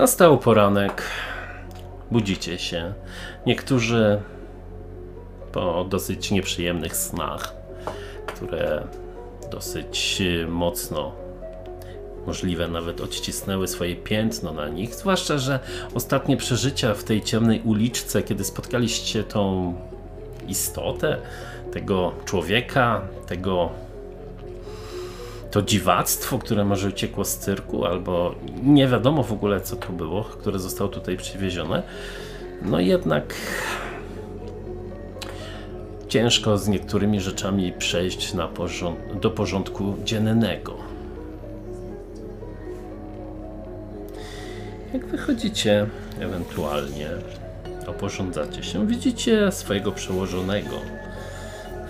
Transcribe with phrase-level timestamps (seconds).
[0.00, 1.02] Nastał poranek.
[2.10, 2.92] Budzicie się.
[3.46, 4.20] Niektórzy
[5.52, 7.54] po dosyć nieprzyjemnych snach,
[8.26, 8.82] które
[9.50, 11.12] dosyć mocno
[12.26, 14.94] możliwe nawet odcisnęły swoje piętno na nich.
[14.94, 15.60] Zwłaszcza, że
[15.94, 19.74] ostatnie przeżycia w tej ciemnej uliczce, kiedy spotkaliście tą
[20.48, 21.16] istotę,
[21.72, 23.70] tego człowieka, tego
[25.50, 30.24] to dziwactwo, które może uciekło z cyrku, albo nie wiadomo w ogóle co to było,
[30.24, 31.82] które zostało tutaj przywiezione.
[32.62, 33.34] No jednak
[36.08, 40.74] ciężko z niektórymi rzeczami przejść na porząd do porządku dziennego.
[44.92, 45.86] Jak wychodzicie,
[46.20, 47.08] ewentualnie
[47.86, 50.76] oporządzacie się, widzicie swojego przełożonego.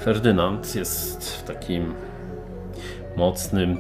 [0.05, 1.95] Ferdynand jest w takim
[3.17, 3.79] mocnym,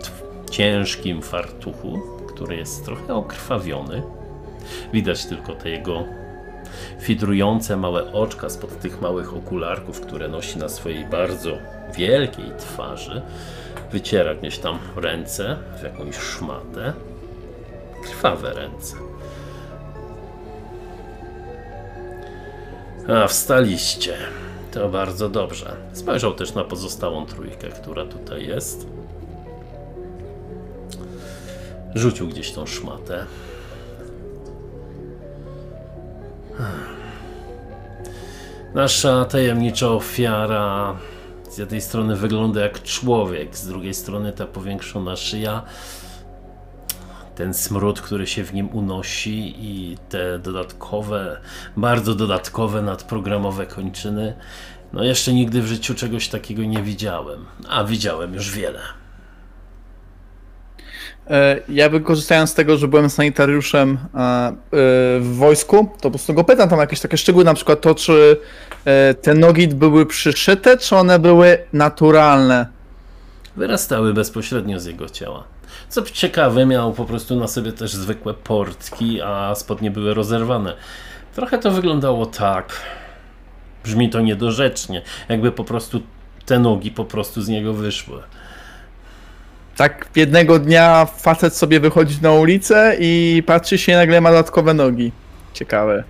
[0.50, 4.03] ciężkim fartuchu, który jest trochę okrwawiony.
[4.92, 6.05] Widać tylko te jego
[7.00, 11.50] fidrujące małe oczka spod tych małych okularków, które nosi na swojej bardzo
[11.97, 13.22] wielkiej twarzy.
[13.92, 16.92] Wyciera gdzieś tam ręce w jakąś szmatę.
[18.03, 18.97] Krwawe ręce.
[23.09, 24.17] A, wstaliście.
[24.72, 25.77] To bardzo dobrze.
[25.92, 28.87] Spojrzał też na pozostałą trójkę, która tutaj jest.
[31.94, 33.27] Rzucił gdzieś tą szmatę.
[38.74, 40.97] Nasza tajemnicza ofiara
[41.50, 45.62] z jednej strony wygląda jak człowiek, z drugiej strony ta powiększona szyja,
[47.34, 51.41] ten smród, który się w nim unosi i te dodatkowe,
[51.76, 54.34] bardzo dodatkowe nadprogramowe kończyny.
[54.92, 59.00] No jeszcze nigdy w życiu czegoś takiego nie widziałem, a widziałem już wiele.
[61.30, 64.52] E, ja wykorzystając z tego, że byłem sanitariuszem e, e,
[65.20, 68.36] w wojsku, to po prostu go pytam tam jakieś takie szczegóły, na przykład to, czy
[69.22, 72.66] te nogi były przyszyte, czy one były naturalne?
[73.56, 75.44] Wyrastały bezpośrednio z jego ciała.
[75.88, 80.76] Co ciekawe, miał po prostu na sobie też zwykłe portki, a spodnie były rozerwane.
[81.34, 82.72] Trochę to wyglądało tak.
[83.84, 86.00] Brzmi to niedorzecznie, jakby po prostu
[86.47, 88.22] te nogi po prostu z niego wyszły.
[89.80, 95.12] Tak jednego dnia facet sobie wychodzi na ulicę i patrzy się nagle ma dodatkowe nogi.
[95.52, 96.04] Ciekawe.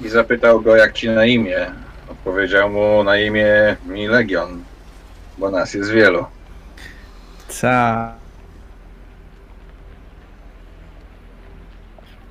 [0.00, 1.66] I zapytał go, jak ci na imię.
[2.08, 4.62] Odpowiedział mu na imię mi Legion,
[5.38, 6.26] bo nas jest wielu.
[7.60, 8.14] Ta.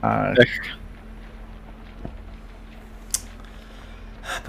[0.02, 0.26] A,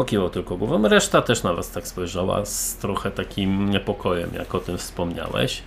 [0.00, 0.88] Pokiwał tylko głową.
[0.88, 5.62] Reszta też na was tak spojrzała z trochę takim niepokojem, jak o tym wspomniałeś.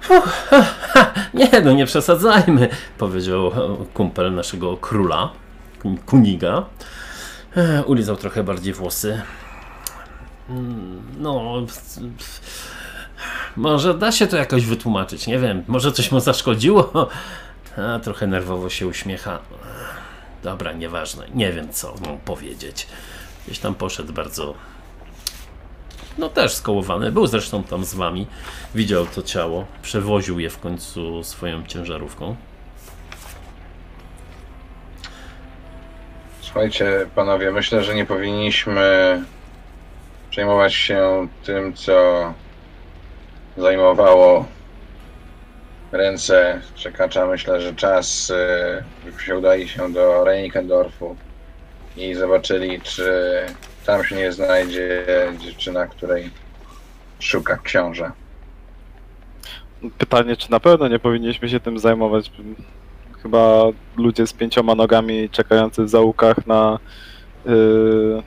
[0.00, 0.22] Ha,
[0.92, 3.52] ha, nie, no nie przesadzajmy, powiedział
[3.94, 5.30] kumpel naszego króla,
[6.06, 6.64] Kuniga.
[7.56, 9.22] E, ulizał trochę bardziej włosy.
[10.48, 11.62] Mm, No,
[13.56, 16.92] może da się to jakoś wytłumaczyć, nie wiem, może coś mu zaszkodziło?
[17.76, 19.38] A, trochę nerwowo się uśmiecha.
[20.46, 22.86] Dobra, nieważne, nie wiem co mu powiedzieć.
[23.46, 24.54] Gdzieś tam poszedł bardzo.
[26.18, 28.26] No też skołowany, był zresztą tam z wami.
[28.74, 32.36] Widział to ciało, przewoził je w końcu swoją ciężarówką.
[36.40, 39.22] Słuchajcie, panowie, myślę, że nie powinniśmy
[40.30, 42.32] przejmować się tym, co
[43.56, 44.46] zajmowało
[45.96, 47.26] ręce czekacza.
[47.26, 51.16] Myślę, że czas, e, żebyśmy udali się do Reinickendorfu
[51.96, 53.40] i zobaczyli, czy
[53.86, 55.06] tam się nie znajdzie
[55.38, 56.30] dziewczyna, której
[57.18, 58.10] szuka książę.
[59.98, 62.30] Pytanie, czy na pewno nie powinniśmy się tym zajmować?
[63.22, 63.64] Chyba
[63.96, 66.78] ludzie z pięcioma nogami czekający w zaułkach na
[67.46, 68.22] yy,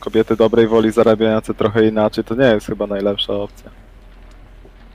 [0.00, 3.70] kobiety dobrej woli zarabiające trochę inaczej, to nie jest chyba najlepsza opcja.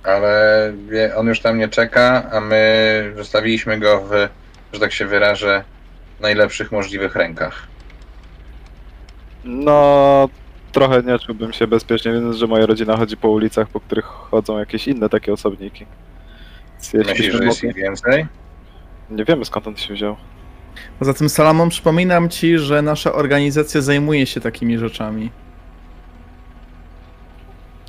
[0.03, 0.73] Ale
[1.15, 4.27] on już tam nie czeka, a my zostawiliśmy go w,
[4.73, 5.63] że tak się wyrażę,
[6.19, 7.67] najlepszych możliwych rękach.
[9.43, 10.29] No,
[10.71, 14.59] trochę nie czułbym się bezpiecznie, wiedząc, że moja rodzina chodzi po ulicach, po których chodzą
[14.59, 15.85] jakieś inne takie osobniki.
[16.73, 18.27] Więc jeśli Myślisz, że jest ich więcej?
[19.09, 20.15] Nie wiemy skąd on się wziął.
[20.99, 25.31] Poza tym, Salamon, przypominam ci, że nasza organizacja zajmuje się takimi rzeczami.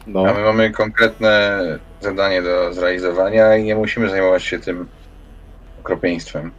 [0.06, 1.60] No, A my mamy konkretne
[2.00, 4.88] zadanie do zrealizowania i nie musimy zajmować się tym
[5.80, 6.50] okropieństwem.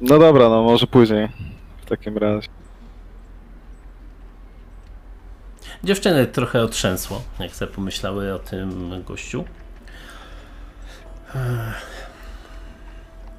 [0.00, 1.28] no dobra, no może później.
[1.82, 2.48] W takim razie.
[5.84, 9.44] Dziewczyny trochę otrzęsło, jak sobie pomyślały o tym gościu.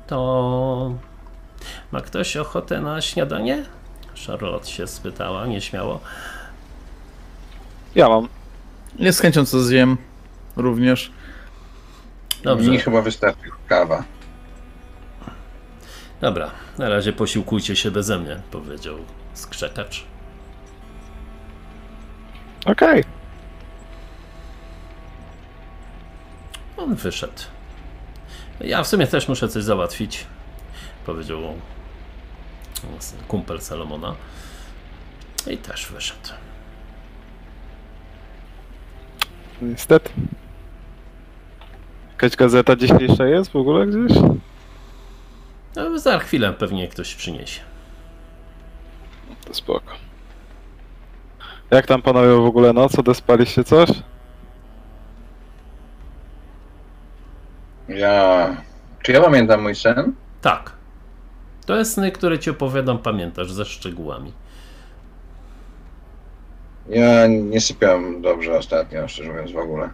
[0.08, 0.96] To
[1.92, 3.64] ma ktoś ochotę na śniadanie?
[4.28, 6.00] Charlotte się spytała nieśmiało.
[7.96, 8.28] Ja mam.
[9.00, 9.98] Nie z chęcią co zjem
[10.56, 11.12] również.
[12.44, 14.04] Dobrze, Mi chyba wystarczy kawa.
[16.22, 16.52] dobra.
[16.78, 18.96] Na razie posiłkujcie się beze mnie, powiedział
[19.34, 20.06] skrzekacz.
[22.66, 23.04] Okej.
[26.78, 27.44] On wyszedł.
[28.62, 30.26] Ja w sumie też muszę coś załatwić,
[31.06, 31.40] powiedział
[33.28, 34.16] kumpel Salomona.
[35.48, 36.30] I też wyszedł.
[39.62, 40.12] Niestety.
[42.12, 44.18] Jakaś gazeta dzisiejsza jest w ogóle gdzieś?
[45.76, 47.62] No, za chwilę pewnie ktoś przyniesie.
[49.46, 49.94] To spoko.
[51.72, 53.00] Jak tam panowie w ogóle noc?
[53.00, 53.90] Odespaliście coś?
[57.88, 58.48] Ja...
[59.02, 60.14] Czy ja pamiętam mój sen?
[60.42, 60.72] Tak.
[61.66, 64.34] To jest sny, które ci opowiadam, pamiętasz, ze szczegółami.
[66.90, 69.90] Ja nie sypiam dobrze ostatnio, szczerze mówiąc w ogóle.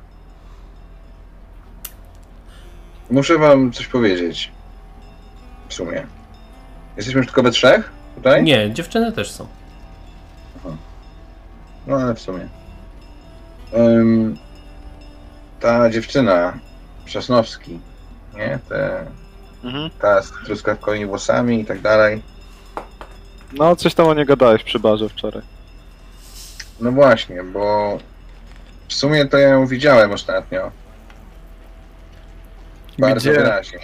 [3.09, 4.51] Muszę wam coś powiedzieć.
[5.69, 6.07] W sumie.
[6.97, 8.43] Jesteśmy już tylko we trzech tutaj?
[8.43, 9.47] Nie, dziewczyny też są.
[11.87, 12.47] No ale w sumie.
[13.73, 14.37] Ym,
[15.59, 16.59] ta dziewczyna,
[17.05, 17.79] Przesnowski,
[18.35, 18.59] nie?
[18.69, 19.05] Te,
[19.63, 19.89] Mhm.
[20.01, 22.21] ta z truskawkowymi włosami i tak dalej.
[23.53, 25.41] No, coś tam o nie gadałeś przy barze wczoraj.
[26.81, 27.97] No właśnie, bo
[28.87, 30.71] w sumie to ja ją widziałem ostatnio.
[32.99, 33.39] Bardzo Gdzie?
[33.39, 33.79] wyraźnie.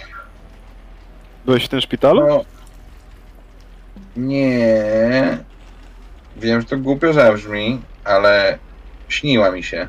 [1.44, 2.26] Byłeś w tym szpitalu?
[2.26, 2.44] No,
[4.16, 5.38] nie.
[6.36, 8.58] Wiem, że to głupio zabrzmi, ale
[9.08, 9.88] śniła mi się.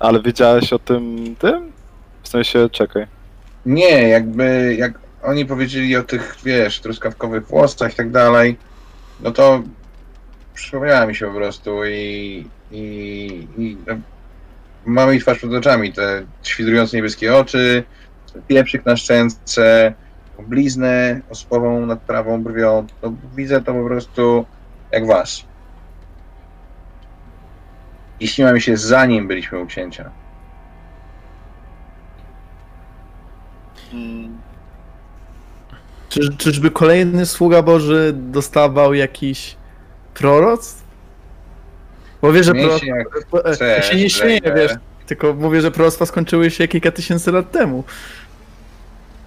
[0.00, 1.72] Ale wiedziałeś o tym, tym?
[2.22, 3.06] W sensie, czekaj.
[3.66, 4.92] Nie, jakby jak
[5.22, 8.56] oni powiedzieli o tych, wiesz, truskawkowych włosach i tak dalej,
[9.20, 9.62] no to
[10.54, 13.94] przypomniała mi się po prostu i, i, i no,
[14.86, 17.84] mamy jej twarz przed oczami, te świdrujące niebieskie oczy,
[18.48, 19.94] pieprzyk na szczęce,
[20.38, 24.46] bliznę ospową nad prawą brwią, no, widzę to po prostu
[24.92, 25.44] jak was.
[28.20, 30.10] I śniła mi się zanim byliśmy u księcia.
[33.92, 34.38] Mm,
[36.14, 39.56] Czy, czyżby kolejny sługa Boży dostawał jakiś
[40.14, 40.74] proroc?
[42.22, 42.82] Bo wie, że proroc...
[43.60, 44.72] Ja się nie śmieję, wiesz,
[45.06, 47.84] tylko mówię, że proroctwa skończyły się kilka tysięcy lat temu.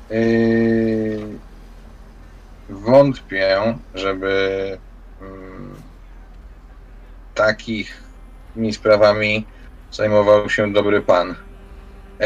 [0.09, 1.19] Yy,
[2.69, 4.77] wątpię, żeby
[5.21, 5.73] mm,
[7.35, 9.45] takimi sprawami
[9.91, 11.35] zajmował się dobry pan.
[12.19, 12.25] Yy,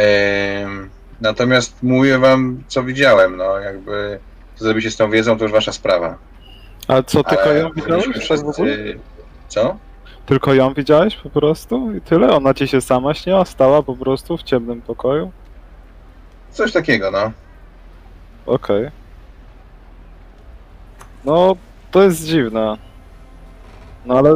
[1.21, 3.37] natomiast mówię wam, co widziałem.
[3.37, 4.19] No, jakby
[4.61, 6.17] co zrobicie z tą wiedzą, to już wasza sprawa.
[6.87, 8.07] Ale co, tylko Ale ją widziałeś?
[8.07, 8.73] byliśmy Tak w ogóle?
[8.73, 8.99] wszyscy-
[9.47, 9.77] Co?
[10.25, 12.31] Tylko ją widziałeś po prostu i tyle?
[12.35, 13.45] Ona ci się sama śniła?
[13.45, 15.31] Stała po prostu w ciemnym pokoju?
[16.51, 17.31] Coś takiego, no.
[18.45, 18.89] Okej.
[21.25, 21.55] No,
[21.91, 22.77] to jest dziwne.
[24.05, 24.31] No ale...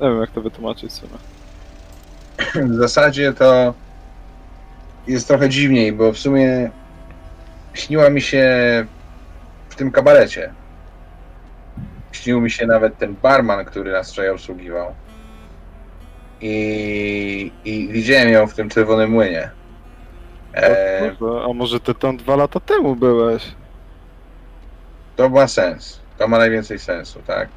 [0.00, 1.12] Nie wiem jak to wytłumaczyć w sumie.
[2.68, 3.74] w zasadzie to
[5.06, 6.70] jest trochę dziwniej, bo w sumie
[7.74, 8.46] śniła mi się
[9.76, 10.52] w tym kabarecie.
[12.12, 14.94] Śnił mi się nawet ten barman, który nas wczoraj obsługiwał.
[16.40, 19.50] I, I widziałem ją w tym czerwonym młynie.
[20.54, 21.12] E,
[21.50, 23.54] A może ty tam dwa lata temu byłeś?
[25.16, 26.00] to ma sens.
[26.18, 27.48] To ma najwięcej sensu, tak?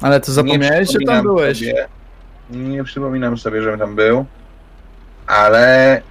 [0.00, 1.58] Ale to zapomniałeś, że tam byłeś.
[1.58, 1.88] Sobie,
[2.50, 4.24] nie przypominam sobie, żebym tam był,
[5.26, 6.02] ale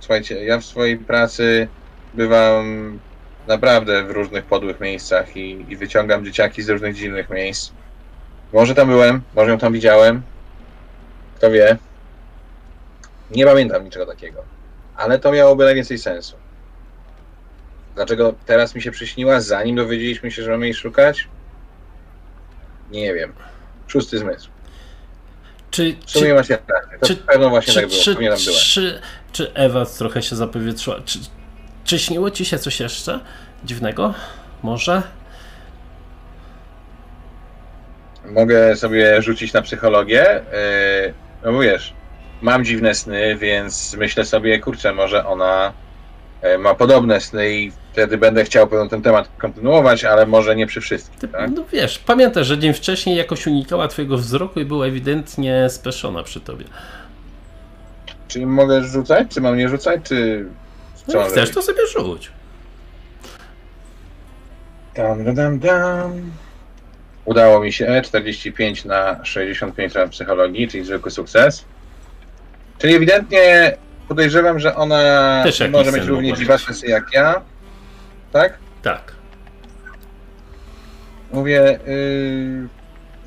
[0.00, 1.68] słuchajcie, ja w swojej pracy
[2.14, 2.98] bywam
[3.48, 7.70] naprawdę w różnych podłych miejscach i, i wyciągam dzieciaki z różnych dziwnych miejsc.
[8.52, 10.22] Może tam byłem, może ją tam widziałem.
[11.36, 11.76] Kto wie.
[13.30, 14.44] Nie pamiętam niczego takiego.
[14.96, 16.36] Ale to miałoby najwięcej sensu.
[17.94, 21.28] Dlaczego teraz mi się przyśniła, zanim dowiedzieliśmy się, że mamy jej szukać?
[22.90, 23.32] Nie wiem.
[23.86, 24.48] Szósty zmysł.
[25.70, 26.98] Czy, W sumie czy, macie rację.
[27.00, 28.36] To czy- pewno właśnie czy, tak było.
[28.36, 29.00] czy, czy,
[29.32, 30.96] czy Ewa trochę się zapowietrzyła?
[31.04, 31.18] Czy,
[31.88, 33.20] czy śniło ci się coś jeszcze
[33.64, 34.14] dziwnego?
[34.62, 35.02] Może?
[38.24, 40.40] Mogę sobie rzucić na psychologię.
[41.04, 41.14] Yy,
[41.44, 41.94] no bo wiesz,
[42.42, 45.72] mam dziwne sny, więc myślę sobie, kurczę, może ona
[46.42, 50.66] e, ma podobne sny i wtedy będę chciał pewno ten temat kontynuować, ale może nie
[50.66, 51.50] przy wszystkich, Ty, tak?
[51.54, 56.40] No wiesz, pamiętasz, że dzień wcześniej jakoś unikała twojego wzroku i była ewidentnie speszona przy
[56.40, 56.64] tobie.
[58.28, 60.46] Czyli mogę rzucać, czy mam nie rzucać, czy...
[61.08, 62.30] No jak chcesz, to sobie rzuć.
[64.94, 66.32] Dam, dam, dam, dam.
[67.24, 71.64] Udało mi się 45 na 65 ram psychologii, czyli zwykły sukces.
[72.78, 73.76] Czyli ewidentnie
[74.08, 76.60] podejrzewam, że ona Też jakiś może mieć równie mieć.
[76.60, 77.42] sny jak ja.
[78.32, 78.58] Tak?
[78.82, 79.12] Tak.
[81.32, 82.68] Mówię, yy,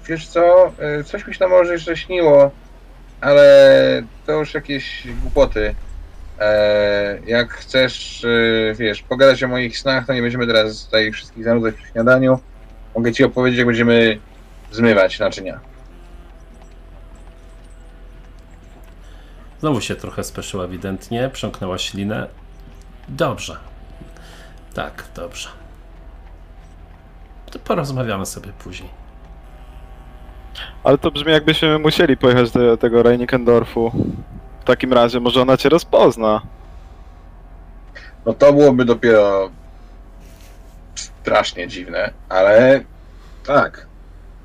[0.06, 2.52] wiesz co, yy, coś mi się tam może jeszcze śniło,
[3.22, 5.76] ale to już jakieś głupoty.
[6.42, 11.44] E, jak chcesz, yy, wiesz, pogadać o moich snach, to nie będziemy teraz tutaj wszystkich
[11.44, 12.40] zanudzać przy śniadaniu.
[12.96, 14.20] Mogę ci opowiedzieć, jak będziemy
[14.72, 15.60] zmywać naczynia.
[19.60, 22.28] Znowu się trochę speszyła ewidentnie, przemknęła ślinę.
[23.08, 23.58] Dobrze.
[24.74, 25.50] Tak, dobrze.
[27.52, 28.90] To porozmawiamy sobie później.
[30.84, 33.92] Ale to brzmi jakbyśmy musieli pojechać do tego Reinickendorfu.
[34.62, 36.42] W takim razie może ona cię rozpozna.
[38.26, 39.52] No to byłoby dopiero
[40.96, 42.84] strasznie dziwne, ale
[43.46, 43.88] tak,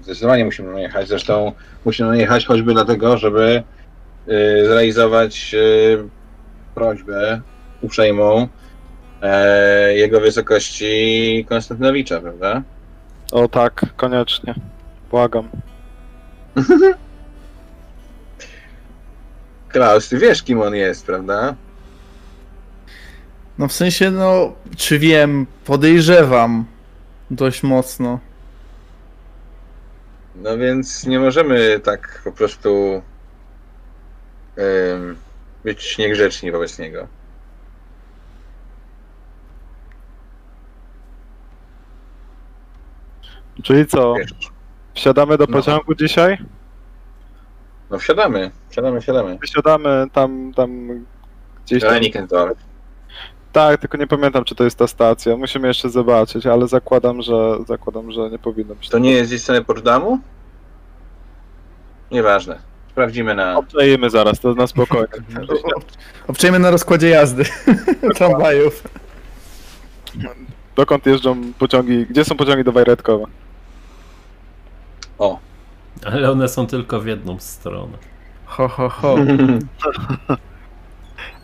[0.02, 1.08] zdecydowanie musimy na nie jechać.
[1.08, 1.52] Zresztą
[1.84, 3.62] musimy na nie jechać choćby dlatego, żeby
[4.28, 6.08] y, zrealizować y,
[6.74, 7.40] prośbę
[7.82, 8.48] uprzejmą
[9.22, 12.62] e, jego wysokości Konstantynowicza, prawda?
[13.32, 14.54] O tak, koniecznie.
[15.10, 15.48] Błagam.
[19.76, 21.54] Klaus, ty wiesz kim on jest, prawda?
[23.58, 26.64] No w sensie, no, czy wiem, podejrzewam
[27.30, 28.20] dość mocno.
[30.36, 33.02] No więc nie możemy tak po prostu
[34.58, 35.16] ym,
[35.64, 37.08] być niegrzeczni wobec niego.
[43.62, 44.14] Czyli co?
[44.94, 45.52] Wsiadamy do No.
[45.56, 46.38] pociągu dzisiaj?
[47.90, 49.38] No wsiadamy, wsiadamy, wsiadamy.
[49.38, 50.88] Wysiadamy tam, tam
[51.64, 51.90] gdzieś tam.
[51.90, 52.58] Reinickendorf.
[53.52, 55.36] Tak, tylko nie pamiętam, czy to jest ta stacja.
[55.36, 58.88] Musimy jeszcze zobaczyć, ale zakładam, że zakładam, że nie powinno być.
[58.88, 60.18] To nie jest gdzieś strony Potsdamu?
[62.10, 62.58] Nieważne.
[62.90, 63.56] Sprawdzimy na...
[63.58, 65.06] Obczajemy zaraz, to na spokojnie.
[65.76, 65.80] O-
[66.30, 67.44] Obczajmy na rozkładzie jazdy
[68.16, 68.82] tramwajów.
[70.76, 72.06] Dokąd jeżdżą pociągi?
[72.06, 73.26] Gdzie są pociągi do Wajretkowa?
[75.18, 75.38] O.
[76.04, 77.98] Ale one są tylko w jedną stronę.
[78.46, 79.16] Ho, ho, ho.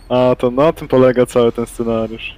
[0.09, 2.35] A, to na tym polega cały ten scenariusz.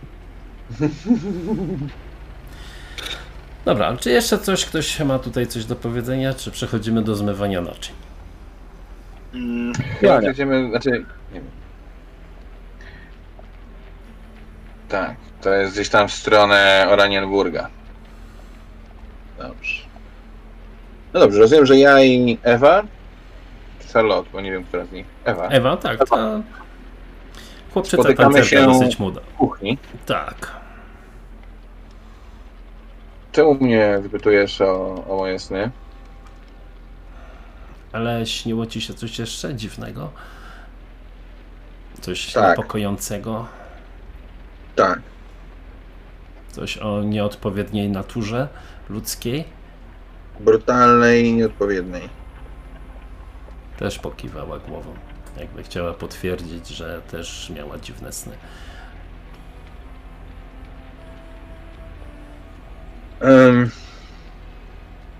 [3.64, 7.61] Dobra, ale czy jeszcze coś, ktoś ma tutaj coś do powiedzenia, czy przechodzimy do zmywania
[7.61, 7.94] naczyń?
[10.00, 10.90] Chyba będziemy, znaczy,
[11.33, 11.50] nie wiem.
[14.88, 17.68] Tak, to jest gdzieś tam w stronę Oranienburga.
[19.38, 19.83] Dobrze.
[21.14, 22.83] No dobrze, rozumiem, że ja i Ewa,
[23.80, 25.06] czy Charlotte, bo nie wiem, która z nich.
[25.25, 26.40] Ewa, Ewa, tak, ta
[27.73, 29.21] chłopczyca Spotykamy się- dosyć młoda.
[29.21, 29.78] w kuchni.
[30.06, 30.50] Tak.
[33.33, 35.71] Czemu mnie wypytujesz o, o moje sny?
[37.92, 40.11] Ale śniło ci się coś jeszcze dziwnego?
[42.00, 42.49] Coś Tak.
[42.59, 43.47] niepokojącego?
[44.76, 45.00] Tak.
[46.52, 48.49] Coś o nieodpowiedniej naturze
[48.90, 49.44] ludzkiej?
[50.40, 52.08] Brutalnej i nieodpowiedniej.
[53.76, 54.94] Też pokiwała głową.
[55.36, 58.36] Jakby chciała potwierdzić, że też miała dziwne sny.
[63.20, 63.70] Em,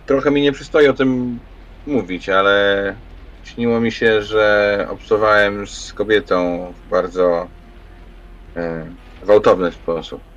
[0.07, 1.39] trochę mi nie przystoi o tym
[1.87, 2.95] mówić, ale
[3.45, 7.49] śniło mi się, że obcowałem z kobietą w bardzo
[8.57, 8.87] e,
[9.23, 10.34] gwałtowny sposób.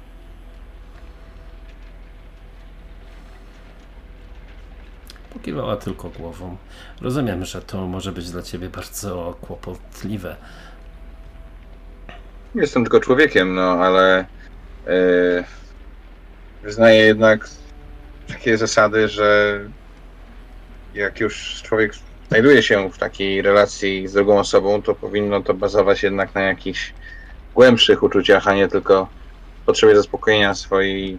[5.38, 6.58] Pokiwała tylko głową.
[7.02, 10.36] Rozumiem, że to może być dla ciebie bardzo kłopotliwe.
[12.56, 15.44] Jestem tylko człowiekiem, no ale e,
[16.64, 17.50] wyznaję jednak
[18.28, 19.60] takie zasady, że
[20.94, 21.94] jak już człowiek
[22.30, 26.94] znajduje się w takiej relacji z drugą osobą, to powinno to bazować jednak na jakichś
[27.56, 29.08] głębszych uczuciach, a nie tylko
[29.66, 31.18] potrzebie zaspokojenia swojej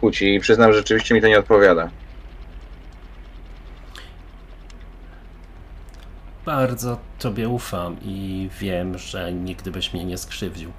[0.00, 0.34] płci.
[0.34, 1.90] I przyznam, że rzeczywiście mi to nie odpowiada.
[6.44, 10.72] Bardzo tobie ufam i wiem, że nigdy byś mnie nie skrzywdził.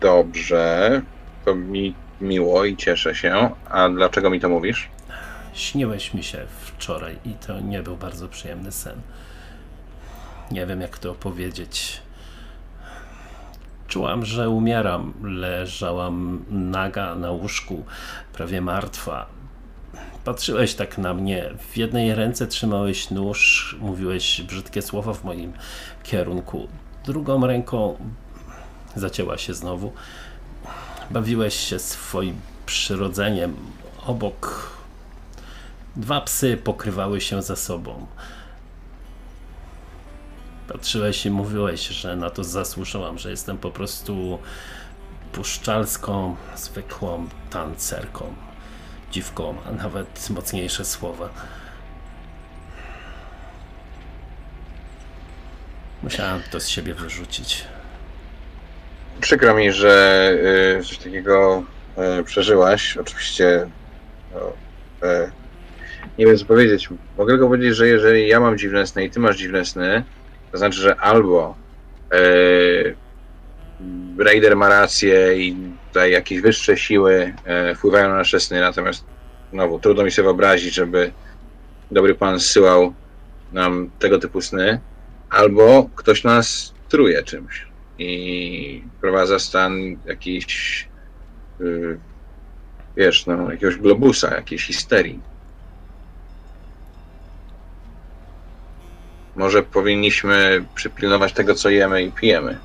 [0.00, 1.02] Dobrze,
[1.44, 3.50] to mi miło i cieszę się.
[3.70, 4.88] A dlaczego mi to mówisz?
[5.54, 9.00] Śniłeś mi się wczoraj i to nie był bardzo przyjemny sen.
[10.50, 12.02] Nie wiem, jak to opowiedzieć.
[13.88, 15.12] Czułam, że umieram.
[15.22, 17.84] Leżałam naga na łóżku,
[18.32, 19.26] prawie martwa.
[20.24, 21.50] Patrzyłeś tak na mnie.
[21.70, 25.52] W jednej ręce trzymałeś nóż, mówiłeś brzydkie słowa w moim
[26.02, 26.68] kierunku.
[27.04, 27.96] Drugą ręką
[28.96, 29.92] zacięła się znowu.
[31.10, 33.56] Bawiłeś się swoim przyrodzeniem.
[34.06, 34.72] Obok
[35.96, 38.06] dwa psy pokrywały się ze sobą.
[40.68, 44.38] Patrzyłeś i mówiłeś, że na to zasłużyłam, że jestem po prostu
[45.32, 48.34] puszczalską, zwykłą tancerką,
[49.12, 51.28] dziwką, a nawet mocniejsze słowa.
[56.02, 57.64] Musiałem to z siebie wyrzucić.
[59.20, 60.32] Przykro mi, że
[60.80, 61.64] y, coś takiego
[62.20, 62.96] y, przeżyłaś.
[62.96, 63.66] Oczywiście
[64.34, 64.52] no,
[65.08, 65.30] y,
[66.18, 66.88] nie wiem co powiedzieć.
[67.18, 70.04] Mogę tylko powiedzieć, że jeżeli ja mam dziwne sny i ty masz dziwne sny,
[70.52, 71.54] to znaczy, że albo
[74.18, 75.56] Raider ma rację i
[75.92, 77.34] tutaj jakieś wyższe siły
[77.70, 79.04] y, wpływają na nasze sny, natomiast
[79.52, 81.12] znowu trudno mi sobie wyobrazić, żeby
[81.90, 82.94] dobry pan zsyłał
[83.52, 84.80] nam tego typu sny,
[85.30, 87.66] albo ktoś nas truje czymś
[87.98, 90.88] i wprowadza stan jakiś,
[91.60, 91.98] y,
[92.96, 95.20] wiesz, no, jakiegoś globusa, jakiejś histerii.
[99.36, 102.58] Może powinniśmy przypilnować tego, co jemy i pijemy.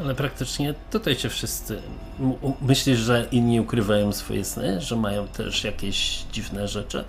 [0.00, 1.82] Ale praktycznie tutaj cię wszyscy.
[2.62, 7.04] Myślisz, że inni ukrywają swoje sny, że mają też jakieś dziwne rzeczy?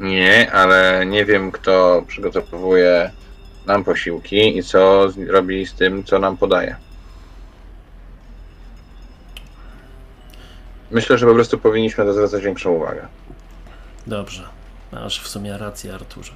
[0.00, 3.10] Nie, ale nie wiem, kto przygotowuje
[3.66, 6.76] nam posiłki i co robi z tym, co nam podaje.
[10.90, 13.08] Myślę, że po prostu powinniśmy to zwracać większą uwagę.
[14.06, 14.42] Dobrze.
[14.92, 16.32] Masz w sumie rację, Arturze.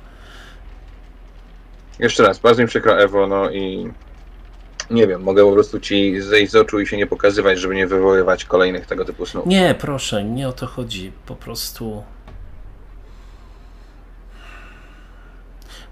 [1.98, 3.92] Jeszcze raz, bardzo mi przykro, Ewo, no i
[4.90, 7.86] nie wiem, mogę po prostu ci zejść z oczu i się nie pokazywać, żeby nie
[7.86, 9.46] wywoływać kolejnych tego typu snów.
[9.46, 11.12] Nie, proszę, nie o to chodzi.
[11.26, 12.02] Po prostu.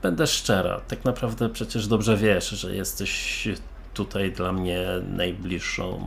[0.02, 0.80] Będę szczera.
[0.88, 3.48] Tak naprawdę przecież dobrze wiesz, że jesteś
[3.94, 6.00] tutaj dla mnie najbliższą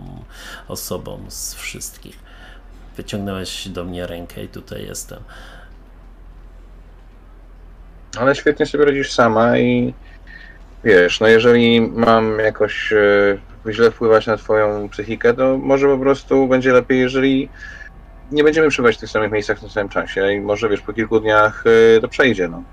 [0.68, 2.20] osobą z wszystkich.
[2.98, 5.20] Wyciągnąłeś do mnie rękę i tutaj jestem.
[8.18, 9.94] Ale świetnie sobie radzisz sama i
[10.84, 13.38] wiesz, no jeżeli mam jakoś e,
[13.72, 17.50] źle wpływać na twoją psychikę, to może po prostu będzie lepiej, jeżeli
[18.32, 20.94] nie będziemy przebywać w tych samych miejscach w tym samym czasie i może wiesz, po
[20.94, 21.64] kilku dniach
[21.98, 22.64] e, to przejdzie, no.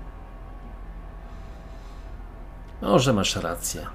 [2.81, 3.87] Może masz rację.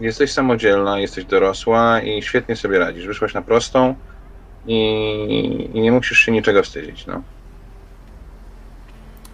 [0.00, 3.06] Jesteś samodzielna, jesteś dorosła i świetnie sobie radzisz.
[3.06, 3.94] Wyszłaś na prostą
[4.66, 7.22] i, i nie musisz się niczego wstydzić, no.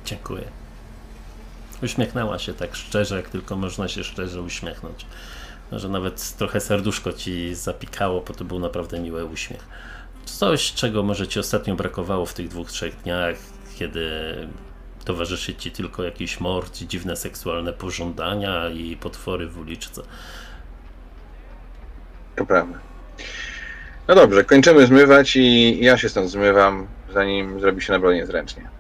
[0.05, 0.45] Dziękuję.
[1.83, 5.07] Uśmiechnęła się tak szczerze, jak tylko można się szczerze uśmiechnąć.
[5.73, 9.69] Że nawet trochę serduszko ci zapikało, bo to był naprawdę miły uśmiech.
[10.25, 13.37] Coś, czego może ci ostatnio brakowało w tych dwóch, trzech dniach,
[13.79, 14.11] kiedy
[15.05, 20.03] towarzyszy ci tylko jakiś mord, dziwne seksualne pożądania i potwory w uliczce.
[22.37, 22.79] To prawda.
[24.09, 28.76] No dobrze, kończymy zmywać i ja się stąd zmywam, zanim zrobi się naprawdę niezręcznie.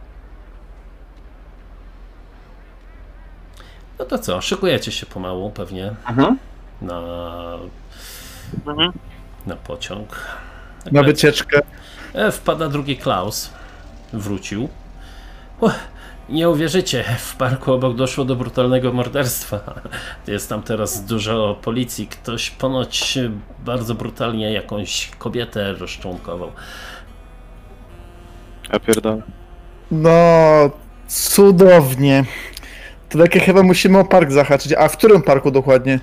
[3.98, 6.38] No to co, szykujecie się pomału pewnie Mhm.
[6.82, 7.00] na,
[9.46, 10.26] na pociąg.
[10.92, 11.60] Na wycieczkę.
[12.14, 13.50] E, Wpada drugi Klaus.
[14.12, 14.68] Wrócił.
[15.60, 15.72] Uch,
[16.28, 19.60] nie uwierzycie, w parku obok doszło do brutalnego morderstwa.
[20.26, 22.06] Jest tam teraz dużo policji.
[22.06, 23.18] Ktoś ponoć
[23.64, 26.52] bardzo brutalnie jakąś kobietę rozczłonkował.
[28.72, 29.22] Ja pierdolę.
[29.90, 30.10] No,
[31.08, 32.24] cudownie.
[33.08, 34.72] To takie chyba musimy o park zahaczyć.
[34.72, 36.00] A w którym parku dokładnie?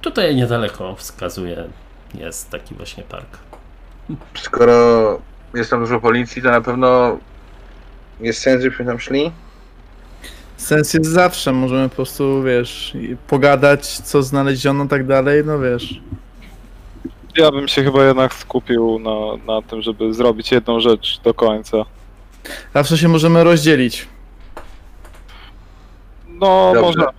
[0.00, 1.64] Tutaj niedaleko wskazuje,
[2.14, 3.38] jest taki właśnie park.
[4.34, 5.18] Skoro
[5.54, 7.18] jest tam dużo policji, to na pewno
[8.20, 9.32] jest sens, żebyśmy tam szli?
[10.56, 12.96] Sens jest zawsze, możemy po prostu, wiesz,
[13.28, 16.00] pogadać, co znaleziono, tak dalej, no wiesz.
[17.36, 21.76] Ja bym się chyba jednak skupił na, na tym, żeby zrobić jedną rzecz do końca.
[22.74, 24.08] Zawsze się możemy rozdzielić.
[26.44, 26.82] No, Dobrze.
[26.82, 27.12] możemy.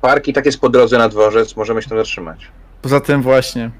[0.00, 2.48] Park i tak jest po drodze na dworzec, możemy się tam zatrzymać.
[2.82, 3.70] Poza tym właśnie.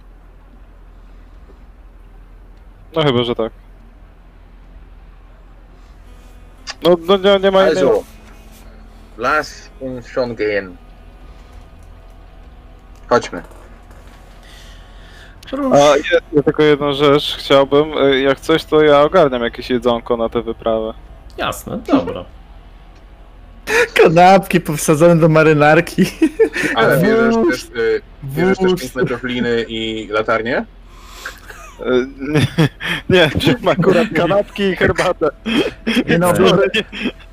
[2.97, 3.53] No chyba, że tak.
[6.83, 7.85] No, no nie, nie ma innej...
[7.85, 8.03] Also,
[9.19, 10.77] lass uns schon gehen.
[13.09, 13.43] Chodźmy.
[15.73, 20.29] A jest tylko jedna rzecz, chciałbym, y, jak coś to ja ogarniam jakieś jedzonko na
[20.29, 20.95] tę wyprawę.
[21.37, 22.25] Jasne, dobra.
[23.95, 26.05] Kanapki powsadzone do marynarki.
[26.75, 28.81] Ale bierzesz też, y, bierzesz też Wóz.
[28.81, 30.57] 5 metrów liny i latarnię?
[31.81, 32.07] E,
[33.11, 35.29] Nie, nie wziąłem akurat kanapki i herbatę.
[36.09, 36.39] Nie no, Tak.
[36.43, 36.59] bierze,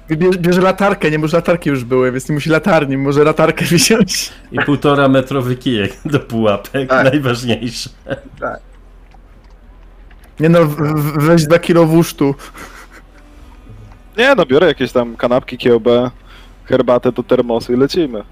[0.09, 4.33] bierze, bierze latarkę, nie, może latarki już były, więc nie musi latarni, może latarkę wziąć.
[4.51, 7.03] I półtora metrowy kijek do pułapek, Tak.
[7.11, 7.89] najważniejsze.
[10.39, 10.59] Nie no,
[11.15, 12.35] weź dwa kilo wusztu.
[14.17, 16.11] Nie no, biorę jakieś tam kanapki, kiełbę,
[16.65, 18.23] herbatę do termosu i lecimy.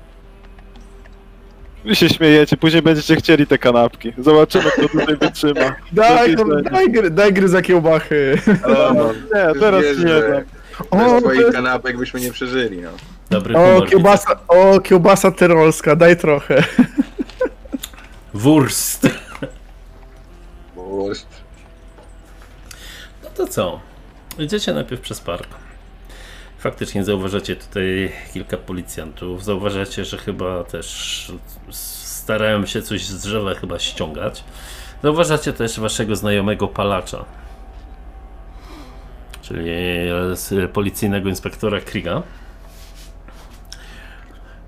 [1.86, 4.13] Wy się śmiejecie, później będziecie chcieli te kanapki.
[4.17, 5.76] Zobaczymy, kto tutaj wytrzyma.
[5.91, 8.38] Daj, no, daj, gry, daj gry za kiełbachy.
[8.89, 10.43] O, no, Nie, teraz wiesz, nie dam.
[10.89, 12.89] O, Bez twoich to- kanapek byśmy nie przeżyli, no.
[13.30, 13.89] Dobry o, humor.
[13.89, 16.63] kiełbasa, o, kiełbasa tyrolska, daj trochę.
[18.34, 19.08] Wurst.
[20.76, 21.28] Wurst.
[23.24, 23.80] No to co?
[24.39, 25.48] Idziecie najpierw przez park.
[26.63, 29.43] Faktycznie zauważacie tutaj kilka policjantów.
[29.43, 31.32] Zauważacie, że chyba też
[31.69, 34.43] starają się coś z drzewa chyba ściągać.
[35.04, 37.26] Zauważacie też waszego znajomego palacza.
[39.41, 39.65] Czyli
[40.73, 42.23] policyjnego inspektora Kriga.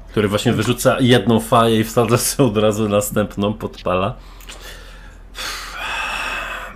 [0.09, 4.15] Który właśnie wyrzuca jedną faję i wsadza sobie od razu następną, podpala.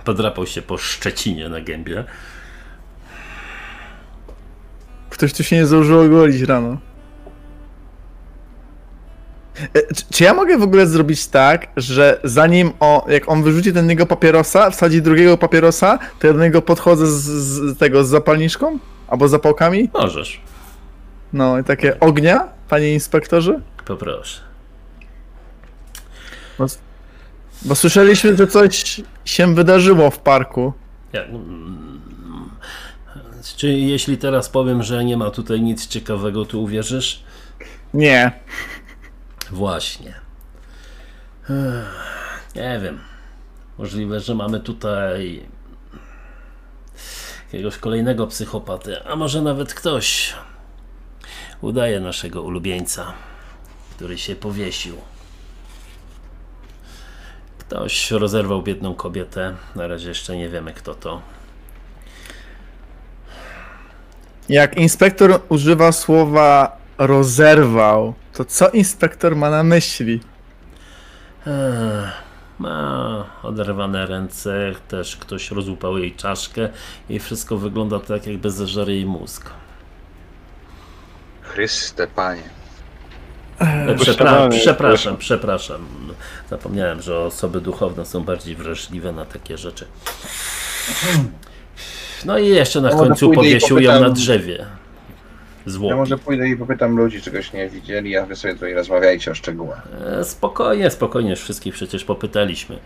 [0.04, 2.04] Podrapał się po Szczecinie na gębie.
[5.20, 6.76] Ktoś tu się nie zdążył ogolić rano.
[9.74, 13.72] E, Czy, czy ja mogę w ogóle zrobić tak, że zanim o, jak on wyrzuci
[13.72, 18.08] ten jego papierosa, wsadzi drugiego papierosa, to ja do niego podchodzę z, z tego z
[18.08, 18.78] zapalniczką?
[19.08, 19.90] Albo z zapałkami?
[19.94, 20.40] Możesz,
[21.32, 23.60] No i takie ognia, panie inspektorze?
[23.84, 24.40] poproszę.
[26.58, 26.66] Bo,
[27.62, 30.72] bo słyszeliśmy, że coś się wydarzyło w parku.
[31.12, 32.00] Ja, mm,
[33.56, 37.22] czy jeśli teraz powiem, że nie ma tutaj nic ciekawego, to uwierzysz?
[37.94, 38.32] Nie.
[39.50, 40.14] Właśnie.
[42.54, 43.00] Nie wiem.
[43.78, 45.46] Możliwe, że mamy tutaj
[47.52, 50.34] jakiegoś kolejnego psychopatę, a może nawet ktoś
[51.60, 53.12] udaje naszego ulubieńca,
[53.96, 54.96] który się powiesił.
[57.58, 61.22] Ktoś rozerwał biedną kobietę, na razie jeszcze nie wiemy kto to.
[64.50, 70.20] Jak inspektor używa słowa rozerwał, to co inspektor ma na myśli?
[72.58, 76.68] Ma oderwane ręce, też ktoś rozłupał jej czaszkę
[77.08, 79.50] i wszystko wygląda tak, jakby zeżarł jej mózg.
[81.42, 82.42] Chryste, panie.
[83.58, 85.86] E, Przepra przepraszam, przepraszam.
[86.50, 89.86] Zapomniałem, że osoby duchowne są bardziej wrażliwe na takie rzeczy.
[92.24, 94.66] No i jeszcze na końcu powiesił ją popytam- na drzewie.
[95.66, 95.94] Ja Zwłoki.
[95.94, 99.82] może pójdę i popytam ludzi, czegoś nie widzieli, a wy sobie tutaj rozmawiajcie o szczegółach.
[100.20, 102.78] E, Spokojnie, spokojnie, już wszystkich przecież popytaliśmy.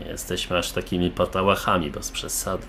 [0.00, 2.62] Nie jesteśmy aż takimi patałachami, bez przesady.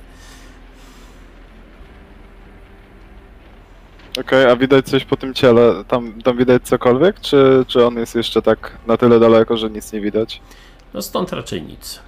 [4.19, 5.84] Okej, a widać coś po tym ciele?
[5.88, 7.19] Tam, tam widać cokolwiek?
[7.19, 10.41] Czy, czy on jest jeszcze tak na tyle daleko, że nic nie widać?
[10.93, 11.99] No stąd raczej nic.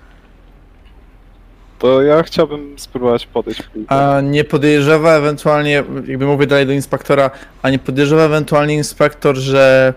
[1.79, 3.63] To ja chciałbym spróbować podejść.
[3.87, 7.29] A nie podejrzewa ewentualnie, jakby mówię dalej do inspektora,
[7.61, 9.93] a nie podejrzewa ewentualnie inspektor, że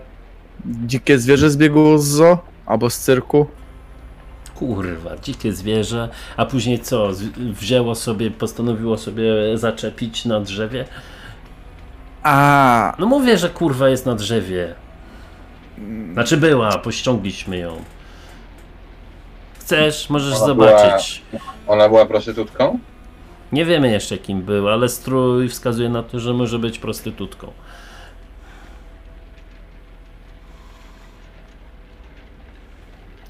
[0.65, 3.47] dzikie zwierzę zbiegło z zoo albo z cyrku?
[4.55, 7.13] Kurwa, dzikie zwierzę, a później co?
[7.13, 10.85] Z- Wzięło sobie, postanowiło sobie zaczepić na drzewie?
[12.23, 14.73] A, No mówię, że kurwa jest na drzewie.
[16.13, 17.77] Znaczy była, pościągliśmy ją.
[19.69, 21.21] Chcesz, możesz Ona zobaczyć.
[21.67, 22.79] Ona była prostytutką?
[23.51, 27.51] Nie wiemy jeszcze kim był, ale strój wskazuje na to, że może być prostytutką.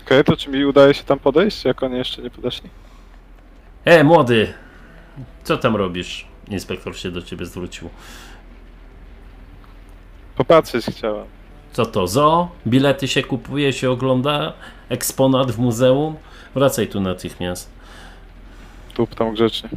[0.06, 2.70] Okej, to czy mi udaje się tam podejść, jak oni jeszcze nie podeszli?
[3.86, 4.54] E, młody!
[5.44, 6.28] Co tam robisz?
[6.48, 7.90] Inspektor się do ciebie zwrócił.
[10.36, 11.26] Popatrzeć chciałem.
[11.74, 12.50] Co to, zo?
[12.68, 14.54] Bilety się kupuje, się ogląda?
[14.90, 16.16] Eksponat w muzeum?
[16.56, 17.70] Wracaj tu natychmiast.
[18.94, 19.70] Tup tam grzecznie.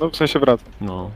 [0.00, 0.66] No w sensie wracam.
[0.80, 1.10] No.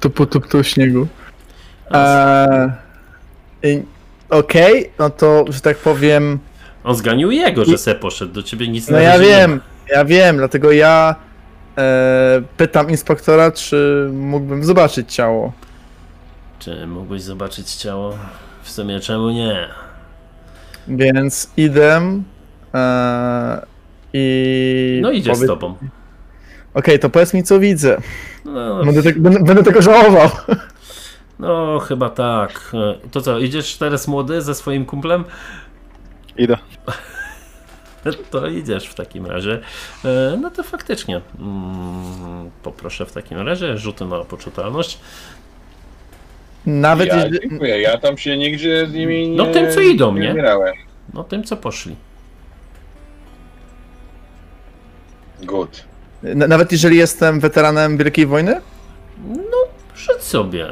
[0.00, 1.06] tu po tu, tu śniegu.
[1.90, 2.70] Eee,
[3.62, 3.82] i-
[4.30, 6.38] Okej, no to, że tak powiem,
[6.84, 8.32] On zganił jego, że se poszedł.
[8.32, 11.14] Do ciebie nic no na ja razie nie wiem, ja wiem, dlatego ja
[11.78, 15.52] e, pytam inspektora, czy mógłbym zobaczyć ciało.
[16.58, 18.18] Czy mógłbyś zobaczyć ciało?
[18.62, 19.68] W sumie czemu nie?
[20.88, 22.20] Więc idę
[22.74, 23.66] e,
[24.12, 24.98] i...
[25.02, 25.74] No idzie z tobą.
[26.74, 28.00] Okej, to powiedz mi, co widzę.
[28.44, 30.30] No, Będę, te, będę, będę tego żałował.
[31.38, 32.72] No, chyba tak.
[32.74, 35.24] E, To co, idziesz teraz młody ze swoim kumplem?
[36.36, 36.58] Idę.
[38.30, 39.60] To idziesz w takim razie.
[40.04, 41.20] E, No to faktycznie.
[41.40, 44.98] mm, Poproszę w takim razie rzuty na poczytalność.
[46.66, 47.48] Nawet ja jeżeli...
[47.48, 50.28] dziękuję, ja tam się nigdzie z nimi nie No tym, co idą, nie?
[50.28, 50.74] wybierałem.
[51.14, 51.96] No tym co poszli.
[55.42, 55.84] Good.
[56.22, 58.60] Na- Nawet jeżeli jestem weteranem Wielkiej Wojny?
[59.26, 59.56] No,
[59.96, 60.66] rzuć sobie.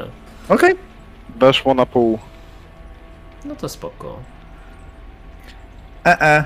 [0.49, 0.75] Okej.
[1.35, 2.19] Weszło na pół.
[3.45, 4.19] No to spoko.
[6.05, 6.45] E, e.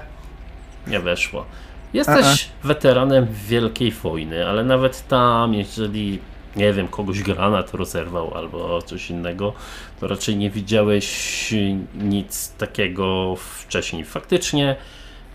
[0.87, 1.45] Nie weszło.
[1.93, 6.19] Jesteś weteranem Wielkiej Wojny, ale nawet tam, jeżeli
[6.57, 9.53] nie wiem, kogoś granat rozerwał albo coś innego,
[9.99, 11.53] to raczej nie widziałeś
[11.95, 14.05] nic takiego wcześniej.
[14.05, 14.75] Faktycznie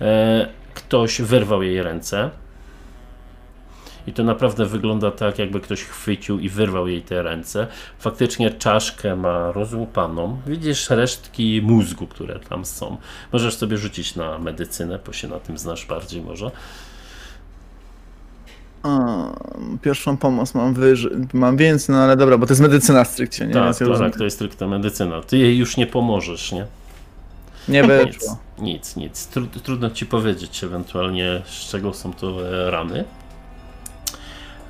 [0.00, 2.30] e, ktoś wyrwał jej ręce.
[4.06, 7.66] I to naprawdę wygląda tak, jakby ktoś chwycił i wyrwał jej te ręce.
[7.98, 10.40] Faktycznie czaszkę ma rozłupaną.
[10.46, 12.96] Widzisz resztki mózgu, które tam są.
[13.32, 16.50] Możesz sobie rzucić na medycynę, bo się na tym znasz bardziej może.
[18.84, 23.46] Um, Pierwszą pomoc mam wyżej, mam więcej, no ale dobra, bo to jest medycyna stricte,
[23.46, 23.54] nie?
[23.54, 24.10] Tak, ja to, rozumiem.
[24.10, 25.22] tak, to jest stricte medycyna.
[25.22, 26.66] Ty jej już nie pomożesz, nie?
[27.68, 28.38] Nie Nic, wyszło.
[28.58, 29.26] nic, nic.
[29.26, 33.04] Tru, trudno ci powiedzieć ewentualnie z czego są to e, rany.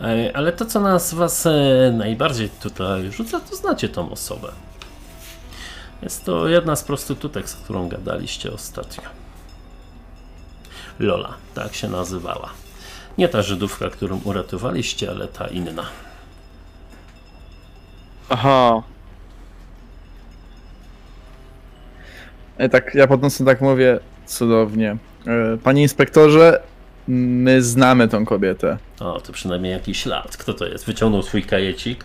[0.01, 1.53] E, Ale to, co nas was e,
[1.99, 4.53] najbardziej tutaj rzuca, to znacie tą osobę.
[6.03, 9.03] Jest to jedna z prostytutek, z którą gadaliście ostatnio.
[10.99, 12.49] Lola, tak się nazywała.
[13.19, 15.85] Nie ta Żydówka, którą uratowaliście, ale ta inna.
[18.29, 18.83] Aha.
[22.59, 24.97] E, Tak, ja podnoszę tak mówię, cudownie.
[25.27, 26.63] E, Panie inspektorze,
[27.09, 28.79] my znamy tą kobietę.
[29.01, 30.37] O, to przynajmniej jakiś ślad.
[30.37, 30.85] Kto to jest?
[30.85, 32.05] Wyciągnął swój kajecik.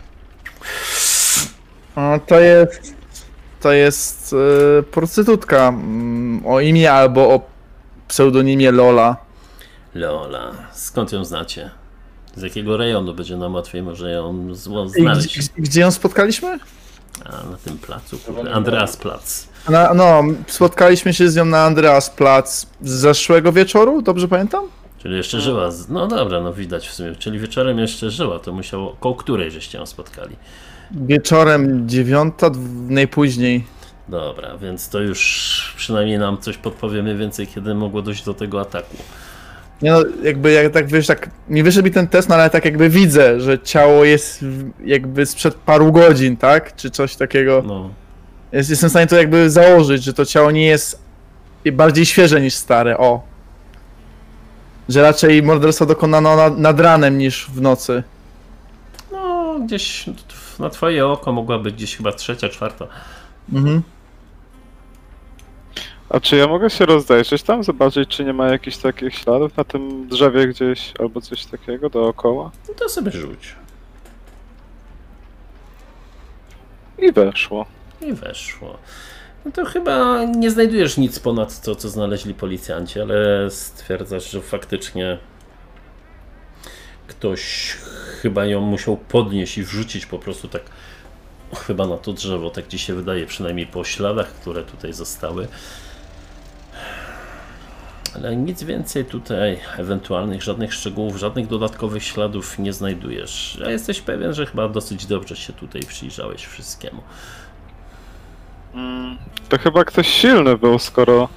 [1.96, 2.96] O, to jest.
[3.62, 4.36] To jest
[4.80, 7.42] e, prostytutka mm, o imię albo o
[8.08, 9.27] pseudonimie Lola.
[9.98, 10.52] Lola.
[10.74, 11.70] Skąd ją znacie?
[12.36, 14.56] Z jakiego rejonu będzie nam łatwiej może ją
[14.90, 15.38] znaleźć?
[15.40, 16.60] gdzie- gdzie ją spotkaliśmy?
[17.26, 18.52] A na tym placu, kurde.
[18.54, 19.48] Andreas Plac.
[19.70, 24.66] Na, no, spotkaliśmy się z nią na Andreas Platz z zeszłego wieczoru, dobrze pamiętam?
[24.98, 25.72] Czyli jeszcze żyła.
[25.72, 25.90] Z...
[25.90, 27.16] No dobra, no widać w sumie.
[27.16, 28.96] Czyli wieczorem jeszcze żyła, to musiało.
[29.00, 30.36] Koło której żeście ją spotkali?
[30.92, 32.52] Wieczorem dziewiąta,
[32.90, 33.66] najpóźniej.
[34.08, 38.96] Dobra, więc to już przynajmniej nam coś podpowiemy więcej, kiedy mogło dojść do tego ataku.
[39.82, 42.66] Nie no, jakby jak tak wiesz, tak nie wyszedł mi ten test, no ale tak
[42.66, 44.46] jakby widzę, że ciało jest
[44.86, 46.76] jakby sprzed paru godzin, tak?
[46.76, 47.64] Czy coś takiego.
[47.66, 47.90] No.
[48.52, 51.08] Jest, jestem w stanie to jakby założyć, że to ciało nie jest
[51.72, 53.22] bardziej świeże niż stare, o.
[54.90, 58.04] Że raczej morderstwo dokonano na, nad ranem niż w nocy.
[59.12, 60.06] No, gdzieś
[60.60, 62.88] na twoje oko mogła być gdzieś chyba trzecia, czwarta.
[63.54, 63.82] Mhm.
[66.10, 69.64] A czy ja mogę się rozdejrzeć tam, zobaczyć, czy nie ma jakichś takich śladów na
[69.64, 72.52] tym drzewie gdzieś, albo coś takiego dookoła?
[72.68, 73.56] No to sobie rzuć.
[76.98, 77.66] I weszło.
[78.02, 78.78] I weszło.
[79.46, 85.18] No to chyba nie znajdujesz nic ponad to, co znaleźli policjanci, ale stwierdzasz, że faktycznie
[87.08, 87.76] ktoś
[88.22, 90.62] chyba ją musiał podnieść i wrzucić po prostu tak
[91.68, 95.48] chyba na to drzewo, tak ci się wydaje, przynajmniej po śladach, które tutaj zostały.
[98.18, 103.62] Ale nic więcej tutaj, ewentualnych, żadnych szczegółów, żadnych dodatkowych śladów nie znajdujesz.
[103.66, 107.02] A jesteś pewien, że chyba dosyć dobrze się tutaj przyjrzałeś wszystkiemu.
[108.74, 109.18] Mm,
[109.50, 111.30] to chyba ktoś silny był, skoro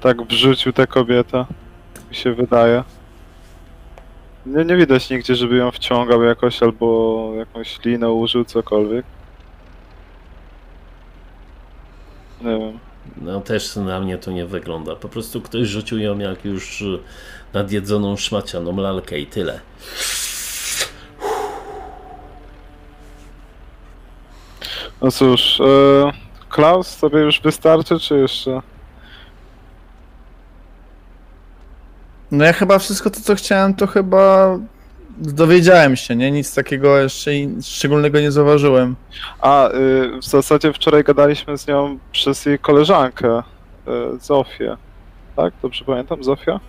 [0.00, 1.44] tak wrzucił tę kobietę.
[2.10, 2.84] Mi się wydaje.
[4.46, 9.06] Nie, nie widać nigdzie, żeby ją wciągał jakoś, albo jakąś linę użył, cokolwiek.
[12.40, 12.85] Nie wiem.
[13.16, 14.96] No też na mnie to nie wygląda.
[14.96, 16.98] Po prostu ktoś rzucił ją jak już y,
[17.52, 19.60] nadjedzoną szmacianą lalkę i tyle.
[25.02, 26.12] No cóż, e,
[26.48, 28.62] Klaus, tobie już wystarczy, czy jeszcze?
[32.30, 34.58] No ja chyba wszystko to, co chciałem, to chyba
[35.18, 36.30] dowiedziałem się, nie?
[36.30, 37.30] Nic takiego jeszcze
[37.62, 38.96] szczególnego nie zauważyłem.
[39.40, 39.72] A, y,
[40.20, 44.76] w zasadzie wczoraj gadaliśmy z nią przez jej koleżankę, y, Zofię.
[45.36, 45.54] Tak?
[45.62, 46.24] Dobrze pamiętam?
[46.24, 46.60] Zofia?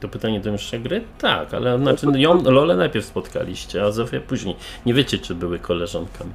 [0.00, 1.04] To pytanie do jeszcze gry?
[1.18, 4.56] Tak, ale znaczy ją Lolę najpierw spotkaliście, a Zofię później.
[4.86, 6.32] Nie wiecie, czy były koleżankami.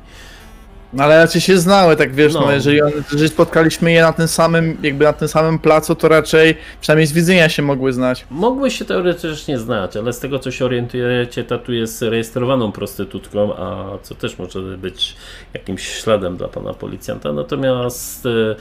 [0.94, 2.52] No ale raczej się znały, tak wiesz, no, No.
[2.52, 2.80] jeżeli,
[3.12, 7.12] jeżeli spotkaliśmy je na tym samym, jakby na tym samym placu, to raczej przynajmniej z
[7.14, 8.26] widzenia się mogły znać.
[8.30, 13.56] Mogły się teoretycznie znać, ale z tego co się orientujecie, ta tu jest rejestrowaną prostytutką,
[13.58, 15.16] a co też może być
[15.54, 17.34] jakimś śladem dla pana policjanta.
[17.34, 18.56] Natomiast e,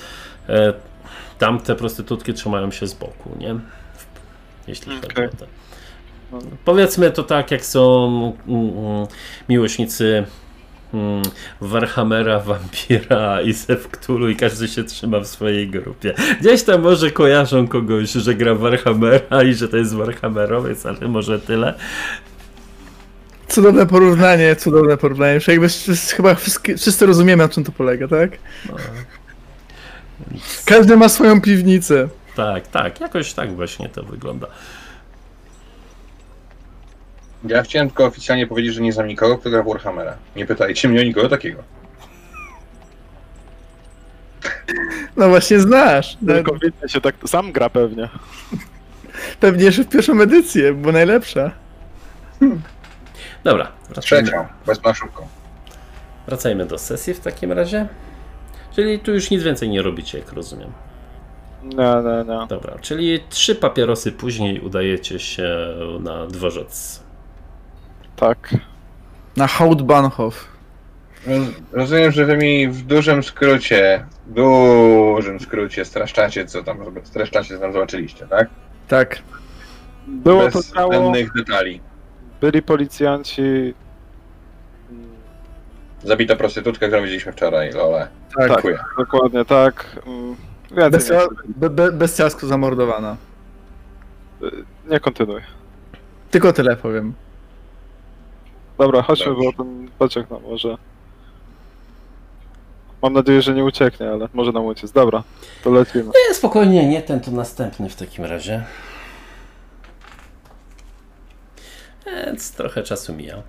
[0.49, 0.73] e,
[1.39, 3.55] tamte prostytutki trzymają się z boku, nie?
[4.69, 5.27] Jeśli chodzi Okej.
[5.27, 5.47] o to.
[6.65, 8.07] Powiedzmy to tak, jak są
[8.49, 9.07] mm, mm,
[9.49, 10.25] miłośnicy
[10.95, 11.23] mm,
[11.61, 16.15] Warhammera, Vampira i Sewktulu i każdy się trzyma w swojej grupie.
[16.41, 21.39] Gdzieś tam może kojarzą kogoś, że gra Warhammera i że to jest Warhammerowiec, ale może
[21.41, 21.75] tyle.
[23.49, 25.35] Cudowne porównanie, cudowne porównanie.
[25.35, 25.69] Już jakby
[26.17, 28.31] chyba wszyscy, rozumiemy, na czym to polega, tak?
[28.69, 28.77] No,
[30.65, 32.09] Każdy ma swoją piwnicę.
[32.37, 34.47] tak, tak, jakoś tak właśnie to wygląda.
[37.45, 40.17] Ja chciałem tylko oficjalnie powiedzieć, że nie znam nikogo, kto gra w Warhammera.
[40.37, 41.63] Nie pytajcie mnie o nikogo takiego.
[45.17, 46.17] No właśnie znasz.
[46.23, 48.09] No, Tylko widzę się tak sam gra pewnie.
[49.41, 51.51] pewnie jeszcze w pierwszą edycję, bo najlepsza.
[53.45, 55.29] Dobra, wracajmy, Trzecią, bez szybką.
[56.27, 57.89] wracajmy do sesji w takim razie.
[58.75, 60.73] Czyli tu już nic więcej nie robicie, jak rozumiem.
[61.63, 62.47] Nie, nie, nie.
[62.49, 65.57] Dobra, czyli trzy papierosy później udajecie się
[66.01, 67.03] na dworzec.
[68.21, 68.55] Tak.
[69.37, 70.49] Na Hautbahnhof.
[71.27, 77.61] Roz- Rozumiem, że wy mi w dużym skrócie, dużym skrócie streszczacie, co tam, streszczacie, co
[77.61, 78.49] tam zobaczyliście, tak?
[78.89, 79.19] Tak.
[80.07, 81.81] Było to Bez ciało, zbędnych detali.
[82.41, 83.75] byli policjanci.
[86.05, 88.09] Zabita prostytutka, którą widzieliśmy wczoraj, lole.
[88.39, 88.49] Tak.
[88.51, 88.79] Dziękuję.
[88.99, 89.97] Dokładnie tak.
[90.07, 90.37] Mm,
[90.71, 93.17] Więcej Bestia, be, be, bestialsko zamordowana.
[94.91, 95.41] nie kontynuuj.
[96.31, 97.13] Tylko tyle powiem.
[98.79, 99.43] Dobra, chodźmy, Dobrze.
[99.45, 100.77] bo ten pociąg nam może...
[103.03, 104.93] Mam nadzieję, że nie ucieknie, ale może nam uciec.
[104.93, 105.23] Dobra,
[105.65, 106.05] to lecimy.
[106.05, 108.65] Nie, spokojnie, nie ten, to następny w takim razie.
[112.07, 113.43] Więc trochę czasu mija.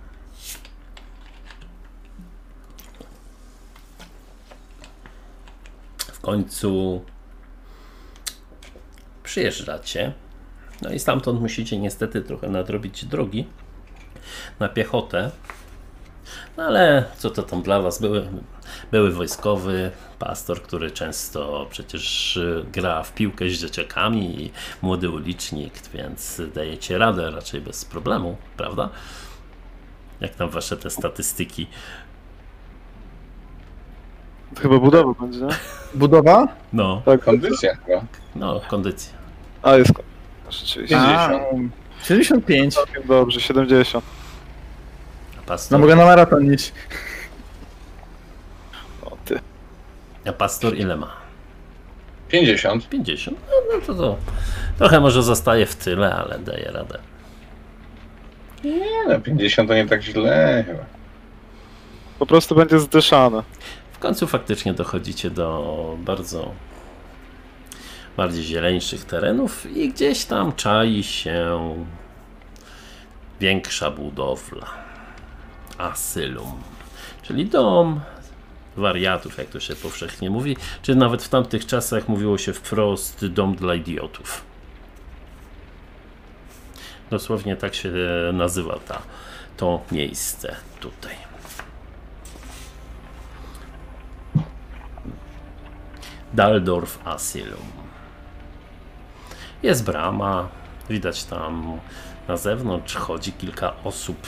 [5.97, 7.01] W końcu
[9.23, 10.13] przyjeżdżacie.
[10.81, 13.47] No i stamtąd musicie niestety trochę nadrobić drogi
[14.59, 15.31] na piechotę.
[16.57, 18.01] No ale co to tam dla was?
[18.01, 18.27] Były,
[18.91, 25.73] były wojskowy pastor, który często przecież y, gra w piłkę z dzieciakami i młody ulicznik,
[25.93, 28.89] więc dajecie radę raczej bez problemu, prawda?
[30.21, 31.67] Jak tam wasze te statystyki?
[34.55, 35.47] To chyba budowa będzie, nie?
[35.93, 36.47] Budowa?
[36.73, 38.01] No, Tak, Kondycja chyba.
[38.35, 39.13] no, kondycja.
[39.61, 40.05] A, jest kon-
[40.49, 40.97] Rzeczywiście.
[40.99, 41.29] A,
[42.03, 42.73] 75.
[42.73, 44.05] Całkiem dobrze, 70.
[45.49, 46.73] A No pastor, mogę na maraton iść.
[49.01, 49.39] O ty.
[50.25, 51.11] a pastor ile ma?
[52.27, 52.89] 50.
[52.89, 53.37] 50?
[53.47, 54.17] No, no to, to
[54.77, 56.99] trochę może zostaje w tyle, ale daje radę.
[58.63, 60.85] Nie no, 50 to nie tak źle chyba.
[62.19, 63.43] Po prostu będzie zdyszane.
[63.91, 66.51] W końcu faktycznie dochodzicie do bardzo
[68.17, 71.59] bardziej zieleńszych terenów i gdzieś tam czai się
[73.39, 74.88] większa budowla.
[75.79, 76.63] Asylum,
[77.21, 78.01] czyli dom
[78.77, 83.55] wariatów, jak to się powszechnie mówi, czy nawet w tamtych czasach mówiło się wprost dom
[83.55, 84.43] dla idiotów.
[87.09, 87.91] Dosłownie tak się
[88.33, 89.01] nazywa ta,
[89.57, 91.15] to miejsce tutaj.
[96.33, 97.71] Daldorf Asylum.
[99.63, 100.47] Jest brama,
[100.89, 101.79] widać tam
[102.27, 104.27] na zewnątrz chodzi kilka osób.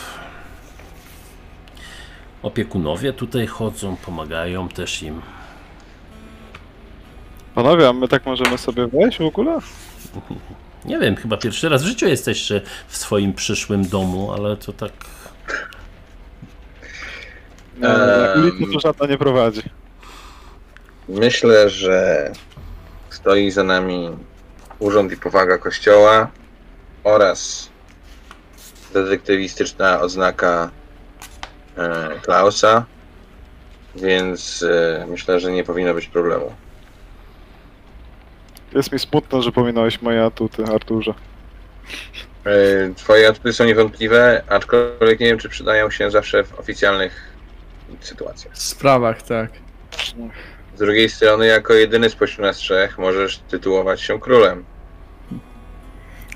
[2.43, 5.21] Opiekunowie tutaj chodzą, pomagają też im.
[7.55, 9.59] Panowie, a my tak możemy sobie wejść w ogóle?
[10.85, 14.91] Nie wiem, chyba pierwszy raz w życiu jesteście w swoim przyszłym domu, ale to tak.
[17.77, 18.71] Nie, Ehm.
[18.73, 19.61] to żadna nie prowadzi.
[21.09, 22.31] Myślę, że
[23.09, 24.09] stoi za nami
[24.79, 26.27] urząd i powaga kościoła
[27.03, 27.69] oraz
[28.93, 30.80] detektywistyczna odznaka e,
[32.21, 32.85] Klausa,
[33.95, 36.53] więc e, myślę, że nie powinno być problemu.
[38.73, 41.13] Jest mi smutno, że pominąłeś moje atuty, Arturze.
[42.45, 47.31] E, Twoje atuty są niewątpliwe, aczkolwiek nie wiem, czy przydają się zawsze w oficjalnych
[47.99, 48.53] sytuacjach.
[48.53, 49.51] W sprawach, tak.
[50.75, 54.63] Z drugiej strony, jako jedyny spośród nas trzech, możesz tytułować się królem.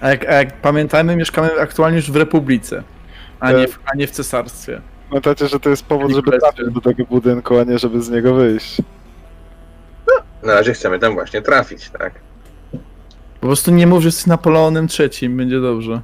[0.01, 2.83] A jak, a jak pamiętajmy, mieszkamy aktualnie już w Republice,
[3.39, 4.81] a nie w, a nie w cesarstwie.
[5.15, 8.33] Pamiętajcie, że to jest powód, żeby trafić do tego budynku, a nie żeby z niego
[8.33, 8.81] wyjść.
[10.43, 12.13] Na razie chcemy tam właśnie trafić, tak?
[13.41, 16.01] Po prostu nie mów, że jesteś Napoleonem III, będzie dobrze.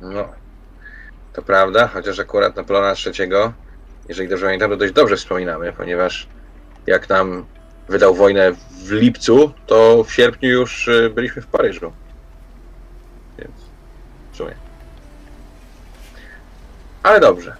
[0.00, 0.28] No.
[1.32, 3.30] To prawda, chociaż akurat Napoleona III,
[4.08, 6.28] jeżeli dobrze pamiętam, to dość dobrze wspominamy, ponieważ
[6.86, 7.44] jak nam
[7.88, 8.52] wydał wojnę
[8.84, 11.92] w lipcu, to w sierpniu już y, byliśmy w Paryżu.
[13.38, 13.52] Więc
[14.32, 14.67] w sumie.
[17.02, 17.56] Ale dobrze.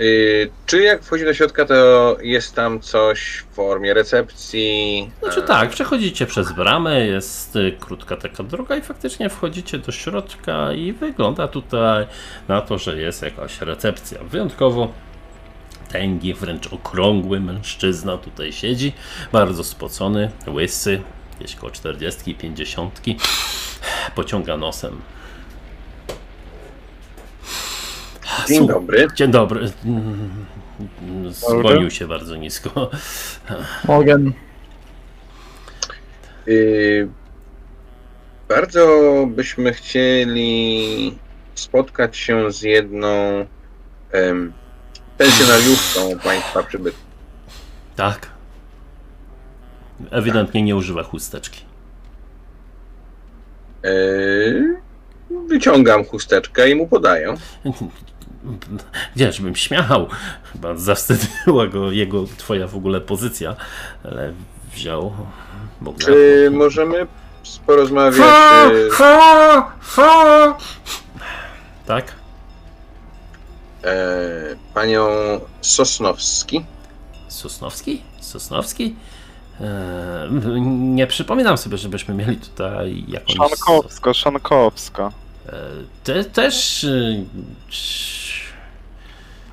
[0.00, 5.10] Y, czy jak wchodzi do środka, to jest tam coś w formie recepcji?
[5.22, 10.72] Znaczy tak, przechodzicie przez bramę, jest y, krótka taka droga i faktycznie wchodzicie do środka
[10.72, 12.06] i wygląda tutaj
[12.48, 14.18] na to, że jest jakaś recepcja.
[14.24, 14.92] Wyjątkowo
[15.88, 18.92] tęgi, wręcz okrągły mężczyzna tutaj siedzi,
[19.32, 21.02] bardzo spocony, łysy,
[21.40, 23.00] gdzieś koło 40, 50,
[24.14, 25.00] pociąga nosem.
[28.48, 29.06] Dzień dobry.
[29.14, 29.70] Dzień dobry.
[31.30, 32.90] Zwolnił się bardzo nisko.
[33.88, 34.32] Morgan.
[36.48, 37.08] Y,
[38.48, 38.86] bardzo
[39.28, 41.18] byśmy chcieli
[41.54, 43.08] spotkać się z jedną
[44.12, 44.52] em,
[45.18, 47.00] pensjonariuszką państwa przybytku.
[47.96, 48.30] Tak.
[50.10, 51.64] Ewidentnie nie używa chusteczki.
[53.84, 54.76] Y,
[55.48, 57.34] wyciągam chusteczkę i mu podaję.
[59.16, 60.08] Wiesz, bym śmiał.
[60.52, 63.56] Chyba zawstydziła go jego, twoja w ogóle pozycja,
[64.04, 64.32] ale
[64.74, 65.12] wziął.
[65.80, 67.06] Bo Czy możemy
[67.66, 68.26] porozmawiać
[68.72, 68.88] y,
[71.86, 72.14] Tak?
[73.84, 75.06] e, panią
[75.60, 76.64] Sosnowski?
[77.28, 78.02] Sosnowski?
[78.20, 78.96] Sosnowski?
[79.60, 83.36] Eee, nie przypominam sobie, żebyśmy mieli tutaj jakąś.
[83.36, 85.12] Szankowska, Szankowska.
[85.46, 85.52] Eee,
[86.04, 86.86] te, też.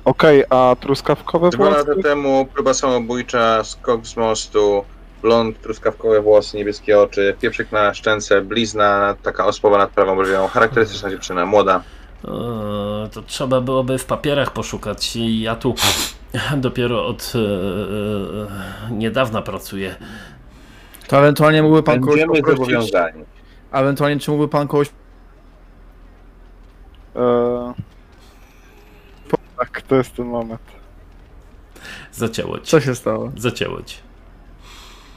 [0.06, 1.78] Okej, a truskawkowe Dwa włosy?
[1.88, 4.84] lata temu próba samobójcza, skok z mostu,
[5.22, 11.10] blond, truskawkowe włosy, niebieskie oczy, pieprzyk na szczęce, blizna, taka osłowa nad prawą brwią, charakterystyczna
[11.10, 11.82] dziewczyna, młoda.
[12.24, 15.16] Eee, To trzeba byłoby w papierach poszukać.
[15.16, 15.74] i Ja tu
[16.56, 19.94] dopiero od e, niedawna pracuję.
[21.08, 23.24] To ewentualnie mógłby pan kogoś Będziemy poprosić, zobowiązani.
[23.72, 24.88] a ewentualnie czy mógłby pan kogoś
[27.16, 27.72] Eee...
[29.58, 30.60] Tak, to jest ten moment.
[32.12, 32.64] Zacięło ci.
[32.66, 33.32] Co się stało?
[33.36, 33.96] Zacięło ci.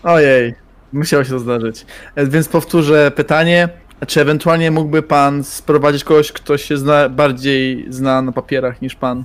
[0.03, 0.55] Ojej,
[0.93, 1.85] musiało się to zdarzyć.
[2.15, 3.69] E, Więc powtórzę pytanie.
[4.07, 9.23] Czy ewentualnie mógłby pan sprowadzić kogoś, kto się zna, bardziej zna na papierach niż pan?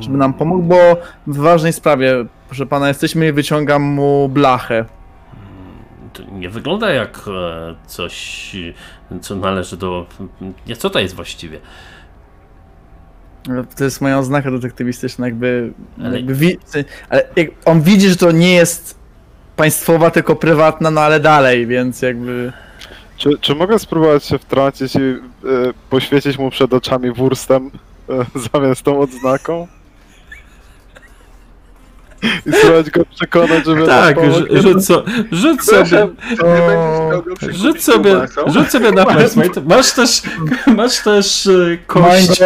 [0.00, 0.96] Żeby nam pomógł, bo
[1.26, 4.84] w ważnej sprawie, proszę pana, jesteśmy i wyciągam mu blachę.
[6.12, 8.56] To nie wygląda jak e, coś,
[9.20, 10.06] co należy do.
[10.66, 11.60] Nie, co to jest właściwie?
[13.76, 15.72] To jest moja oznaka detektywistyczna, jakby.
[16.04, 16.58] Ale- jakby wi-
[17.08, 18.98] ale jak on widzi, że to nie jest
[19.56, 22.52] państwowa, tylko prywatna, no ale dalej, więc jakby.
[23.16, 25.18] Czy, czy mogę spróbować się wtrącić i e,
[25.90, 27.70] poświecić mu przed oczami wurstem
[28.08, 28.12] e,
[28.52, 29.68] zamiast tą odznaką?
[32.46, 33.86] I spróbować go przekonać, żeby...
[33.86, 34.16] Tak,
[34.62, 36.08] rzuć, so, rzuć sobie.
[37.52, 38.14] Rzuć sobie,
[38.46, 39.04] rzuć sobie na.
[39.76, 40.22] Masz też,
[40.76, 42.40] masz też e, kość.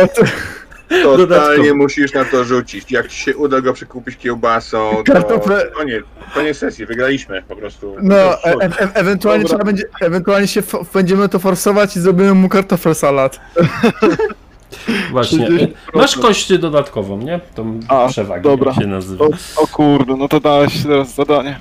[0.90, 1.74] Totalnie dodatkowo.
[1.74, 2.90] musisz na to rzucić.
[2.92, 7.96] Jak ci się uda go przekupić kiełbasą, to Kartofle- koniec, koniec sesji, wygraliśmy po prostu.
[8.02, 9.58] No, e e e ewentualnie Dobra.
[9.58, 10.62] trzeba będzie, ewentualnie się
[10.94, 13.40] będziemy to forsować i zrobimy mu kartofel salat.
[15.10, 15.48] Właśnie.
[15.48, 15.68] 30%.
[15.94, 17.40] Masz kość dodatkową, nie?
[17.54, 18.74] Tą A, przewagę dobra.
[18.74, 19.24] się nazywa.
[19.24, 21.60] O, o kurde, no to dałeś teraz zadanie.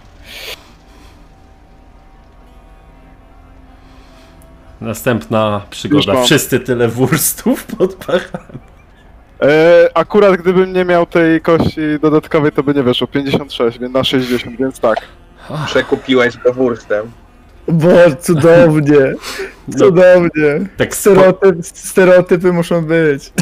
[4.81, 6.23] Następna przygoda.
[6.23, 8.59] Wszyscy tyle wurstów pod pachami.
[9.41, 13.07] E, akurat gdybym nie miał tej kości dodatkowej, to by nie weszło.
[13.07, 14.97] 56, więc na 60, więc tak.
[15.65, 17.11] Przekupiłeś go wurstem.
[17.67, 17.87] Bo
[18.21, 18.97] cudownie,
[19.67, 20.59] No, cudownie.
[20.77, 23.33] tak Stereotyp, stereotypy muszą być.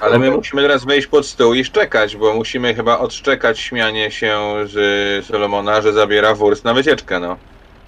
[0.00, 4.38] Ale my musimy teraz wejść pod stół i szczekać, bo musimy chyba odszczekać śmianie się
[4.66, 7.36] z Solomona, że zabiera wurst na wycieczkę, no.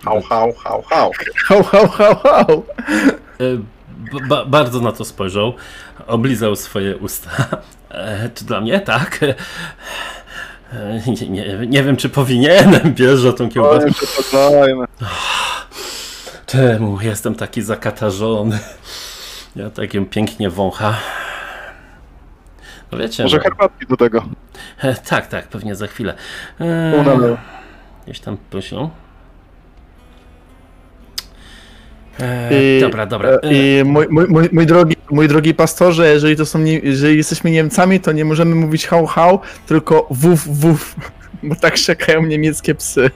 [0.05, 1.11] Hał, hał, hał, hał.
[1.49, 2.63] Hał, hał, hał, hał.
[4.29, 5.55] Ba, bardzo na to spojrzał.
[6.07, 7.31] Oblizał swoje usta.
[7.91, 9.21] E, to dla mnie, tak?
[10.73, 13.87] E, nie, nie, nie wiem, czy powinienem bierze tą kiełbasę.
[16.47, 18.59] Czemu jestem taki zakatarzony?
[19.57, 20.97] Ja takim pięknie wącha.
[22.93, 24.25] No wiecie, Może no, herbatki do tego.
[24.79, 26.15] e, tak, tak, pewnie za chwilę.
[26.61, 27.37] E,
[28.05, 28.91] gdzieś tam poślą.
[32.51, 33.29] I- dobra, dobra.
[33.31, 33.41] E,
[33.81, 37.51] I mój, mój, mój, mój drogi Mój drogi pastorze, jeżeli to są nie, jeżeli jesteśmy
[37.51, 40.97] Niemcami, to nie możemy mówić hał hał, tylko wuf wuf,
[41.43, 43.11] bo tak szczekają niemieckie psy.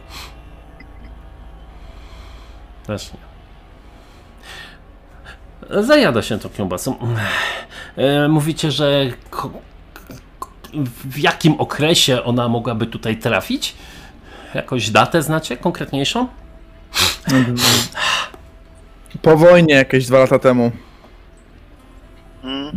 [2.86, 3.20] Też nie.
[5.82, 6.96] Zajada się tą kiełbasą.
[7.96, 9.07] E, Mówicie, że
[11.05, 13.74] w jakim okresie ona mogłaby tutaj trafić?
[14.55, 16.28] Jakąś datę znacie konkretniejszą?
[19.23, 20.71] Po wojnie jakieś dwa lata temu.
[22.45, 22.71] Mm.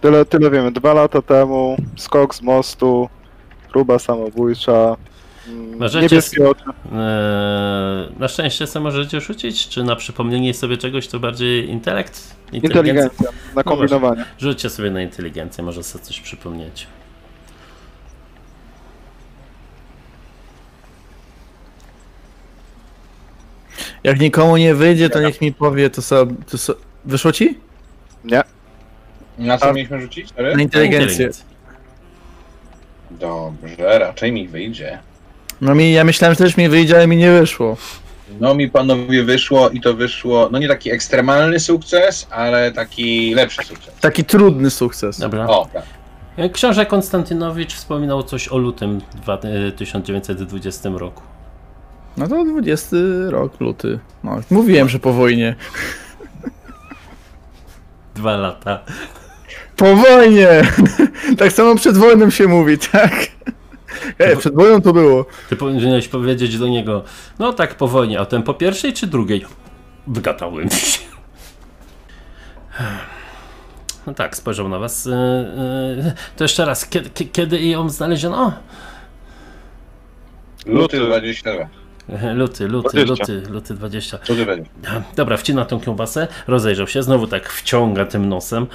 [0.00, 0.72] Tyle, tyle wiemy.
[0.72, 3.08] Dwa lata temu skok z mostu,
[3.70, 4.96] próba samobójcza.
[5.48, 6.64] mm, Możecie Niebieskie oczy.
[6.64, 12.36] Eee, na szczęście sobie możecie rzucić, czy na przypomnienie sobie czegoś to bardziej intelekt?
[12.52, 14.24] Inteligencja na kombinowanie.
[14.38, 16.86] Rzućcie sobie na inteligencję, może sobie coś przypomnieć.
[24.04, 26.34] Jak nikomu nie wyjdzie, to niech mi powie, to sobie...
[26.50, 26.74] To so...
[27.04, 27.58] Wyszło ci?
[28.24, 28.42] Nie.
[29.38, 30.28] Na co A- mieliśmy rzucić?
[30.54, 31.30] Na inteligencję.
[33.10, 34.98] Dobrze, raczej mi wyjdzie.
[35.60, 37.76] No mi, ja myślałem, że też mi wyjdzie, ale mi nie wyszło.
[38.40, 43.64] No mi panowie wyszło i to wyszło, no nie taki ekstremalny sukces, ale taki lepszy
[43.64, 43.94] sukces.
[44.00, 45.18] Taki trudny sukces.
[45.18, 45.46] Dobra.
[45.46, 45.82] O, tak.
[46.36, 49.38] E, Książę Konstantynowicz wspominał coś o lutym dwa-
[49.68, 51.22] e, 1920 roku.
[52.16, 52.96] No to 20
[53.28, 53.98] rok, luty.
[54.24, 55.54] No, mówiłem, że po wojnie.
[58.14, 58.80] Dwa lata.
[59.76, 60.48] Po wojnie!
[61.38, 63.12] tak samo przed wojną się mówi, tak?
[64.18, 65.26] Ej, przed wojną to było.
[65.48, 67.04] Ty powinieneś powiedzieć do niego,
[67.38, 69.44] no tak po wojnie, a ten po pierwszej czy drugiej?
[70.06, 70.98] Wygadałem się.
[74.06, 75.06] No tak, spojrzał na was.
[75.06, 78.52] E, e, To jeszcze raz, kiedy, kie- kiedy ją znaleziono?
[80.66, 81.06] Luty Luty.
[81.06, 81.68] 22.
[82.34, 83.32] Luty, luty, 20.
[83.32, 84.18] luty, luty 20.
[84.28, 84.70] Luty będzie.
[85.16, 88.66] Dobra, wcina tą kiełbasę, rozejrzał się, znowu tak wciąga tym nosem,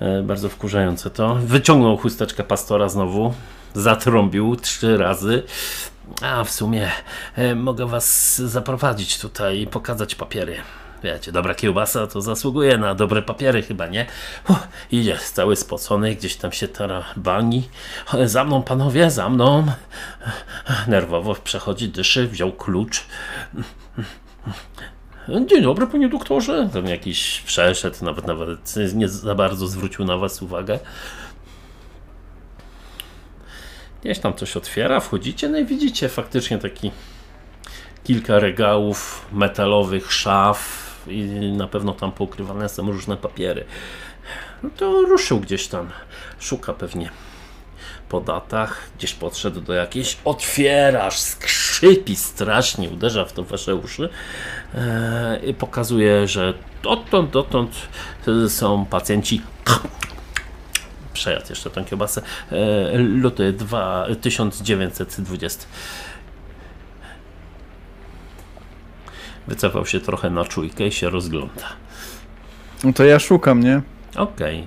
[0.00, 1.34] e, bardzo wkurzające to.
[1.34, 3.34] Wyciągnął chusteczkę pastora znowu,
[3.74, 5.42] zatrąbił trzy razy.
[6.22, 6.90] A w sumie
[7.36, 10.56] e, mogę was zaprowadzić tutaj i pokazać papiery.
[11.02, 14.06] Wiecie, dobra kiełbasa to zasługuje na dobre papiery chyba, nie?
[14.48, 17.68] Uff, idzie cały spocony, gdzieś tam się tara bani.
[18.14, 19.66] E, Za mną panowie, za mną.
[20.88, 23.04] Nerwowo przechodzi, dyszy, wziął klucz.
[25.46, 26.68] Dzień dobry, panie doktorze.
[26.72, 30.78] Tam jakiś przeszedł, nawet nawet nie za bardzo zwrócił na was uwagę.
[34.02, 36.90] Gdzieś tam coś otwiera, wchodzicie, no i widzicie faktycznie taki
[38.04, 43.64] kilka regałów metalowych, szaf i na pewno tam poukrywane są różne papiery.
[44.62, 45.88] No to ruszył gdzieś tam,
[46.38, 47.10] szuka pewnie
[48.08, 54.08] po datach, gdzieś podszedł do jakiejś, otwierasz, skrzypi strasznie, uderza w to wasze uszy
[54.74, 57.70] e, i pokazuje, że dotąd, dotąd
[58.28, 59.42] e, są pacjenci.
[61.12, 62.22] Przejadł jeszcze tą kiełbasę.
[62.52, 65.66] E, luty 2, 1920
[69.48, 71.68] wycofał się trochę na czujkę i się rozgląda
[72.84, 73.82] No to ja szukam, nie?
[74.16, 74.66] Okej.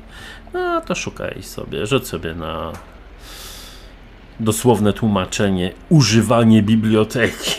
[0.53, 1.86] No to szukaj sobie.
[1.86, 2.71] Rzuć sobie na
[4.39, 7.51] dosłowne tłumaczenie używanie biblioteki.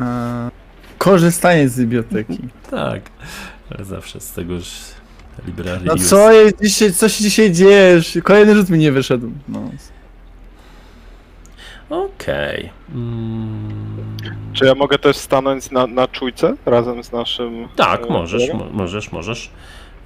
[0.00, 0.50] Eee,
[0.98, 2.38] korzystanie z biblioteki.
[2.70, 3.02] Tak.
[3.70, 4.68] Ale zawsze z tego już
[5.46, 5.86] librarius.
[5.86, 8.00] No co jest dzisiaj, co się dzisiaj dzieje?
[8.22, 9.32] Kolejny rzut mi nie wyszedł.
[9.48, 9.70] No.
[11.90, 12.70] Okej.
[12.94, 14.16] Mm,
[14.52, 17.68] Czy ja mogę też stanąć na, na czujce razem z naszym.
[17.76, 19.50] tak, e, możesz, mo- możesz, możesz.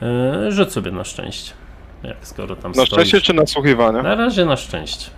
[0.02, 1.52] E, rzuć sobie na szczęście.
[2.02, 2.88] Jak skoro tam Na stoisz.
[2.88, 4.02] szczęście czy nasłuchiwanie?
[4.02, 5.10] Na razie na szczęście.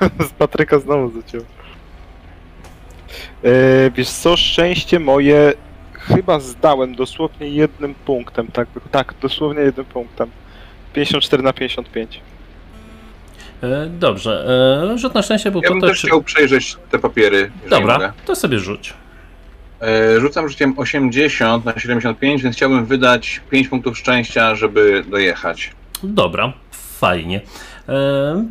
[0.28, 1.40] Z Patryka znowu zaciął.
[3.44, 5.52] E, wiesz co, szczęście moje
[5.92, 10.30] chyba zdałem dosłownie jednym punktem, tak, tak, dosłownie jednym punktem.
[10.94, 12.20] 54 na 55.
[13.62, 14.46] E, dobrze.
[14.92, 16.06] E, rzut na szczęście był Ja po bym to, też czy...
[16.06, 17.50] chciał przejrzeć te papiery.
[17.70, 18.12] Dobra, mogę.
[18.26, 18.94] to sobie rzuć.
[19.80, 25.72] E, Rzucam rzuciem 80 na 75, więc chciałbym wydać 5 punktów szczęścia, żeby dojechać.
[26.02, 26.52] Dobra,
[26.98, 27.40] fajnie.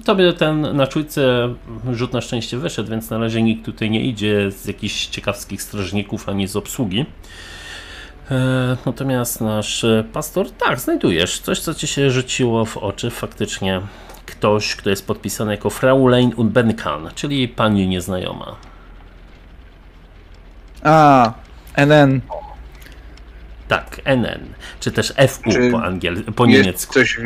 [0.05, 1.53] Tobie ten na czujce
[1.93, 6.29] rzut na szczęście wyszedł, więc na razie nikt tutaj nie idzie z jakichś ciekawskich strażników
[6.29, 7.05] ani z obsługi.
[8.85, 13.09] Natomiast nasz pastor, tak, znajdujesz coś, co ci się rzuciło w oczy.
[13.09, 13.81] Faktycznie
[14.39, 18.55] ktoś, kto jest podpisany jako Fraulein Unbenkan, czyli pani nieznajoma.
[20.83, 21.33] A,
[21.75, 22.21] NN.
[23.67, 24.39] Tak, NN,
[24.79, 26.93] czy też FU Czy po, angiel, po Jest niemiecku.
[26.93, 27.17] coś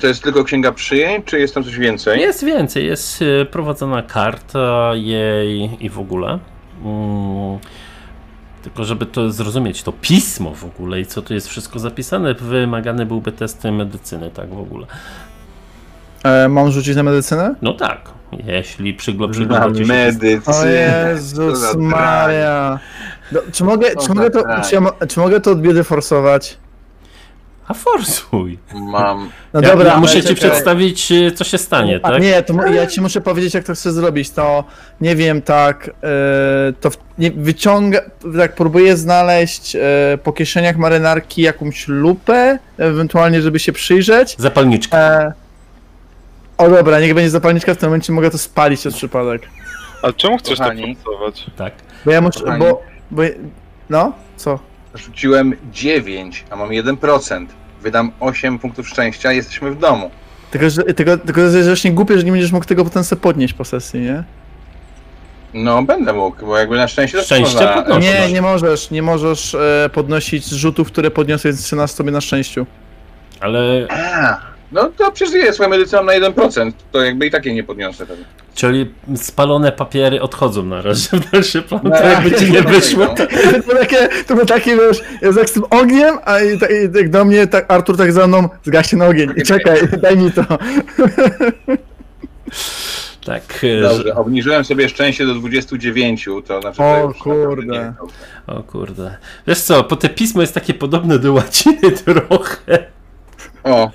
[0.00, 2.20] to jest tylko księga przyjęć, czy jest tam coś więcej?
[2.20, 6.38] Jest więcej, jest e, prowadzona karta jej i w ogóle.
[6.84, 7.58] Mm,
[8.62, 13.06] Tylko żeby to zrozumieć, to pismo w ogóle i co tu jest wszystko zapisane, wymagany
[13.06, 14.86] byłby test medycyny, tak w ogóle.
[16.24, 17.54] E, mam rzucić na medycynę?
[17.62, 18.00] No tak,
[18.46, 19.44] jeśli przyglądacie
[19.78, 19.84] się...
[19.84, 20.54] O medycynę.
[20.54, 22.78] Co Jezus Maria.
[23.32, 26.58] No, czy, mogę, czy, mogę to, czy, ja, czy mogę to od biedy forsować?
[27.68, 28.58] A forsuj!
[28.74, 29.30] Mam.
[29.52, 30.34] No Ja, dobra, ja muszę ci czekaj.
[30.36, 32.22] przedstawić, e, co się stanie, A tak?
[32.22, 34.30] nie, to ja ci muszę powiedzieć, jak to chcę zrobić.
[34.30, 34.64] To
[35.00, 35.88] nie wiem, tak.
[35.88, 38.00] E, to nie, wyciąga.
[38.38, 39.80] Tak, próbuję znaleźć e,
[40.24, 44.34] po kieszeniach marynarki jakąś lupę, ewentualnie, żeby się przyjrzeć.
[44.38, 44.96] Zapalniczka.
[44.98, 45.32] E,
[46.58, 49.48] o dobra, niech będzie zapalniczka, w tym momencie mogę to spalić od przypadek.
[50.02, 50.96] A czemu chcesz Kochani.
[50.96, 51.46] to forsować?
[51.56, 51.72] Tak.
[52.04, 52.40] Bo ja muszę.
[52.40, 52.60] Kochani.
[52.64, 53.22] Bo, bo.
[53.90, 54.12] No?
[54.36, 54.58] Co?
[54.94, 57.46] Rzuciłem 9, a mam 1%.
[57.82, 60.10] Wydam 8 punktów szczęścia, jesteśmy w domu.
[60.50, 63.22] Tylko, że, tylko, tylko że jest właśnie głupie, że nie będziesz mógł tego potem sobie
[63.22, 64.24] podnieść po sesji, nie?
[65.54, 68.00] No, będę mógł, bo jakby na szczęście to Szczęście można- podnoszę.
[68.00, 72.66] Nie, nie możesz, nie możesz e, podnosić zrzutów, które podniosłeś z 13 sobie na szczęściu.
[73.40, 74.36] Ale, A,
[74.72, 76.72] no to przeżyję swoją medycyną na 1%.
[76.92, 78.24] To jakby i takie nie podniosę pewnie.
[78.54, 83.04] czyli spalone papiery odchodzą na razie w dalszy plan, No, to jakby ci nie wyszło.
[83.04, 83.14] no.
[83.14, 83.26] To
[83.66, 87.10] było takie, to było takie, wiesz, jest jak z tym ogniem, a i, i, jak
[87.10, 90.44] do mnie tak Artur tak za mną, zgaś ten ogień i czekaj, daj mi to.
[93.24, 97.92] Tak, e, Dobrze, obniżyłem sobie szczęście do 29, to znaczy, O, kurde.
[98.46, 99.16] O kurde.
[99.46, 102.86] Wiesz co, bo te pismo jest takie podobne do łaciny trochę.
[103.64, 103.90] O,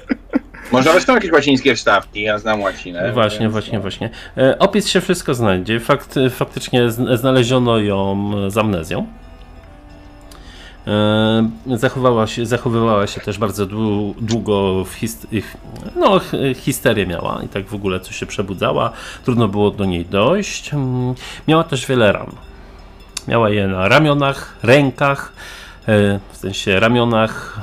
[0.72, 3.12] może nawet są jakieś łacińskie wstawki, ja znam łacinę.
[3.14, 4.10] Właśnie, więc- właśnie, właśnie.
[4.38, 5.80] E, Opis się wszystko znajdzie.
[5.80, 9.08] Fakt, faktycznie zn- znaleziono ją z amnezją.
[10.88, 15.28] E, Zachowała się, zachowywała się też bardzo dłu- długo w hist-
[15.96, 16.20] no,
[16.56, 18.92] histerię miała i tak w ogóle coś się przebudzała.
[19.26, 20.74] Trudno było do niej dojść.
[20.74, 21.14] Mm,
[21.48, 22.32] Miała też wiele ran.
[23.28, 25.34] Miała je na ramionach, rękach,
[25.88, 27.60] e, w sensie ramionach,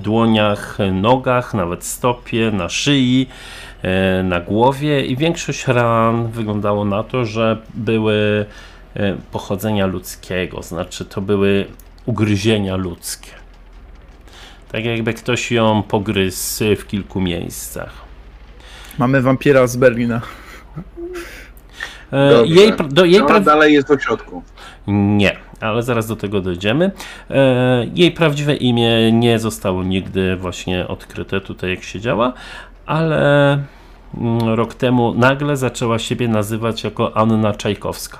[0.00, 3.26] dłoniach, nogach, nawet stopie, na szyi,
[3.82, 8.46] e, na głowie i większość ran wyglądało na to, że były
[8.96, 11.66] e, pochodzenia ludzkiego, znaczy to były
[12.06, 13.30] ugryzienia ludzkie.
[14.72, 17.92] Tak jakby ktoś ją pogryzł w kilku miejscach.
[18.98, 20.20] Mamy wampira z Berlina.
[22.12, 22.54] E, Dobrze.
[22.54, 24.42] Jej, do, jej Ona pra- dalej jest w ośrodku.
[24.86, 26.90] Nie, ale zaraz do tego dojdziemy.
[27.30, 32.32] E, jej prawdziwe imię nie zostało nigdy właśnie odkryte tutaj, jak siedziała,
[32.86, 33.52] ale
[34.18, 38.18] mm, rok temu nagle zaczęła siebie nazywać jako Anna Czajkowska.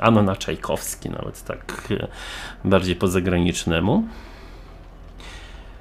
[0.00, 2.06] Anna Czajkowski, nawet tak e,
[2.64, 4.04] bardziej po zagranicznemu.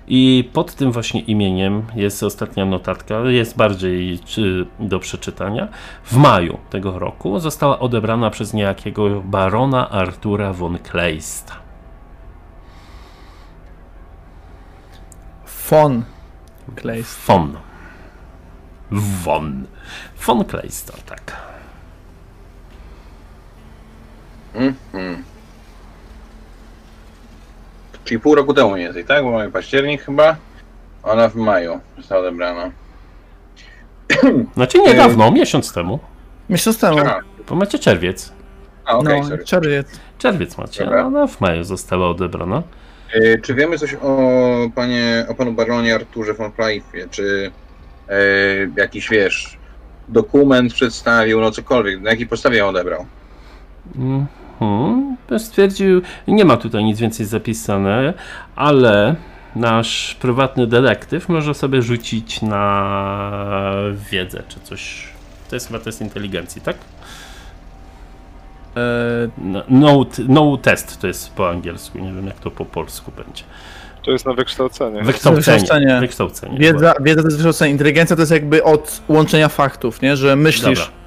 [0.07, 5.67] I pod tym właśnie imieniem jest ostatnia notatka, jest bardziej czy, do przeczytania.
[6.03, 11.55] W maju tego roku została odebrana przez niejakiego barona Artura von Kleista.
[15.45, 16.03] Fon.
[16.75, 17.25] Kleist.
[17.27, 17.57] Von.
[18.91, 19.65] Von.
[20.25, 21.37] Von Kleista, tak.
[24.53, 25.23] Mhm.
[28.03, 29.23] Czyli pół roku temu mniej więcej, tak?
[29.23, 30.35] Bo mamy październik chyba.
[31.03, 32.71] Ona w maju została odebrana.
[34.55, 35.99] Znaczy niedawno, miesiąc temu.
[36.49, 36.99] Miesiąc temu.
[36.99, 38.33] A, Bo macie czerwiec.
[38.85, 39.43] a okej, no, sorry.
[39.45, 39.99] czerwiec.
[40.17, 41.03] Czerwiec macie, Dobra.
[41.03, 42.63] a ona w maju została odebrana.
[43.13, 44.17] E, Czy wiemy coś o
[44.75, 47.07] panie, o panu baronie Arturze von Plaifie?
[47.11, 47.51] Czy
[48.09, 48.15] e,
[48.77, 49.57] jakiś, wiesz,
[50.07, 53.05] dokument przedstawił, no cokolwiek, na jakiej podstawie ją odebrał?
[54.63, 55.39] Mhm.
[55.39, 58.13] Stwierdził, nie ma tutaj nic więcej zapisane,
[58.55, 59.15] ale
[59.55, 63.71] nasz prywatny detektyw może sobie rzucić na
[64.11, 65.07] wiedzę czy coś.
[65.49, 66.75] To jest chyba test inteligencji, tak?
[68.77, 68.79] E,
[69.37, 73.43] No, no, no test to jest po angielsku, nie wiem jak to po polsku będzie.
[74.03, 75.03] To jest na wykształcenie.
[75.03, 75.57] Wykształcenie.
[75.57, 75.99] Wykształcenie.
[75.99, 76.57] Wykształcenie.
[76.59, 77.71] wiedza, wiedza to jest wykształcenie.
[77.71, 80.17] Inteligencja to jest jakby od łączenia faktów, nie?
[80.17, 80.79] Że myślisz.
[80.79, 81.02] Dobra.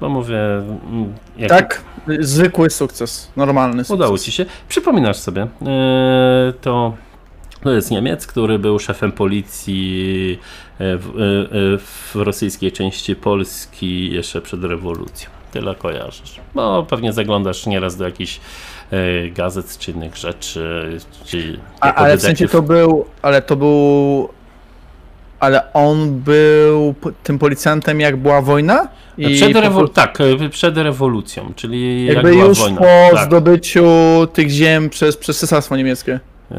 [0.00, 0.38] Bo mówię.
[0.56, 1.82] mm, jak- Tak,
[2.20, 3.94] zwykły sukces, normalny sukces.
[3.94, 4.46] Udało ci się.
[4.68, 6.94] Przypominasz sobie, e, to,
[7.62, 10.38] to jest Niemiec, który był szefem policji
[10.78, 15.30] e, w, e, w rosyjskiej części Polski jeszcze przed rewolucją.
[15.52, 16.40] Tyle kojarzysz.
[16.54, 18.40] Bo pewnie zaglądasz nieraz do jakichś
[19.32, 20.98] gazet czy innych rzeczy.
[21.24, 24.28] Czy A, ale w sensie detektyw- to był, ale to był,
[25.40, 28.88] ale on był tym policjantem jak była wojna?
[29.36, 32.78] Przed po rewo- prostu tak, e, przed rewolucją, czyli jak jakby była już wojna.
[32.78, 33.24] po tak.
[33.26, 33.84] zdobyciu
[34.32, 36.20] tych ziem przez, przez cesarstwo niemieckie.
[36.50, 36.56] E,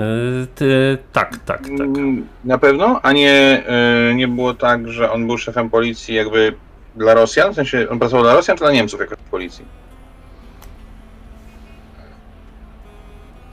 [0.55, 1.67] ty, tak, tak, tak.
[1.67, 6.53] Mm, Na pewno, a nie, e, nie było tak, że on był szefem policji jakby
[6.95, 7.51] dla Rosjan?
[7.51, 9.65] W sensie on pracował dla Rosjan czy dla Niemców jako policji?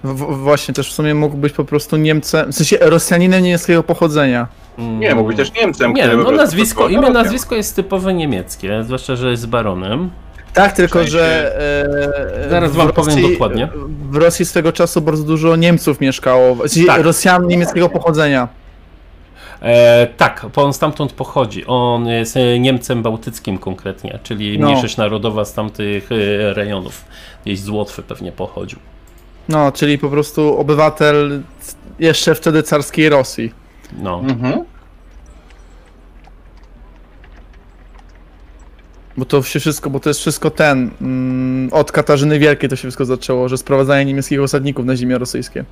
[0.04, 4.46] W, właśnie, też w sumie mógł być po prostu Niemcem, w sensie Rosjaninem niemieckiego pochodzenia.
[4.78, 7.12] Nie, mógł być też Niemcem, Nie, no nazwisko, imię, Rosjan.
[7.12, 10.10] nazwisko jest typowe niemieckie, zwłaszcza, że jest baronem.
[10.54, 11.56] Tak, tylko że.
[12.46, 13.68] E, Zaraz w wam powiem dokładnie.
[14.10, 16.56] W Rosji swego czasu bardzo dużo Niemców mieszkało.
[16.86, 17.02] Tak.
[17.02, 18.48] Rosjan niemieckiego pochodzenia.
[19.62, 21.66] E, tak, bo on stamtąd pochodzi.
[21.66, 24.66] On jest e, Niemcem bałtyckim konkretnie, czyli No.
[24.68, 27.04] mniejszość narodowa z tamtych e, rejonów.
[27.44, 28.78] Gdzieś z Łotwy pewnie pochodził.
[29.48, 31.42] No, czyli po prostu obywatel
[31.98, 33.52] jeszcze wtedy carskiej Rosji.
[34.02, 34.20] No.
[34.20, 34.64] Mhm.
[39.18, 40.90] Bo to się wszystko, bo to jest wszystko ten.
[41.00, 45.64] Mm, od Katarzyny Wielkiej to się wszystko zaczęło, że sprowadzanie niemieckich osadników na ziemię rosyjskie.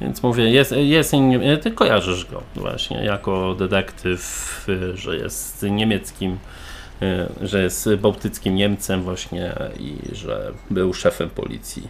[0.00, 1.12] Więc mówię, jest, jest
[1.62, 6.38] ty kojarzysz go właśnie jako detektyw, y, że jest niemieckim,
[7.02, 11.88] y, że jest bałtyckim Niemcem właśnie i że był szefem policji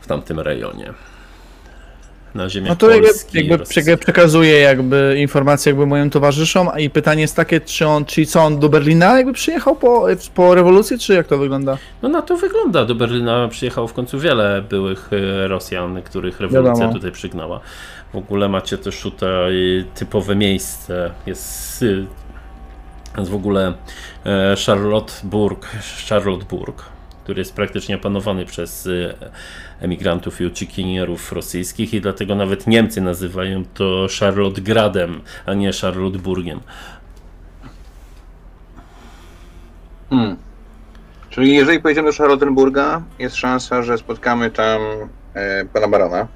[0.00, 0.92] w tamtym rejonie.
[2.34, 6.90] Na ziemiach No to jakby, Polski jakby prze- przekazuje jakby informacje jakby moim towarzyszom, i
[6.90, 10.98] pytanie jest takie, czy on, czyli co on do Berlina jakby przyjechał po, po rewolucji,
[10.98, 11.78] czy jak to wygląda?
[12.02, 12.84] No na to wygląda.
[12.84, 15.10] Do Berlina przyjechało w końcu wiele byłych
[15.44, 16.92] e, Rosjan, których rewolucja Wiadomo.
[16.94, 17.60] tutaj przygnała.
[18.12, 21.10] W ogóle macie też tutaj typowe miejsce.
[21.26, 21.84] Jest,
[23.18, 23.72] jest w ogóle
[24.26, 25.66] e, Charlotteburg,
[26.08, 26.82] Charlotteburg,
[27.28, 29.14] który jest praktycznie opanowany przez y,
[29.80, 36.60] emigrantów i uciekinierów rosyjskich i dlatego nawet Niemcy nazywają to Charlottegradem, a nie Charlotteburgiem.
[40.10, 40.36] Hmm.
[41.30, 44.80] Czyli jeżeli pojedziemy do Charlottenburga, jest szansa, że spotkamy tam
[45.34, 46.28] e, pana barona.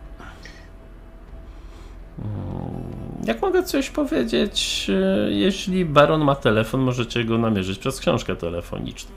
[3.25, 9.11] Jak mogę coś powiedzieć, e, jeśli baron ma telefon, możecie go namierzyć przez książkę telefoniczną.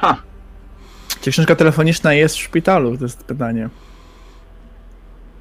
[0.00, 0.16] Ha!
[1.20, 2.96] Czy książka telefoniczna jest w szpitalu?
[2.96, 3.68] To jest pytanie.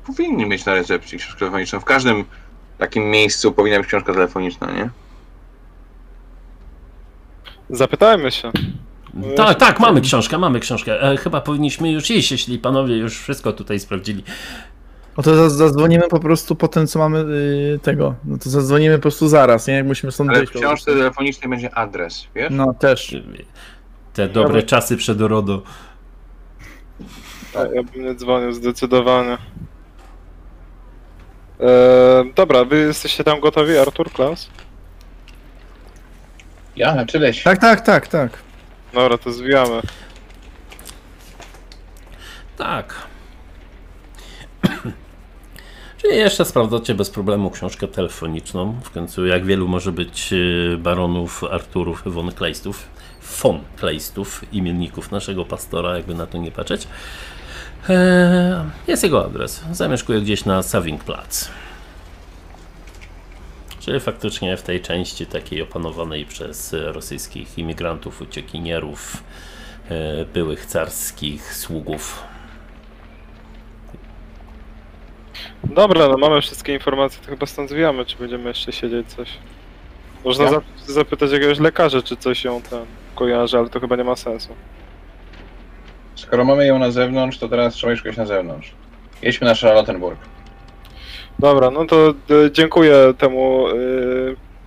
[0.08, 1.80] Powinni mieć na recepcji książkę telefoniczną.
[1.80, 2.26] W każdym
[2.78, 4.90] takim miejscu powinna być książka telefoniczna, nie?
[7.70, 8.52] Zapytajmy się.
[9.36, 11.02] Tak, tak, mamy książkę, mamy książkę.
[11.02, 14.24] E, chyba powinniśmy już iść, jeśli panowie już wszystko tutaj sprawdzili.
[15.18, 18.16] No to zadzwonimy po prostu po tym, co mamy y, tego.
[18.26, 19.74] No to zadzwonimy po prostu zaraz, nie?
[19.74, 22.48] Jak musimy stąd Ale w książce telefonicznej będzie adres, wiesz?
[22.52, 23.16] No też.
[24.18, 25.62] Te dobre czasy przed RODO.
[27.54, 29.38] Ja bym nie dzwonił zdecydowanie.
[31.60, 34.50] E, dobra, wy jesteście tam gotowi, Artur, Klaus?
[36.76, 37.44] Ja, znaczy leś.
[37.44, 38.38] Tak, tak, tak, tak.
[38.94, 39.82] Dobra, to zwijamy.
[42.58, 42.96] Tak.
[46.02, 48.80] Czyli jeszcze sprawdzacie bez problemu książkę telefoniczną.
[48.84, 52.97] W końcu, jak wielu może być e, baronów Arturów von Kleistów,
[53.42, 56.88] von Kleistów, imienników naszego pastora, jakby na to nie patrzeć.
[57.90, 59.64] E, Jest jego adres.
[59.72, 61.50] Zamieszkuje gdzieś na Savingplatz.
[63.80, 69.24] Czyli faktycznie w tej części takiej opanowanej przez rosyjskich imigrantów, uciekinierów,
[69.90, 72.24] e, byłych carskich sługów.
[75.64, 79.30] Dobra, no mamy wszystkie informacje, to chyba stąd zwijamy, czy będziemy jeszcze siedzieć coś.
[80.28, 80.52] Można Ja?
[80.52, 82.80] zap- zapytać jakiegoś lekarza, czy coś ją ten
[83.16, 84.50] kojarzy, ale to chyba nie ma sensu.
[86.16, 88.72] Skoro mamy ją na zewnątrz, to teraz trzeba szukać na zewnątrz.
[89.22, 90.20] Jedźmy na Charlottenburg.
[91.40, 93.74] Dobra, no to e, dziękuję temu e,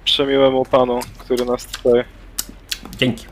[0.04, 2.04] przemiłemu panu, który nas tutaj...
[2.98, 3.26] Dzięki.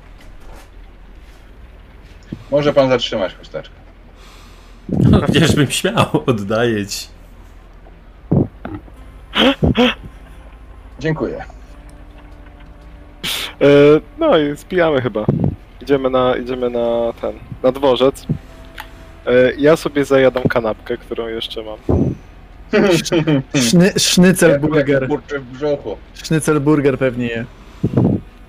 [2.51, 3.75] Może pan zatrzymać chusteczkę.
[4.89, 7.07] No, gdzieżbym śmiał, oddaję ci.
[10.99, 11.45] Dziękuję.
[13.61, 13.67] E,
[14.19, 15.27] no i spijamy chyba.
[15.83, 17.33] Idziemy na, idziemy na ten,
[17.63, 18.27] na dworzec.
[19.27, 21.79] E, ja sobie zajadam kanapkę, którą jeszcze mam.
[23.69, 25.09] Szny, sznycelburger.
[25.09, 25.97] Kurczę w brzuchu.
[26.15, 27.45] Sznycelburger pewnie je.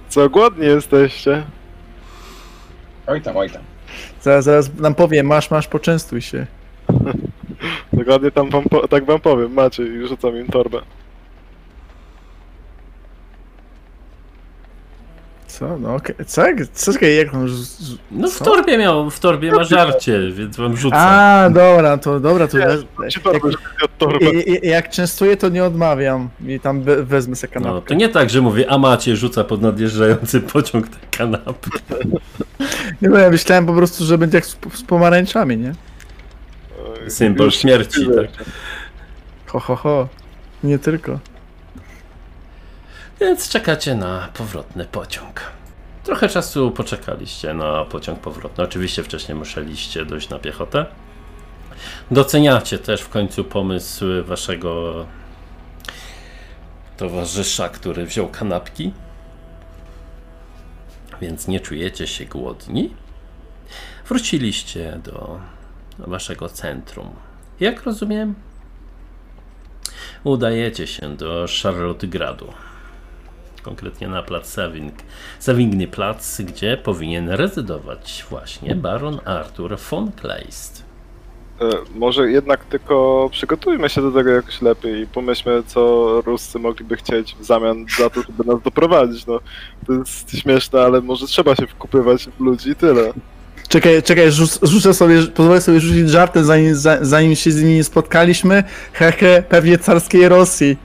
[0.09, 1.43] Co, głodni jesteście?
[3.07, 3.61] Oj tam, oj tam.
[4.21, 6.45] Zaraz, zaraz nam powie, masz, masz, poczęstuj się.
[7.93, 10.81] Dokładnie tam wam po, tak wam powiem, macie i rzucam im torbę.
[15.59, 15.77] Co?
[15.77, 16.15] No okej.
[16.25, 16.41] Co?
[16.73, 16.93] Co?
[16.93, 17.49] Czekaj, jak on...
[17.49, 20.95] z- No w torbie miał, w torbie ma żarcie, więc wam rzucę.
[20.97, 22.57] A, dobra, to dobra, to...
[23.09, 26.29] Ci jak, jak, jak, częstuję, to nie odmawiam.
[26.47, 27.87] I tam we, wezmę sobie No, kanapkę.
[27.89, 31.69] to nie tak, że mówię, a macie, rzuca pod nadjeżdżający pociąg te kanapy.
[33.01, 35.73] Nie no, ja myślałem po prostu, że będzie jak z, z pomarańczami, nie?
[37.07, 38.45] Symbol śmierci, tak.
[39.47, 40.07] Ho, ho, ho.
[40.63, 41.19] Nie tylko.
[43.19, 45.41] Więc czekacie na powrotny pociąg.
[46.03, 48.63] Trochę czasu poczekaliście na pociąg powrotny.
[48.63, 50.85] Oczywiście wcześniej musieliście dojść na piechotę.
[52.11, 55.05] Doceniacie też w końcu pomysł waszego
[56.97, 58.93] towarzysza, który wziął kanapki.
[61.21, 62.93] Więc nie czujecie się głodni.
[64.07, 65.39] Wróciliście do
[65.99, 67.09] waszego centrum.
[67.59, 68.35] Jak rozumiem,
[70.23, 72.53] udajecie się do Charlottegradu.
[73.69, 74.93] Konkretnie na plac Saving,
[75.39, 80.83] Savingny Plac, gdzie powinien rezydować właśnie baron Arthur von Kleist.
[81.61, 81.65] E,
[81.95, 87.35] Może jednak tylko przygotujmy się do tego jakoś lepiej i pomyślmy, co Ruscy mogliby chcieć
[87.39, 89.25] w zamian za to, żeby nas doprowadzić.
[89.25, 89.39] No,
[89.87, 93.13] to jest śmieszne, ale może trzeba się wkupywać w ludzi i tyle.
[93.67, 97.75] Czekaj, czekaj, rzuc, rzucę sobie, pozwolę sobie rzucić żartem, zanim, za- zanim się z nimi
[97.75, 98.63] nie spotkaliśmy.
[98.93, 100.77] Hehe, pewnie carskiej Rosji.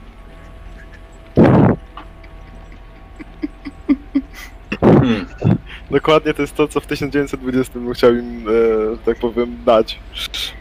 [4.85, 5.25] Hmm.
[5.91, 8.51] Dokładnie to jest to, co w 1920 bym chciał im, e,
[8.91, 9.99] że tak powiem, dać.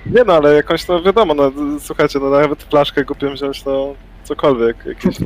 [0.06, 3.94] Nie no, ale jakąś, no wiadomo, no słuchajcie, no nawet flaszkę głupią wziąć, no
[4.24, 5.18] cokolwiek, jakieś...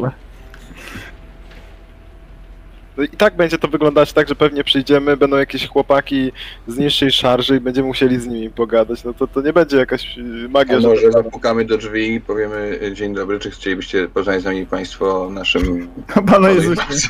[2.98, 6.32] No i tak będzie to wyglądać tak, że pewnie przyjdziemy, będą jakieś chłopaki
[6.66, 9.04] z niższej szarży i będziemy musieli z nimi pogadać.
[9.04, 10.88] No to, to nie będzie jakaś y, magia, A że...
[10.88, 15.30] może zapukamy do drzwi i powiemy e, dzień dobry, czy chcielibyście poznać z nami państwo
[15.30, 15.88] naszym...
[16.30, 17.08] Panu Jezusie.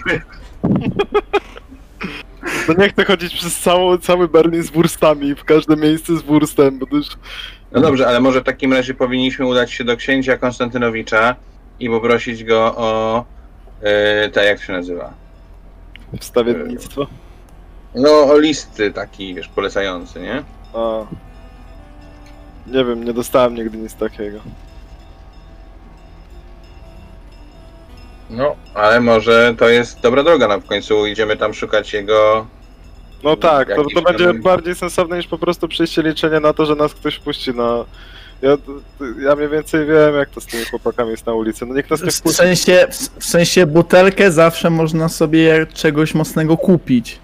[2.68, 6.78] No nie chcę chodzić przez cały, cały Berlin z wurstami, w każde miejsce z wurstem,
[6.78, 7.06] bo to już...
[7.72, 11.36] No dobrze, ale może w takim razie powinniśmy udać się do księcia Konstantynowicza
[11.80, 13.24] i poprosić go o...
[13.82, 15.12] E, tak, jak się nazywa?
[16.20, 17.06] Wstawiennictwo.
[17.94, 20.42] No, o listy taki, wiesz, polecający, nie?
[20.74, 21.06] A.
[22.66, 24.38] Nie wiem, nie dostałem nigdy nic takiego.
[28.30, 32.46] No, ale może to jest dobra droga, no w końcu idziemy tam szukać jego...
[33.22, 36.66] No tak, to, to będzie tam- bardziej sensowne niż po prostu przyjście liczenie na to,
[36.66, 37.84] że nas ktoś wpuści na...
[38.42, 38.56] Ja,
[39.20, 41.66] ja mniej więcej wiem, jak to z tymi chłopakami jest na ulicy.
[41.66, 42.86] No nikt nas nie W sensie,
[43.18, 47.18] w sensie butelkę zawsze można sobie czegoś mocnego kupić.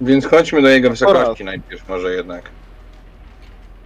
[0.00, 1.40] Więc chodźmy do jego wysokości Oraz.
[1.40, 2.50] najpierw może jednak.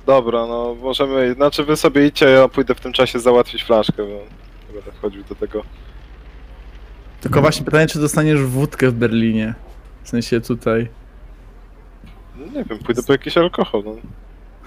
[0.07, 1.35] Dobra, no możemy...
[1.35, 4.13] Znaczy wy sobie idźcie, ja pójdę w tym czasie załatwić flaszkę, bo
[4.69, 5.63] nie będę wchodził do tego.
[7.21, 9.55] Tylko właśnie pytanie, czy dostaniesz wódkę w Berlinie?
[10.03, 10.89] W sensie tutaj.
[12.37, 13.95] No nie wiem, pójdę po jakiś alkohol, no.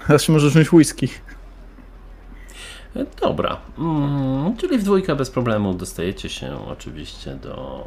[0.08, 1.08] Zawsze możesz mieć whisky.
[2.96, 7.86] E, Dobra, mm, czyli w dwójkę bez problemu dostajecie się oczywiście do.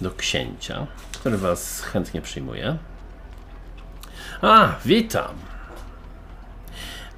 [0.00, 2.76] do księcia, który was chętnie przyjmuje.
[4.42, 5.34] A, witam.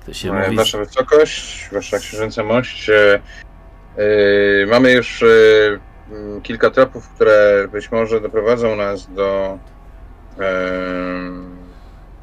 [0.06, 0.56] To się mówi.
[0.56, 2.90] Wasza wysokość, wasza księżyca mość.
[2.90, 3.20] E,
[4.66, 5.80] mamy już m,
[6.42, 9.58] kilka tropów, które być może doprowadzą nas do,
[10.38, 10.42] e,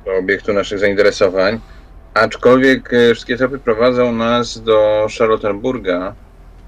[0.06, 1.60] do obiektu naszych zainteresowań.
[2.14, 6.14] Aczkolwiek e, wszystkie tropy prowadzą nas do Charlottenburga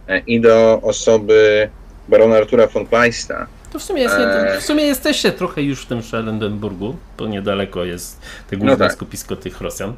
[0.07, 1.69] e, i do osoby
[2.09, 3.47] barona Artura von Kleista.
[3.74, 4.59] To w sumie, jest, Eee.
[4.59, 8.93] w sumie jesteście trochę już w tym Schellenbergu, bo niedaleko jest te główne tak.
[8.93, 9.93] skupisko tych Rosjan.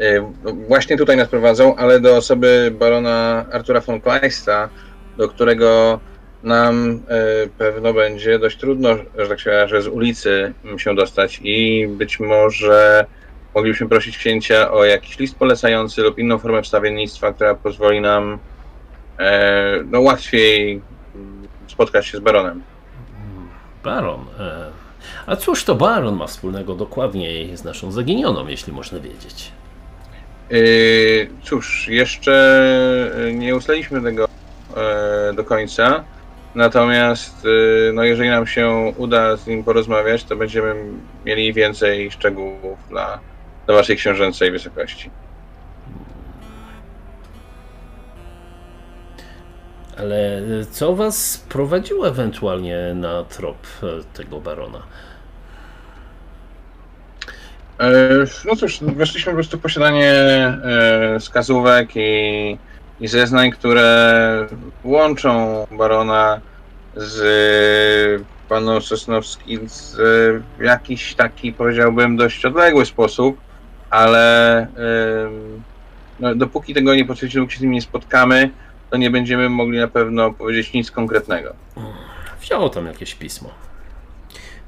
[0.00, 0.32] E,
[0.68, 4.68] Właśnie tutaj nas prowadzą, ale do osoby barona Artura von Kleista,
[5.16, 6.00] do którego
[6.42, 8.88] nam e, pewno będzie dość trudno,
[9.18, 13.06] że tak się wyrażę, z ulicy się dostać i być może
[13.54, 18.38] moglibyśmy prosić księcia o jakiś list polecający lub inną formę wstawiennictwa, która pozwoli nam
[19.18, 20.80] e, no, łatwiej
[21.66, 22.62] spotkać się z baronem.
[23.84, 24.24] Baron.
[24.40, 24.70] E,
[25.26, 29.52] a cóż to baron ma wspólnego dokładniej z naszą zaginioną, jeśli można wiedzieć?
[30.50, 32.68] Yy, cóż, jeszcze
[33.32, 34.28] nie ustaliliśmy tego
[35.34, 36.04] do końca.
[36.54, 40.74] Natomiast, yy, no jeżeli nam się uda z nim porozmawiać, to będziemy
[41.24, 43.20] mieli więcej szczegółów dla,
[43.66, 45.10] dla waszej książęcej wysokości.
[49.98, 54.82] Ale co was prowadziło ewentualnie na trop e, tego barona?
[57.80, 57.90] E,
[58.44, 62.58] No cóż, weszliśmy po prostu w posiadanie e, wskazówek i,
[63.00, 64.46] i zeznań, które
[64.84, 66.40] łączą barona
[66.96, 69.96] z panem Sosnowskim z,
[70.60, 73.40] jakiś taki, powiedziałbym, dość odległy sposób,
[73.90, 74.66] ale
[76.20, 78.50] no, dopóki tego nie potwierdzimy, dopóki się z nim nie spotkamy,
[78.90, 81.54] to nie będziemy mogli na pewno powiedzieć nic konkretnego.
[82.40, 83.50] Wziął tam jakieś pismo.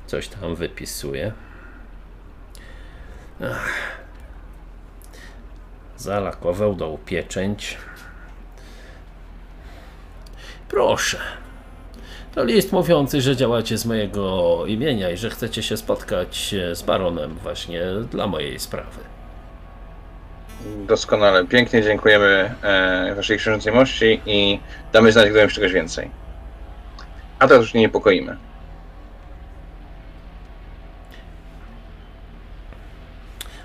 [0.06, 1.32] Coś tam wypisuje.
[3.42, 3.68] Ach.
[5.96, 7.78] Zalakował, dał pieczęć.
[10.68, 11.18] Proszę.
[12.34, 16.82] To list mówiący, że działacie z mojego imienia i że chcecie się spotkać e, z
[16.82, 19.00] baronem właśnie dla mojej sprawy.
[20.86, 21.44] Doskonale.
[21.46, 24.60] Pięknie dziękujemy e, Waszej księżniczej mości i
[24.92, 26.10] damy znać, gdy wiem czegoś więcej.
[27.38, 28.36] A teraz już nie niepokoimy.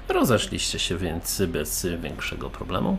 [0.10, 2.98] Rozeszliście się więc bez większego problemu.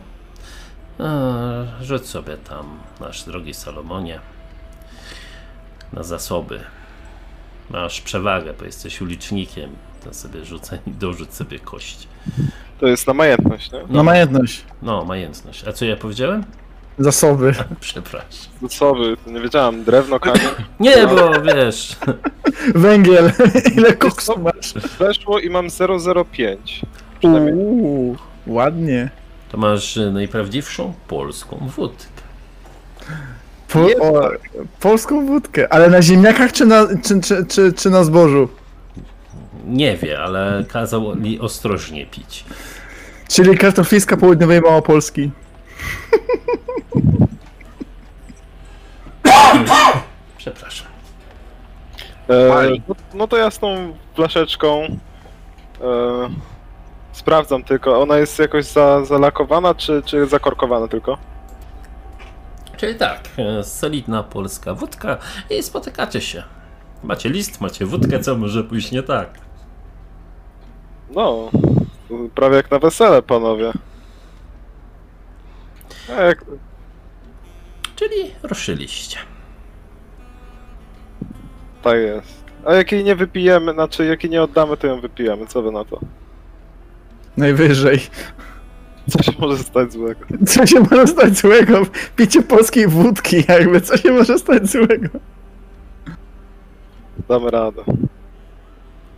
[0.99, 4.19] Eee, Rzuć sobie tam, nasz drogi Salomonie,
[5.93, 6.59] na zasoby.
[7.69, 9.69] Masz przewagę, bo jesteś ulicznikiem.
[10.03, 12.07] To sobie rzucaj, dorzuć sobie kość.
[12.79, 13.83] To jest na majętność, nie?
[13.89, 14.65] Na majętność.
[14.81, 15.67] No, majętność.
[15.67, 16.43] A co ja powiedziałem?
[16.99, 17.53] Zasoby.
[17.79, 18.51] Przepraszam.
[18.61, 20.41] Zasoby, to nie wiedziałem, drewno, kamień.
[20.79, 21.95] Nie, bo wiesz,
[22.75, 23.31] Węgiel.
[23.75, 24.73] Ile koksu masz?
[24.99, 25.67] Weszło i mam
[26.31, 26.81] 005.
[27.19, 27.53] Przynajmniej.
[27.55, 28.15] Uuu,
[28.47, 29.09] ładnie.
[29.49, 32.05] To masz y, najprawdziwszą polską wódkę.
[33.67, 34.29] Po, o,
[34.79, 35.73] polską wódkę.
[35.73, 38.49] Ale na ziemniakach czy na, czy, czy, czy, czy na zbożu?
[39.65, 42.45] Nie wie, ale kazał mi ostrożnie pić.
[43.29, 45.31] Czyli kartofliska południowej Małopolski.
[50.37, 50.87] Przepraszam.
[52.29, 56.29] E, no, no to ja z tą flaszeczką e,
[57.15, 58.01] sprawdzam tylko.
[58.01, 61.17] Ona jest jakoś za, zalakowana, czy, czy zakorkowana tylko?
[62.77, 65.17] Czyli tak, e, solidna polska wódka
[65.49, 66.43] i spotykacie się.
[67.03, 69.29] Macie list, macie wódkę, co może pójść nie tak.
[71.09, 71.49] No,
[72.35, 73.71] prawie jak na wesele, panowie.
[76.09, 76.45] Jak,
[77.95, 79.17] Czyli ruszyliście.
[81.81, 82.45] tak jest.
[82.65, 85.47] A jak jej nie wypijemy, znaczy jak jej nie oddamy, to ją wypijemy.
[85.47, 85.99] Co wy na to?
[87.37, 87.99] Najwyżej.
[89.09, 90.25] Co się może stać złego?
[90.47, 91.81] Co się może stać złego?
[92.15, 93.81] Picie polskiej wódki, jakby.
[93.81, 95.07] Co się może stać złego?
[97.29, 97.83] Damy radę.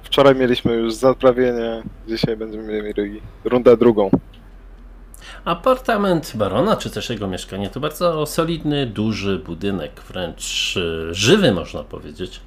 [0.03, 4.09] Wczoraj mieliśmy już zaprawienie, dzisiaj będziemy mieli rundę drugą.
[5.45, 11.83] Apartament barona, czy też jego mieszkanie, to bardzo solidny, duży budynek, wręcz e, żywy można
[11.83, 12.41] powiedzieć.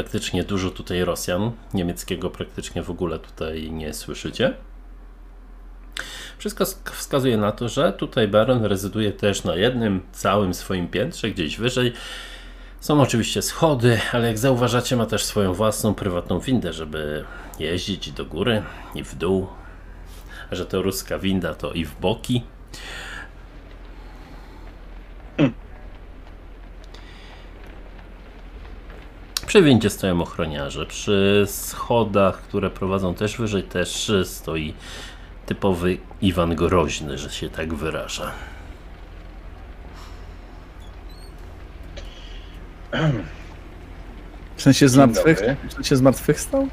[0.00, 4.54] Faktycznie dużo tutaj Rosjan, niemieckiego praktycznie w ogóle tutaj nie słyszycie.
[6.38, 11.30] Wszystko sk- wskazuje na to, że tutaj baron rezyduje też na jednym całym swoim piętrze,
[11.30, 11.92] gdzieś wyżej.
[12.80, 17.24] Są oczywiście schody, ale jak zauważacie, ma też swoją własną prywatną windę, żeby
[17.58, 18.62] jeździć do góry
[18.94, 19.46] i w dół.
[20.50, 22.42] A że to ruska winda, to i w boki.
[29.50, 30.86] Przy windzie stoją ochroniarze.
[30.86, 34.74] Przy schodach, które prowadzą też wyżej, też stoi
[35.46, 38.32] typowy Iwan Groźny, że się tak wyraża.
[44.56, 46.68] W sensie zmartwych, w sensie zmartwychwstał?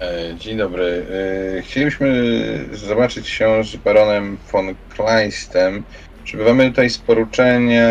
[0.00, 1.06] E, Dzień dobry.
[1.58, 2.24] E, Chcieliśmy
[2.72, 5.82] zobaczyć się z baronem von Kleinstem.
[6.24, 7.84] Przybywamy tutaj z poruczenia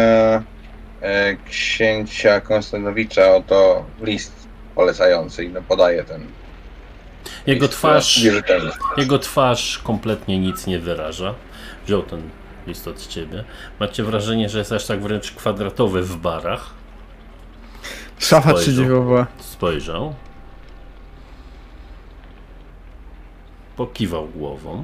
[1.01, 3.35] e, księcia Konstantowicza.
[3.35, 6.21] Oto list polecający i no podaje ten.
[7.47, 8.19] Jego list twarz,
[8.97, 11.35] jego twarz kompletnie nic nie wyraża.
[11.85, 12.29] Wziął ten
[12.67, 13.43] list od ciebie.
[13.79, 16.69] Macie wrażenie, że jest aż tak wręcz kwadratowy w barach.
[18.19, 18.65] Szafa Spojrzał.
[18.65, 19.27] czy dziewowa.
[19.39, 20.15] Spojrzał.
[23.75, 24.83] Pokiwał głową.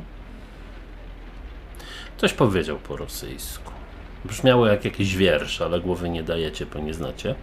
[2.18, 3.72] Coś powiedział po rosyjsku.
[4.26, 7.36] Brzmiało jak jakiś wiersz, ale głowy nie dajecie, bo nie znacie.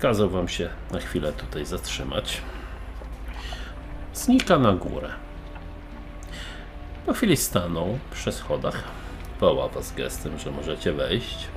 [0.00, 2.40] Kazał wam się na chwilę tutaj zatrzymać.
[4.14, 5.08] Znika na górę.
[7.06, 8.84] Po chwili stanął przy schodach.
[9.40, 11.48] Woła was gestem, że możecie wejść.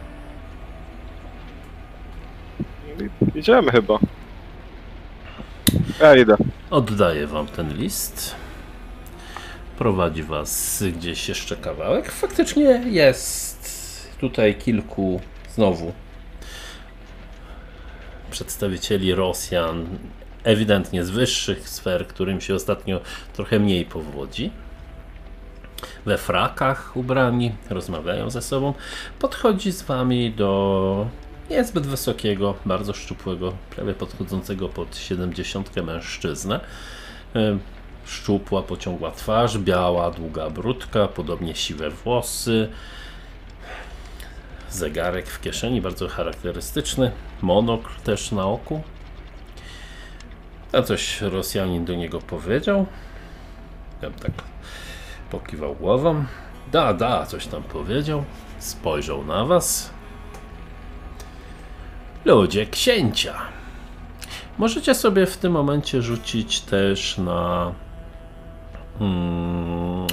[3.35, 3.99] Idziemy chyba.
[6.01, 6.37] Ja idę.
[6.69, 8.35] Oddaję wam ten list.
[9.77, 12.11] Prowadzi was gdzieś jeszcze kawałek.
[12.11, 13.67] Faktycznie jest
[14.19, 15.93] tutaj kilku znowu
[18.31, 19.85] przedstawicieli Rosjan,
[20.43, 22.99] ewidentnie z wyższych sfer, którym się ostatnio
[23.33, 24.51] trochę mniej powodzi.
[26.05, 28.73] We frakach ubrani, rozmawiają ze sobą.
[29.19, 31.07] Podchodzi z wami do
[31.49, 36.59] niezbyt wysokiego, bardzo szczupłego, prawie podchodzącego pod 70 mężczyznę.
[38.07, 42.69] Szczupła, pociągła twarz, biała, długa brudka, podobnie siwe włosy.
[44.69, 47.11] Zegarek w kieszeni, bardzo charakterystyczny.
[47.41, 48.81] Monokl też na oku.
[50.73, 52.85] A coś Rosjanin do niego powiedział.
[54.01, 54.31] Ja tak
[55.31, 56.25] Pokiwał głową.
[56.71, 58.23] Da, da, coś tam powiedział.
[58.59, 59.89] Spojrzał na was.
[62.25, 63.33] Ludzie księcia.
[64.57, 67.73] Możecie sobie w tym momencie rzucić też na.
[68.99, 70.07] Mm,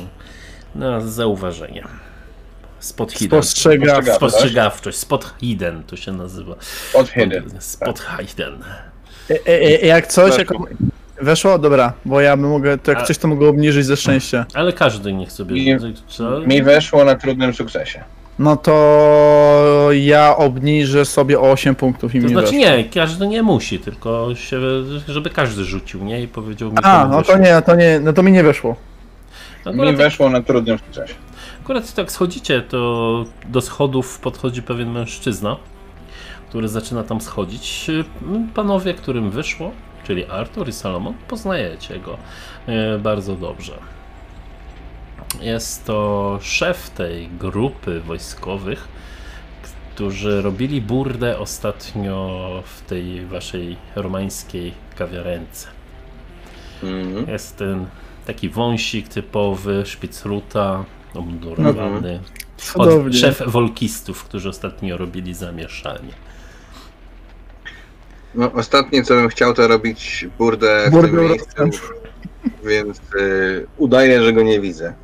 [0.74, 1.85] na zauważenie.
[2.80, 3.43] Spot hidden.
[3.43, 3.87] Spostrzega.
[3.95, 4.16] Spostrzega.
[4.16, 4.99] Spostrzegawczość.
[4.99, 6.55] Spot hidden to się nazywa.
[6.95, 7.45] Od hidden.
[7.59, 8.64] Spot hidden.
[9.30, 10.49] E, e, e, jak coś, jak...
[11.20, 11.59] Weszło.
[11.59, 14.47] Dobra, bo ja bym mogę, to jak A- coś to mogło obniżyć ze szczęścia.
[14.55, 16.03] Ale każdy niech sobie I- rzuci.
[16.09, 16.41] Co?
[16.41, 18.05] Mi weszło na trudnym sukcesie.
[18.39, 22.59] No to ja obniżę sobie o 8 punktów i To mi znaczy weszło.
[22.61, 24.61] nie, każdy nie musi, tylko się,
[25.09, 26.22] żeby każdy rzucił, nie?
[26.22, 27.37] I powiedział mi, A, komu no to wyszło.
[27.37, 28.76] nie, to nie, no to mi nie weszło.
[29.66, 31.14] Mi Akurat, weszło na trudnym sukcesie.
[31.62, 35.57] akurat jak schodzicie, to do schodów podchodzi pewien mężczyzna,
[36.49, 37.91] który zaczyna tam schodzić.
[38.55, 39.70] Panowie, którym wyszło,
[40.07, 42.16] czyli Artur i Salomon, poznajecie go
[42.66, 43.72] e, bardzo dobrze.
[45.41, 48.89] Jest to szef tej grupy wojskowych,
[49.95, 55.68] którzy robili burdę ostatnio w tej waszej romańskiej kawiarence.
[56.82, 57.28] Mhm.
[57.28, 57.87] Jest ten
[58.26, 60.85] taki wąsik typowy, szpicruta.
[61.14, 61.24] Od,
[62.57, 63.18] Cudownie.
[63.18, 66.12] szef wolkistów, którzy ostatnio robili zamieszanie.
[68.35, 71.89] No, ostatnie co bym chciał to robić burdę w Burdę tym miejscu,
[72.64, 74.95] więc y, udaję, że go nie widzę.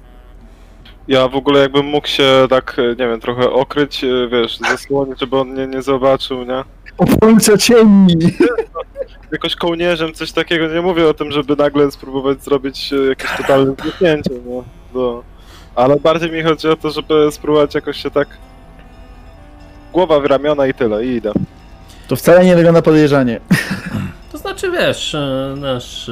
[1.11, 5.21] Ja w ogóle jakbym mógł się tak, e, nie wiem, trochę okryć, e, wiesz, zasłonić,
[5.21, 6.65] żeby on mnie nie zobaczył, nie?
[6.99, 8.17] Obrońca cieni!
[9.33, 13.75] Jakoś kołnierzem, coś takiego, nie mówię o tym, żeby nagle spróbować zrobić e, jakieś totalne
[13.83, 14.65] zniknięcie, no.
[14.95, 15.23] no.
[15.75, 18.29] Ale bardziej mi chodzi o to, żeby spróbować jakoś się tak...
[19.93, 21.33] Głowa w ramiona i tyle, i idę.
[22.09, 23.41] To wcale nie wygląda podejrzanie.
[24.33, 25.17] To znaczy, wiesz,
[25.57, 26.11] nasz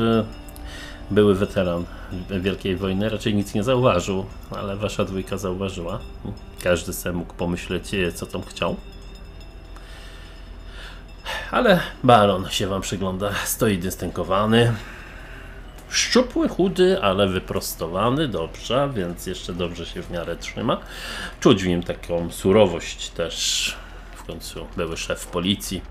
[1.10, 1.84] były weteran
[2.40, 5.98] Wielkiej Wojny raczej nic nie zauważył, ale wasza dwójka zauważyła.
[6.62, 8.76] Każdy sobie mógł pomyśleć, e, co tam chciał.
[11.50, 14.74] Ale baron się wam przygląda, stoi dystynkowany.
[15.88, 20.80] Szczupły, chudy, ale wyprostowany, dobrze, więc jeszcze dobrze się w miarę trzyma.
[21.40, 23.76] Czuć w nim taką surowość też.
[24.16, 25.82] W końcu były szef policji.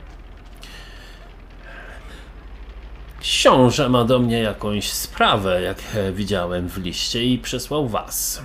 [3.19, 5.77] Książę ma do mnie jakąś sprawę, jak
[6.13, 8.41] widziałem w liście i przysłał was.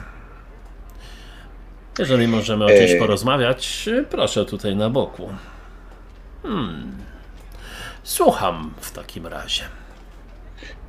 [1.99, 5.29] Jeżeli możemy o czymś porozmawiać, proszę tutaj na boku.
[6.43, 6.97] Hmm.
[8.03, 9.63] Słucham w takim razie.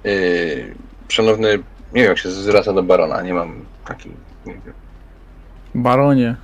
[0.04, 0.76] Yy,
[1.10, 1.58] szanowny,
[1.94, 4.12] nie wiem jak się zwraca do barona, nie mam takiej,
[4.46, 4.74] nie wiem.
[5.76, 6.36] Baronie.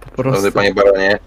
[0.00, 0.52] Po Szanowny prostu.
[0.52, 1.18] panie baronie,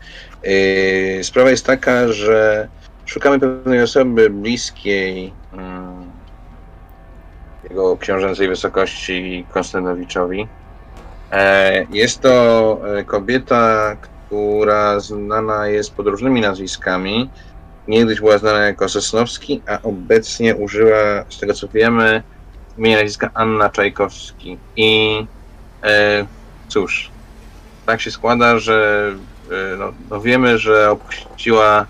[0.43, 2.67] yy, sprawa jest taka, że
[3.09, 6.11] szukamy pewnej osoby bliskiej mm,
[7.69, 10.47] jego książęcej wysokości Konstantynowiczowi.
[11.31, 13.95] E, jest to e, kobieta,
[14.27, 17.29] która znana jest pod różnymi nazwiskami.
[17.87, 22.23] Niegdyś była znana jako Sosnowski, a obecnie używa, z tego co wiemy,
[22.77, 24.57] imienia nazwiska Anna Czajkowski.
[24.75, 25.25] I
[25.83, 26.25] e,
[26.67, 27.11] cóż,
[27.85, 29.11] tak się składa, że
[29.51, 31.85] e, no, no wiemy, że opuściła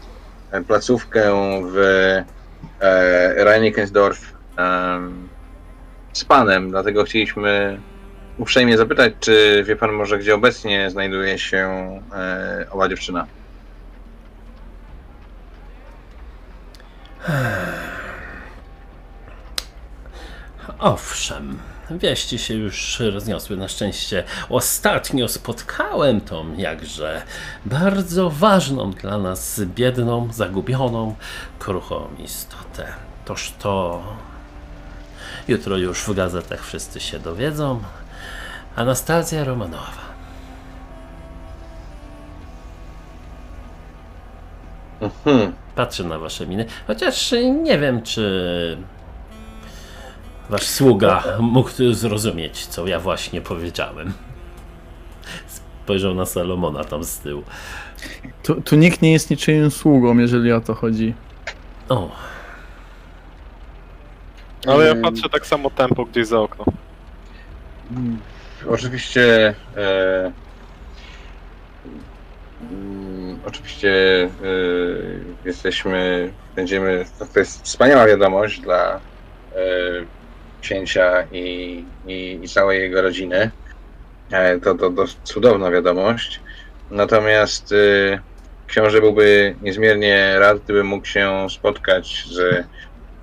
[0.68, 1.32] placówkę
[1.72, 5.30] w e, Reinickensdorf em,
[6.14, 7.80] z panem, dlatego chcieliśmy
[8.38, 11.68] uprzejmie zapytać, czy wie pan może, gdzie obecnie znajduje się
[12.14, 13.26] e, owa dziewczyna?
[20.80, 21.60] Owszem,
[21.98, 24.24] wieści się już rozniosły na szczęście.
[24.50, 27.22] Ostatnio spotkałem tą jakże
[27.66, 31.16] bardzo ważną dla nas biedną, zagubioną,
[31.60, 32.94] kruchą istotę.
[33.26, 34.04] Toż to
[35.48, 37.82] jutro już w gazetach wszyscy się dowiedzą.
[38.76, 40.10] Anastazja Romanowa.
[45.02, 45.54] Mhm.
[45.76, 47.34] Patrzę na wasze miny, chociaż
[47.64, 48.78] nie wiem, czy
[50.50, 54.14] wasz sługa mógł zrozumieć, co ja właśnie powiedziałem.
[55.48, 57.44] Spojrzał na Salomona tam z tyłu.
[58.44, 61.14] Tu, tu nikt nie jest niczyim sługą, jeżeli o to chodzi.
[61.90, 62.12] O,
[64.68, 65.04] Ale ja Mm.
[65.04, 66.66] patrzę tak samo tempo gdzieś za okno.
[68.70, 69.54] Oczywiście.
[69.78, 70.32] E,
[72.72, 74.30] mm, oczywiście e,
[75.46, 77.06] jesteśmy, będziemy.
[77.34, 79.00] To jest wspaniała wiadomość dla e,
[80.62, 83.52] księcia i, i, i całej jego rodziny.
[84.32, 86.40] E, to, to, to cudowna wiadomość.
[86.92, 88.20] Natomiast e,
[88.68, 92.66] książę byłby niezmiernie rad, gdyby mógł się spotkać z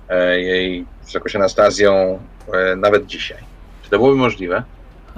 [0.09, 2.19] e, jej wysokością Anastazją
[2.53, 3.37] e, nawet dzisiaj.
[3.83, 4.63] Czy to byłoby możliwe?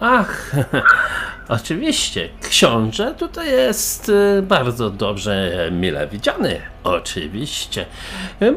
[0.01, 0.51] Ach,
[1.49, 6.61] oczywiście, książę tutaj jest y, bardzo dobrze mile widziany.
[6.83, 7.85] Oczywiście.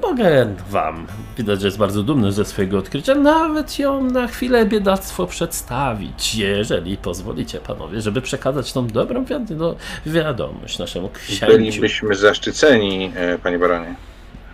[0.02, 1.06] Mogę wam,
[1.38, 6.96] widać, że jest bardzo dumny ze swojego odkrycia, nawet ją na chwilę biedactwo przedstawić, jeżeli
[6.96, 9.74] pozwolicie panowie, żeby przekazać tą dobrą no,
[10.06, 11.46] wiadomość naszemu księciu.
[11.46, 13.94] Bylibyśmy zaszczyceni, e, panie baronie.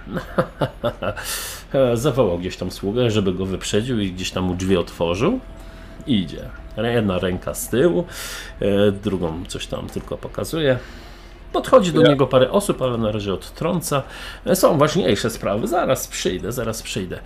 [1.95, 5.41] Zawołał gdzieś tam sługę, żeby go wyprzedził i gdzieś tam mu drzwi otworzył.
[6.07, 6.49] Idzie.
[6.83, 8.05] Jedna ręka z tyłu,
[8.61, 10.79] e, drugą coś tam tylko pokazuje.
[11.53, 14.03] Podchodzi do Ja- niego parę osób, ale na razie odtrąca.
[14.47, 15.67] E, Są ważniejsze sprawy.
[15.69, 17.19] Zaraz przyjdę, zaraz przyjdę.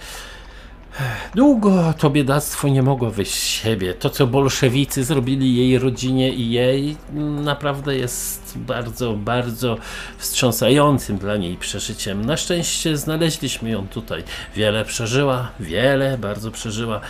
[1.35, 3.95] Długo to biedactwo nie mogło wyjść z siebie.
[3.95, 6.97] To, co bolszewicy zrobili jej rodzinie i jej,
[7.45, 9.77] naprawdę jest bardzo, bardzo
[10.19, 12.25] wstrząsającym dla niej przeżyciem.
[12.25, 14.25] Na szczęście znaleźliśmy ją tutaj.
[14.57, 17.01] Wiele przeżyła, wiele bardzo przeżyła.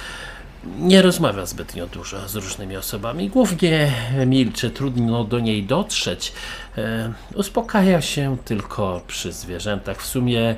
[0.79, 3.29] Nie rozmawia zbytnio dużo z różnymi osobami.
[3.29, 3.93] Głównie
[4.27, 6.33] milczy, trudno do niej dotrzeć.
[6.79, 10.03] E, uspokaja się tylko przy zwierzętach.
[10.03, 10.55] W sumie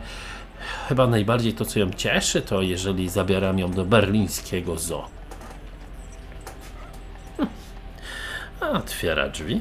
[0.89, 5.09] chyba najbardziej to, co ją cieszy, to jeżeli zabieram ją do berlińskiego zoo.
[7.37, 7.49] Hm.
[8.61, 9.61] Otwiera drzwi,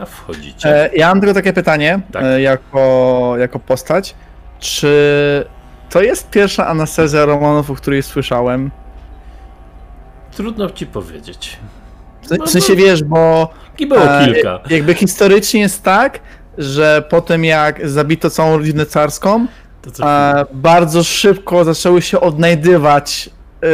[0.00, 0.68] a wchodzicie.
[0.92, 2.22] E, ja mam tylko takie pytanie, Tak.
[2.24, 4.14] e, jako, jako postać.
[4.60, 5.46] Czy
[5.90, 8.70] to jest pierwsza anestezja Romanów, o której słyszałem?
[10.36, 11.56] Trudno ci powiedzieć.
[12.22, 13.48] W, w sensie wiesz, bo
[13.78, 14.60] I było e, kilka.
[14.70, 16.20] jakby historycznie jest tak,
[16.58, 19.46] że po tym jak zabito całą rodzinę carską,
[20.00, 23.30] e, bardzo szybko zaczęły się odnajdywać
[23.62, 23.68] e,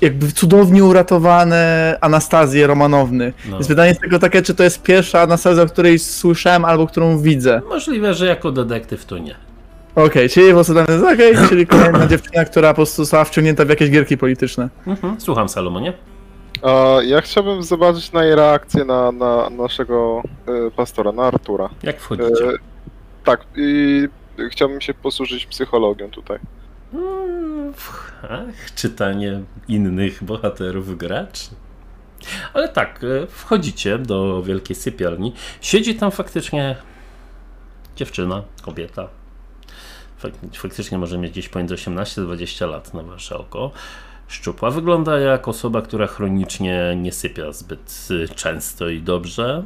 [0.00, 3.32] jakby cudownie uratowane Anastazje Romanowny.
[3.48, 3.56] No.
[3.56, 7.18] Więc pytanie jest tylko takie, czy to jest pierwsza Anastazja, o której słyszałem albo którą
[7.18, 7.62] widzę.
[7.68, 9.34] Możliwe, że jako detektyw to nie.
[9.96, 13.64] Okej, czyli po prostu tam jest okej, czyli kolejna dziewczyna, która po prostu została wciągnięta
[13.64, 14.68] w jakieś gierki polityczne.
[14.86, 15.20] Mhm.
[15.20, 15.92] Słucham, Salomonie.
[16.62, 21.68] A ja chciałbym zobaczyć na jej reakcję na, na naszego e, pastora, na Artura.
[21.82, 22.44] Jak E, wchodzicie?
[23.24, 24.02] tak, i
[24.50, 26.38] chciałbym się posłużyć psychologią tutaj.
[26.94, 27.72] Mm,
[28.30, 31.44] Ach, czytanie innych bohaterów graczy.
[32.54, 35.32] Ale tak, e, wchodzicie do wielkiej sypialni.
[35.60, 36.76] Siedzi tam faktycznie
[37.96, 39.08] dziewczyna, kobieta.
[40.30, 43.70] Fak- Faktycznie może mieć gdzieś pomiędzy 18 a 20 lat na wasze oko.
[44.28, 44.70] Szczupła.
[44.70, 49.64] Wygląda jak osoba, która chronicznie nie sypia zbyt y, często i dobrze.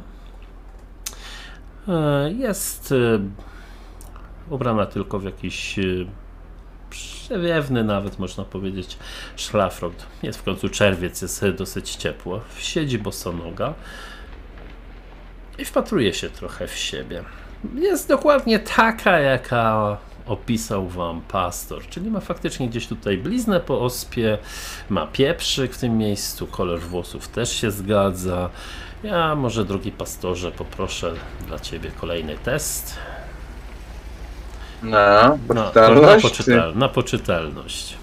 [1.87, 3.19] E, Jest y,
[4.49, 6.05] ubrana tylko w jakiś y,
[6.89, 8.97] przewiewny nawet można powiedzieć
[9.35, 9.93] szlafrok.
[10.23, 12.41] Jest w końcu czerwiec, jest dosyć ciepło.
[12.59, 13.73] Siedzi bosonoga
[15.57, 17.23] i wpatruje się trochę w siebie.
[17.75, 24.37] Jest dokładnie taka, jaka opisał wam pastor, czyli ma faktycznie gdzieś tutaj bliznę po ospie,
[24.89, 28.49] ma pieprzyk w tym miejscu, kolor włosów też się zgadza.
[29.03, 31.13] Ja może drogi pastorze poproszę
[31.47, 32.95] dla ciebie kolejny test.
[34.83, 36.23] Na Na, na, poczytalność?
[36.29, 37.97] poczytal, na poczytalność.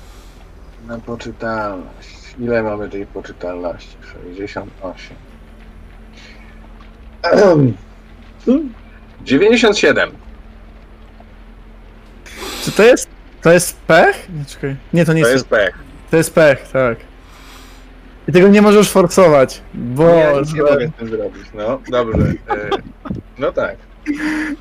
[0.86, 2.08] Na poczytalność.
[2.40, 3.96] Ile mamy tej poczytalności?
[4.26, 5.16] 68.
[7.22, 7.74] Ehem.
[9.24, 10.10] 97.
[12.68, 13.08] Czy to jest,
[13.42, 14.28] to jest pech?
[14.38, 14.76] Nie, czekaj.
[14.92, 15.74] Nie, to nie To jest, jest pech.
[16.10, 16.98] to jest pech, tak.
[18.28, 21.42] I tego nie możesz forsować, bo Ja nic nie mogę z tym zrobić.
[21.54, 22.26] No, dobrze.
[22.50, 22.68] E,
[23.38, 23.76] No tak.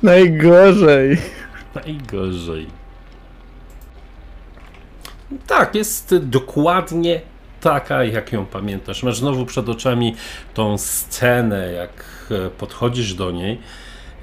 [0.02, 1.18] najgorzej.
[1.84, 2.66] Najgorzej.
[5.46, 7.20] Tak, jest dokładnie
[7.60, 9.02] taka, jak ją pamiętasz.
[9.02, 10.16] Masz znowu przed oczami
[10.54, 11.90] tą scenę, jak
[12.46, 13.60] e, podchodzisz do niej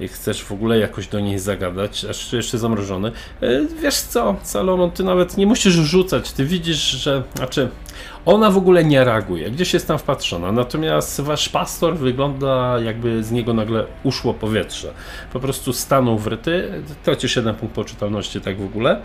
[0.08, 3.12] chcesz w ogóle jakoś do niej zagadać, aż jeszcze zamrożony.
[3.42, 3.48] E,
[3.82, 7.24] Wiesz co, Salomon, ty nawet nie musisz rzucać, ty widzisz, że...
[7.36, 7.70] Znaczy,
[8.26, 13.32] ona w ogóle nie reaguje, gdzieś jest tam wpatrzona, natomiast wasz pastor wygląda jakby z
[13.32, 14.94] niego nagle uszło powietrze.
[15.34, 16.72] Po prostu stanął wryty,
[17.04, 19.02] tracisz jeden punkt poczytalności tak w ogóle.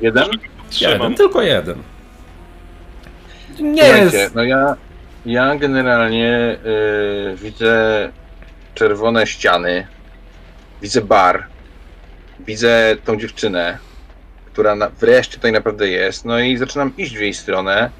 [0.00, 0.28] Jeden?
[0.80, 1.78] Jeden, tylko jeden.
[3.60, 4.34] Nie Słuchajcie, jest.
[4.34, 4.76] no ja,
[5.26, 6.56] ja generalnie
[7.32, 8.08] y, widzę
[8.76, 9.86] czerwone ściany,
[10.82, 11.46] widzę bar,
[12.46, 13.78] widzę tą dziewczynę,
[14.52, 17.90] która na, wreszcie tutaj naprawdę jest, no i zaczynam iść w jej stronę,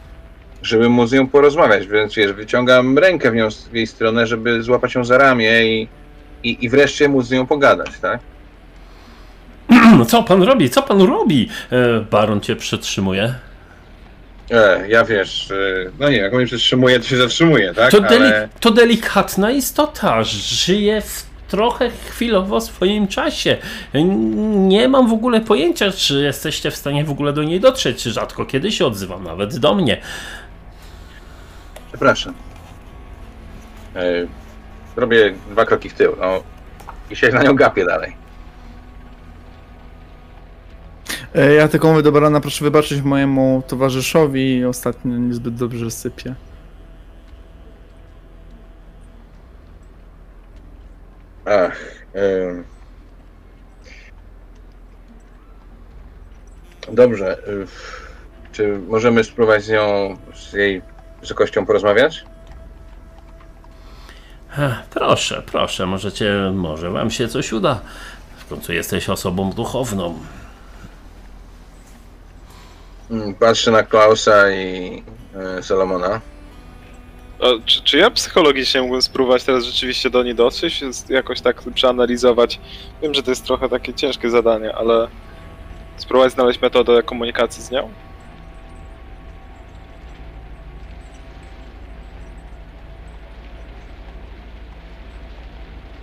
[0.62, 4.62] żeby móc z nią porozmawiać, więc wiesz, wyciągam rękę w, nią, w jej stronę, żeby
[4.62, 5.88] złapać ją za ramię i,
[6.42, 8.20] i, i wreszcie móc z nią pogadać, tak?
[10.08, 10.70] Co pan robi?
[10.70, 11.48] Co pan robi?
[11.72, 13.34] E, Baron cię przytrzymuje.
[14.50, 17.90] E, ja wiesz, y, no nie, jak on mnie przytrzymuje, to się zatrzymuje, tak?
[17.90, 18.48] To, deli Ale...
[18.60, 20.24] to delikatna istota.
[20.24, 23.56] Żyje w trochę chwilowo swoim czasie.
[24.54, 28.02] Nie mam w ogóle pojęcia, czy jesteście w stanie w ogóle do niej dotrzeć.
[28.02, 30.00] Rzadko kiedy się odzywam, nawet do mnie.
[31.88, 32.34] Przepraszam.
[33.96, 34.02] E,
[34.96, 36.42] robię dwa kroki w tył, no
[37.10, 38.16] i się na nią gapię dalej.
[41.10, 46.34] E, Ja tylko mówię, dobra, rana, proszę wybaczyć mojemu towarzyszowi, ostatnio niezbyt dobrze sypie.
[51.44, 52.04] Ach.
[52.14, 52.64] ym.
[56.92, 57.38] Dobrze.
[57.48, 57.66] y,
[58.52, 60.82] Czy możemy spróbować z nią, z jej
[61.20, 62.24] wysokością porozmawiać?
[64.58, 67.80] Ech, Proszę, proszę, możecie, może wam się coś uda.
[68.36, 70.18] W końcu jesteś osobą duchowną.
[73.10, 75.02] Mm, Patrzę na Klausa i
[75.58, 76.20] y, Salomona.
[77.40, 82.60] A, czy, czy ja psychologicznie mógłbym spróbować teraz rzeczywiście do niej dotrzeć, jakoś tak przeanalizować?
[83.02, 85.08] Wiem, że to jest trochę takie ciężkie zadanie, ale
[85.96, 87.90] spróbować znaleźć metodę komunikacji z nią?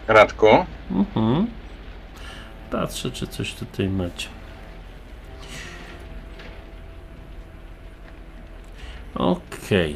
[0.08, 0.48] Radku,
[0.92, 1.48] Mhm.
[2.72, 4.28] Patrzę, czy coś tutaj macie.
[9.16, 9.96] Okej.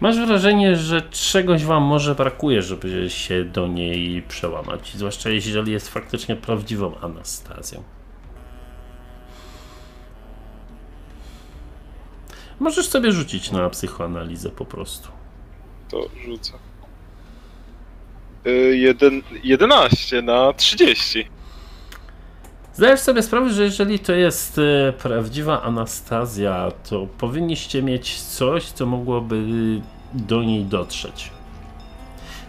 [0.00, 5.88] Masz wrażenie, że czegoś wam może brakuje, żeby się do niej przełamać, zwłaszcza jeżeli jest
[5.88, 7.82] faktycznie prawdziwą Anastazją.
[12.60, 15.08] Możesz sobie rzucić na psychoanalizę po prostu.
[15.90, 16.52] To rzucę.
[18.46, 21.28] Y, jeden, 11 na 30.
[22.80, 28.86] Zdajesz sobie sprawę, że jeżeli to jest e, prawdziwa Anastazja, to powinniście mieć coś, co
[28.86, 29.36] mogłoby
[30.12, 31.30] do niej dotrzeć.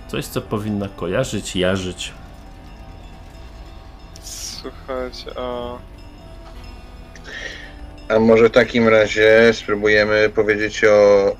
[0.07, 2.11] Coś, co powinna kojarzyć, jarzyć.
[4.23, 5.77] Słuchajcie, a...
[8.13, 11.31] a może w takim razie spróbujemy powiedzieć o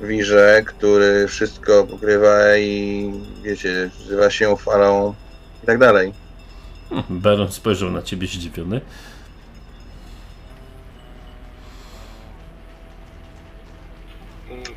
[0.00, 3.12] wirze, który wszystko pokrywa i
[3.42, 5.14] wiecie, zzywa się falą
[5.62, 6.21] i tak dalej.
[7.10, 8.80] Baron spojrzał na ciebie zdziwiony.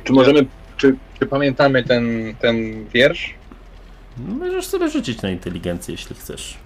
[0.04, 3.34] Czy możemy, czy, czy pamiętamy ten, ten wiersz?
[4.18, 6.56] Możesz sobie rzucić na inteligencję, jeśli chcesz.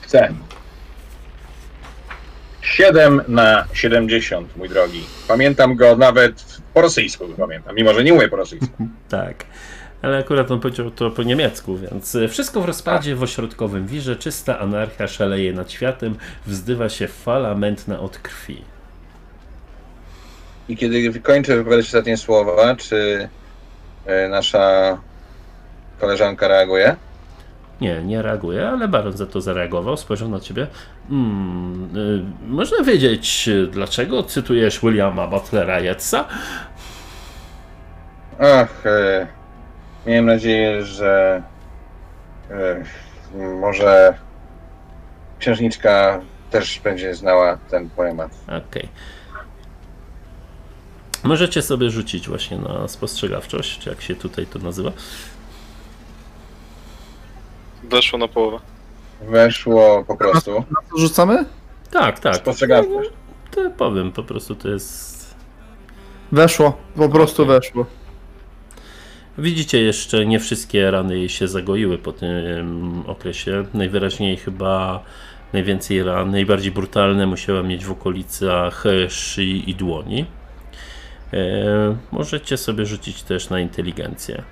[0.00, 0.34] Chcę.
[2.62, 5.04] 7 na 70, mój drogi.
[5.28, 6.44] Pamiętam go nawet
[6.74, 8.88] po rosyjsku, pamiętam, mimo że nie mówię po rosyjsku.
[9.08, 9.44] Tak.
[10.02, 14.16] Ale akurat on powiedział to po niemiecku, więc e, wszystko w rozpadzie w ośrodkowym wirze,
[14.16, 16.16] czysta anarchia szaleje nad światem,
[16.46, 18.64] wzdywa się fala mętna od krwi.
[20.68, 23.28] I kiedy wykończę wypowiadać ostatnie słowa, czy
[24.06, 24.98] e, nasza
[26.00, 26.96] koleżanka reaguje?
[27.80, 30.66] Nie, nie reaguje, ale Baron za to zareagował, spojrzał na ciebie.
[31.08, 36.24] Hmm, y, można wiedzieć, y, dlaczego cytujesz Williama Butlera Yeatsa?
[38.38, 39.26] Ach, e,
[40.06, 41.42] miałem nadzieję, że
[42.50, 42.84] e,
[43.60, 44.14] może
[45.38, 46.20] księżniczka
[46.50, 48.30] też będzie znała ten poemat.
[48.46, 48.88] Okej.
[51.24, 54.92] Możecie sobie rzucić właśnie na spostrzegawczość, jak się tutaj to nazywa.
[57.84, 58.58] Weszło na połowę.
[59.20, 60.54] Weszło po prostu.
[60.54, 61.44] Na co rzucamy?
[61.90, 62.36] Tak, tak.
[62.36, 63.10] Spostrzegawczość.
[63.50, 65.20] To powiem, po prostu to jest
[66.32, 67.86] Weszło, po prostu weszło.
[69.38, 73.64] Widzicie, jeszcze nie wszystkie rany jej się zagoiły po tym okresie.
[73.74, 75.02] Najwyraźniej chyba
[75.52, 80.26] najwięcej ran, najbardziej brutalne musiała mieć w okolicach szyi i dłoni.
[81.32, 81.36] E,
[82.12, 84.42] możecie sobie rzucić też na inteligencję.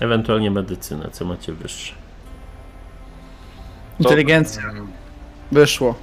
[0.00, 1.94] Ewentualnie medycynę, co macie wyższe.
[4.00, 4.62] Inteligencja.
[5.52, 5.94] Wyszło.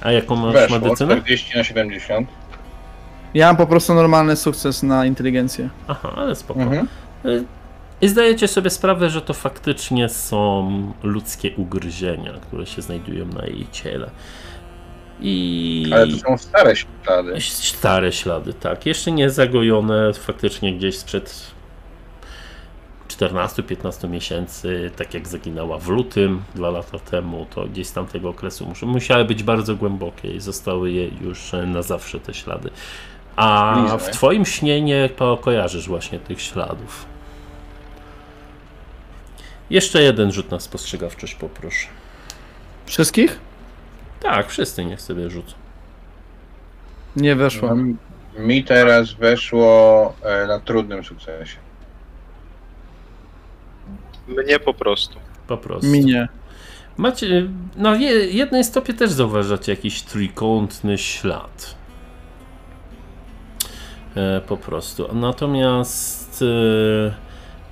[0.00, 1.14] A jaką masz Weszło medycynę?
[1.16, 2.39] 40 na 70.
[3.34, 5.68] Ja mam po prostu normalny sukces na inteligencję.
[5.88, 6.60] Aha, ale spoko.
[6.60, 6.88] Mhm.
[7.26, 7.44] Y,
[8.00, 13.66] I zdajecie sobie sprawę, że to faktycznie są ludzkie ugryzienia, które się znajdują na jej
[13.72, 14.10] ciele.
[15.20, 17.40] I Ale to są stare ślady.
[17.40, 18.86] stare ślady, tak.
[18.86, 21.50] Jeszcze nie zagojone, faktycznie gdzieś sprzed
[23.08, 28.72] 14-15 miesięcy, tak jak zaginęła w lutym dwa lata temu, to gdzieś z tamtego okresu
[28.82, 32.70] musiały być bardzo głębokie i zostały je już na zawsze te ślady.
[33.40, 33.98] A Bliżej.
[33.98, 35.08] w twoim śnie nie
[35.40, 37.06] kojarzysz właśnie tych śladów.
[39.70, 41.88] Jeszcze jeden rzut na spostrzegawczość poproszę.
[42.86, 43.38] Wszystkich?
[44.20, 45.52] Tak, wszyscy niech sobie rzucą.
[47.16, 47.70] Nie weszło.
[48.38, 51.56] Mi teraz weszło e, na trudnym sukcesie.
[54.28, 55.18] Mnie po prostu.
[55.46, 55.86] Po prostu.
[55.86, 56.28] Minie.
[56.96, 61.74] Macie, na je- jednej stopie też zauważacie jakiś trójkątny ślad.
[64.16, 65.14] E, po prostu.
[65.14, 67.14] Natomiast e,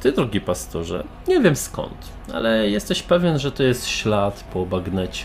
[0.01, 5.25] ty, drogi pastorze, nie wiem skąd, ale jesteś pewien, że to jest ślad po bagnecie.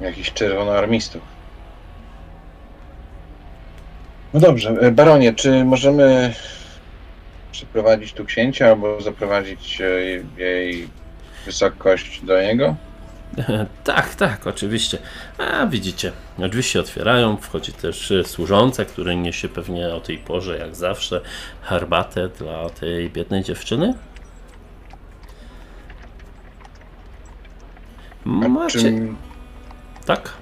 [0.00, 1.22] Jakiś czerwonoarmistów.
[4.34, 6.34] No dobrze, e, baronie, czy możemy
[7.52, 9.86] przyprowadzić tu księcia albo zaprowadzić e,
[10.42, 10.88] jej
[11.46, 12.76] wysokość do niego?
[13.84, 14.98] Tak, tak, oczywiście.
[15.38, 20.58] A widzicie, drzwi się otwierają, wchodzi też e, służąca, który niesie pewnie o tej porze,
[20.58, 21.20] jak zawsze,
[21.62, 23.94] herbatę dla tej biednej dziewczyny.
[28.24, 28.78] Macie...
[28.78, 28.92] Czy,
[30.06, 30.32] Tak?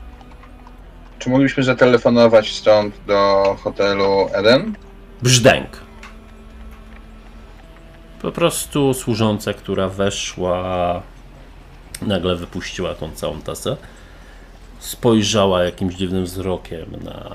[1.19, 4.74] czy moglibyśmy zatelefonować stąd do hotelu Eden?
[5.23, 5.69] Brzdęk.
[8.23, 11.02] Po prostu służąca, która weszła,
[12.06, 13.76] nagle wypuściła tą całą tasę.
[14.78, 17.34] Spojrzała jakimś dziwnym wzrokiem na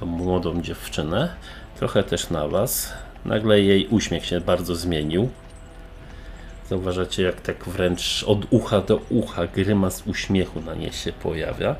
[0.00, 1.34] tą młodą dziewczynę,
[1.76, 2.92] trochę też na was.
[3.24, 5.28] Nagle jej uśmiech się bardzo zmienił.
[6.68, 11.76] Zauważacie, jak tak wręcz od ucha do ucha grymas uśmiechu na niej się pojawia.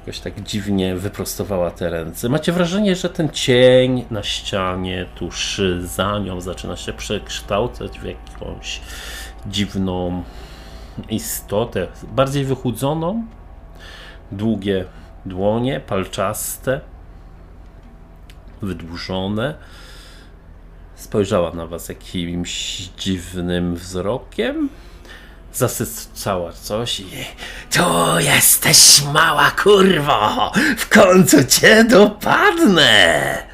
[0.00, 2.28] Jakoś tak dziwnie wyprostowała te ręce.
[2.28, 8.80] Macie wrażenie, że ten cień na ścianie tuż za nią zaczyna się przekształcać w jakąś
[9.46, 10.22] dziwną
[11.10, 13.26] istotę, bardziej wychudzoną,
[14.32, 14.84] długie
[15.26, 16.80] dłonie, palczaste,
[18.62, 19.54] wydłużone.
[20.94, 24.68] Spojrzała na was jakimś dziwnym wzrokiem.
[25.52, 27.06] Zasycała coś i
[27.70, 27.82] tu
[28.18, 30.52] jesteś mała kurwo!
[30.78, 33.48] W końcu cię dopadnę!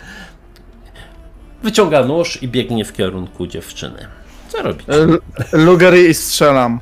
[1.63, 4.09] Wyciąga nóż i biegnie w kierunku dziewczyny.
[4.57, 4.93] Co robicie?
[4.93, 5.19] L-
[5.53, 6.81] Lugery i strzelam.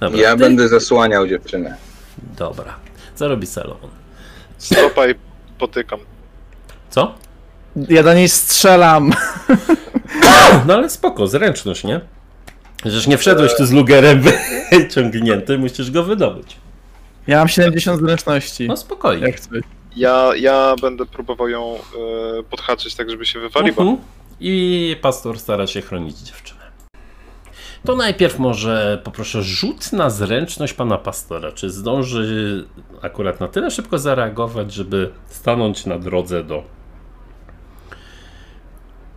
[0.00, 1.74] Dobra, Ja ty- będę zasłaniał dziewczynę.
[2.38, 2.74] Dobra.
[3.14, 3.90] Co robi Salomon?
[4.58, 5.14] Stopa i
[5.58, 5.98] potykam.
[6.90, 7.14] Co?
[7.88, 9.12] Ja do niej strzelam.
[10.66, 12.00] No ale spoko, zręczność, nie?
[12.84, 14.22] Żeż nie wszedłeś tu z lugerem
[14.72, 16.56] wyciągnięty, musisz go wydobyć.
[17.26, 18.68] Ja mam 70 zręczności.
[18.68, 19.26] No spokojnie.
[19.26, 19.60] Jak chcesz.
[19.96, 23.82] Ja, ja będę próbował ją e, podhaczyć tak, żeby się wywaliła.
[23.82, 23.98] Mhm.
[24.40, 26.60] I pastor stara się chronić dziewczynę.
[27.84, 31.52] To najpierw może poproszę rzut na zręczność pana pastora.
[31.52, 32.64] Czy zdąży
[33.02, 36.62] akurat na tyle szybko zareagować, żeby stanąć na drodze do.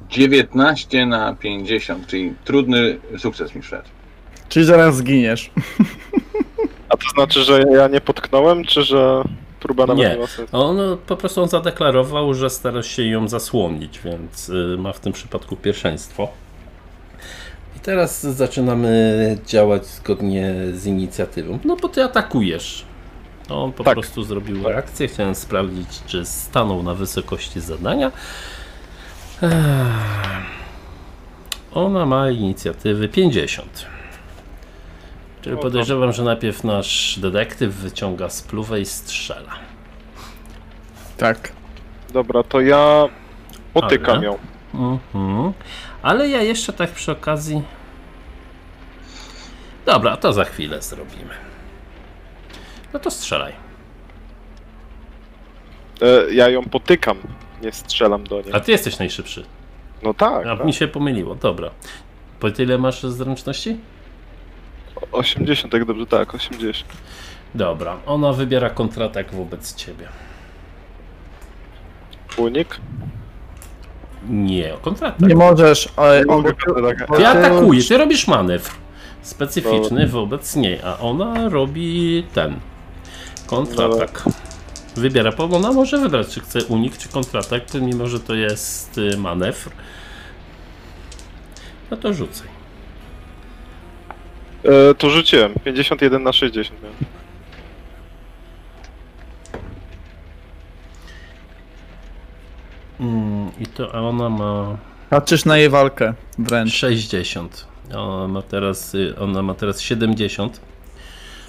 [0.10, 3.88] 19 na 50, czyli trudny sukces mi wszedł.
[4.50, 5.52] Czyli zaraz zginiesz.
[6.90, 9.24] A to znaczy, że ja nie potknąłem, czy że
[9.60, 10.10] próba nawet Nie.
[10.16, 10.58] nie ma sensu?
[10.58, 10.78] On
[11.08, 15.56] po prostu on zadeklarował, że stara się ją zasłonić, więc y, ma w tym przypadku
[15.56, 16.28] pierwszeństwo.
[17.78, 21.60] I teraz zaczynamy działać zgodnie z inicjatywą.
[21.66, 22.86] No bo ty atakujesz.
[23.50, 23.94] On po Tak.
[23.94, 25.08] prostu zrobił reakcję.
[25.08, 28.12] Chciałem sprawdzić, czy stanął na wysokości zadania.
[29.42, 29.52] Ech.
[31.74, 33.86] Ona ma inicjatywy 50.
[35.48, 39.52] Czyli O, podejrzewam, że najpierw nasz detektyw wyciąga spluwę i strzela.
[41.18, 41.52] Tak.
[42.14, 43.06] Dobra, to ja
[43.74, 44.26] potykam Ale?
[44.26, 44.38] ją.
[44.74, 45.54] Mhm.
[46.02, 47.64] Ale ja jeszcze tak przy okazji.
[49.86, 51.34] Dobra, to za chwilę zrobimy.
[52.94, 53.54] No to strzelaj.
[56.02, 57.18] E, ja ją potykam,
[57.62, 58.54] nie strzelam do niej.
[58.54, 59.46] A ty jesteś najszybszy.
[60.04, 60.66] No tak, A tak.
[60.66, 61.70] mi się pomyliło, dobra.
[62.40, 63.78] Po tyle masz zręczności?
[65.12, 66.94] 80, jak dobrze, tak, 80.
[67.56, 70.08] Dobra, ona wybiera kontratak wobec ciebie.
[72.38, 72.78] Unik?
[74.30, 75.30] Nie, kontratak.
[75.30, 75.90] Nie możesz.
[75.96, 77.18] Ale Mogę kontratak.
[77.18, 78.72] Ty atakujesz, ty robisz manewr
[79.28, 82.60] specyficzny wobec niej, a ona robi ten
[83.48, 84.24] kontratak.
[84.96, 89.18] Wybiera, bo ona może wybrać, czy chce unik, czy kontratak, mimo że to jest y,
[89.18, 89.72] manewr.
[91.92, 92.48] No to rzucaj.
[94.64, 96.98] E, to rzuciłem, 51 na 60 miałem.
[103.00, 104.78] Mm, I to a ona ma
[105.10, 106.74] patrzysz na jej walkę wręcz.
[106.74, 107.68] 60.
[107.94, 110.62] A Ona ma teraz, y, ona ma teraz 70.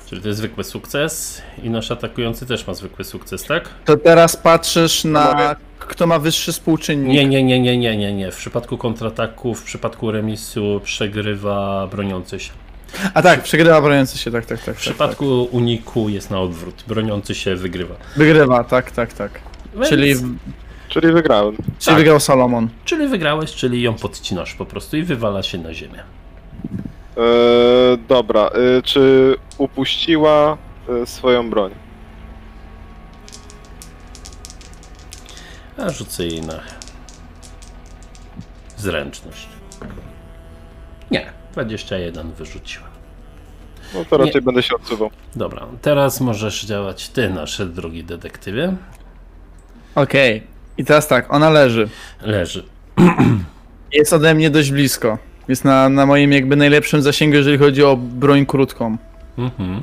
[0.06, 1.42] Czyli to jest zwykły sukces.
[1.62, 3.68] I nasz atakujący też ma zwykły sukces, tak?
[3.84, 7.12] To teraz patrzysz na kto ma wyższy współczynnik.
[7.12, 8.30] Nie, nie, nie, nie, nie, nie, nie.
[8.32, 12.50] W przypadku kontrataku, w przypadku remisu przegrywa broniący się.
[13.14, 14.62] A tak, przegrywa broniący się, tak, tak, tak.
[14.62, 16.84] W tak, przypadku uniku jest na odwrót.
[16.88, 17.94] Broniący się wygrywa.
[17.94, 18.06] tak.
[18.16, 19.40] Wygrywa, tak, tak, tak.
[19.74, 20.14] Więc Czyli
[20.88, 21.56] Czyli wygrałem.
[21.56, 21.96] Czyli Tak.
[21.96, 22.68] wygrał Salomon.
[22.84, 26.02] Czyli wygrałeś, czyli ją podcinasz po prostu i wywala się na ziemię.
[27.16, 27.22] E,
[28.08, 30.58] dobra, e, czy upuściła
[31.02, 31.70] e, swoją broń?
[35.76, 36.60] A rzucę jej na
[38.76, 39.48] zręczność.
[41.56, 42.86] Nie, 21 wyrzuciła.
[43.94, 45.10] No to raczej będę się odsuwał.
[45.36, 48.76] Dobra, teraz możesz działać ty, nasze drogi detektywie.
[49.94, 50.42] Okej.
[50.78, 51.88] I teraz tak, ona leży.
[52.22, 52.64] Leży.
[53.92, 55.18] Jest ode mnie dość blisko.
[55.48, 58.96] Jest na, na moim jakby najlepszym zasięgu, jeżeli chodzi o broń krótką.
[59.38, 59.82] Mhm.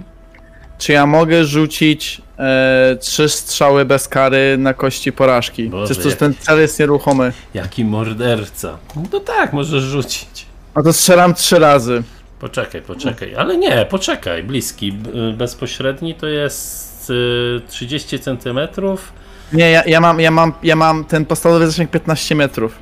[0.77, 5.69] Czy ja mogę rzucić e, trzy strzały bez kary na kości porażki?
[5.69, 7.33] Boże, Przez to, że ten cel jest nieruchomy.
[7.53, 8.77] Jaki morderca.
[9.11, 10.44] No tak, możesz rzucić.
[10.75, 12.03] No to strzelam trzy razy.
[12.39, 13.35] Poczekaj, poczekaj.
[13.35, 14.43] Ale nie, poczekaj.
[14.43, 14.97] Bliski,
[15.31, 19.13] y, bezpośredni to jest y, 30 centymetrów.
[19.53, 22.75] Nie, ja, ja, mam, ja, mam, ja mam ten podstawowy zasięg 15 metrów.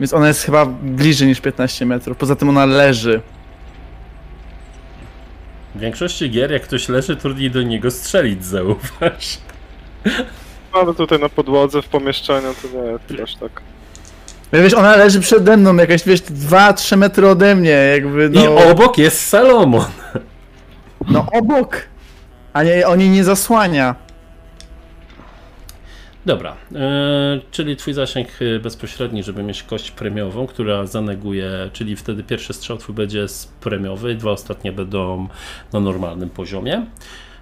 [0.00, 2.16] Więc ona jest chyba bliżej niż 15 metrów.
[2.16, 3.20] Poza tym ona leży.
[5.74, 9.38] W większości gier, jak ktoś leży, trudniej do niego strzelić, zauważ.
[10.72, 13.62] Ale tutaj na podłodze w pomieszczeniu to nie, to aż tak.
[14.52, 18.44] No Wiesz, ona leży przede mną, jakaś, wiesz, 2-3 metry ode mnie, jakby, no...
[18.44, 19.84] I obok jest Salomon.
[21.08, 21.82] No obok!
[22.52, 23.94] A nie, on jej nie zasłania.
[26.26, 32.22] Dobra, e, czyli twój zasięg e, bezpośredni, żeby mieć kość premiową, która zaneguje, czyli wtedy
[32.22, 35.28] pierwszy strzał twój będzie z premiowy, dwa ostatnie będą
[35.72, 36.86] na normalnym poziomie.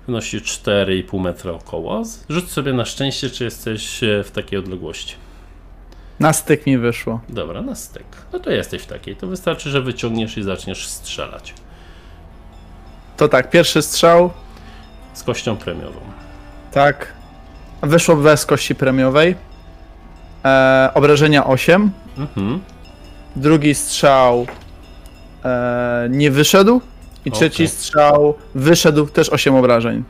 [0.07, 2.03] Wynosi 4,5 metra około.
[2.29, 5.15] Rzuć sobie na szczęście, czy jesteś e, w takiej odległości.
[6.21, 7.21] Na styk mi wyszło.
[7.29, 8.05] Dobra, na styk.
[8.33, 9.17] No to jesteś w takiej.
[9.17, 11.55] To wystarczy, że wyciągniesz i zaczniesz strzelać.
[13.17, 14.31] To tak, pierwszy strzał,
[15.15, 16.01] Z kością premiową.
[16.73, 17.13] tak.
[17.83, 19.35] Wyszło bez kości premiowej.
[20.45, 21.91] E, obrażenia 8.
[22.19, 22.61] Mhm.
[23.37, 24.47] Drugi strzał
[25.45, 26.81] e, nie wyszedł.
[27.25, 30.05] I trzeci strzał wyszedł też 8 obrażeń.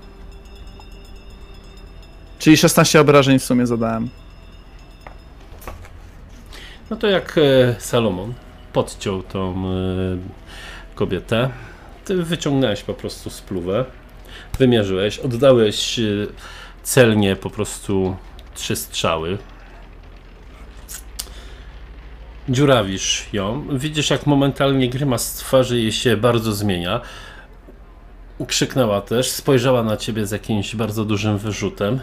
[2.38, 4.08] Czyli 16 obrażeń w sumie zadałem.
[6.90, 8.34] No to jak e, Salomon
[8.72, 9.70] podciął tą e,
[10.94, 11.50] kobietę,
[12.04, 13.84] ty wyciągnąłeś po prostu spluwę,
[14.58, 16.02] wymierzyłeś, oddałeś e,
[16.82, 18.16] celnie po prostu
[18.54, 19.38] trzy strzały.
[22.48, 27.00] Dziurawisz ją, widzisz jak momentalnie grymas twarzy jej się bardzo zmienia.
[28.46, 32.00] Krzyknęła też, spojrzała na ciebie z jakimś bardzo dużym wyrzutem.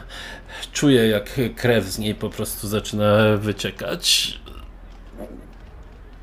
[0.74, 4.38] Czuję jak krew z niej po prostu zaczyna wyciekać.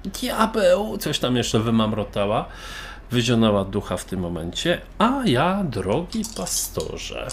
[0.04, 0.98] Diabeł!
[0.98, 2.46] Coś tam jeszcze wymamrotała.
[3.10, 4.80] Wyzionęła ducha w tym momencie.
[4.98, 7.28] A ja, drogi pastorze,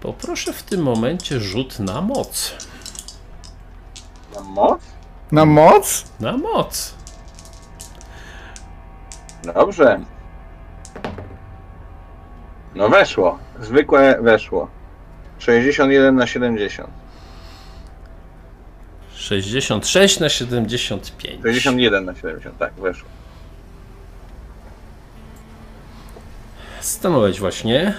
[0.00, 2.54] poproszę w tym momencie rzut na moc.
[4.34, 4.80] Na moc?
[5.32, 6.04] Na moc?
[6.20, 6.94] Na moc!
[9.54, 10.00] Dobrze.
[12.74, 13.38] No weszło.
[13.60, 14.68] Zwykłe weszło.
[15.38, 16.88] 61 na 70.
[19.28, 21.42] 66 na 75.
[21.42, 23.08] 61 na 70, tak, weszło.
[26.80, 27.94] Stanąłeś właśnie.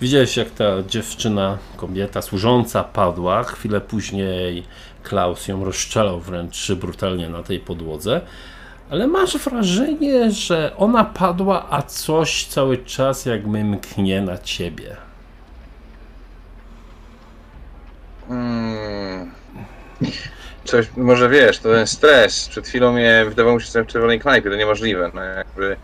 [0.00, 3.42] Widziałeś, jak ta dziewczyna, kobieta służąca padła.
[3.42, 4.64] Chwilę później
[5.02, 8.20] Klaus ją rozstrzelał wręcz brutalnie na tej podłodze.
[8.90, 14.96] Ale masz wrażenie, że ona padła, a coś cały czas jakby mknie na ciebie.
[18.30, 19.30] Mm.
[20.64, 22.48] Coś, może wiesz, to ten stres.
[22.48, 25.10] Przed chwilą mnie wydawało mi się, że jestem w czerwonej knajpie, to niemożliwe.
[25.14, 25.76] No jakby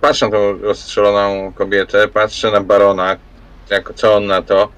[0.00, 3.16] patrzę na tą rozstrzeloną kobietę, patrzę na barona,
[3.70, 4.68] jak, co on na to.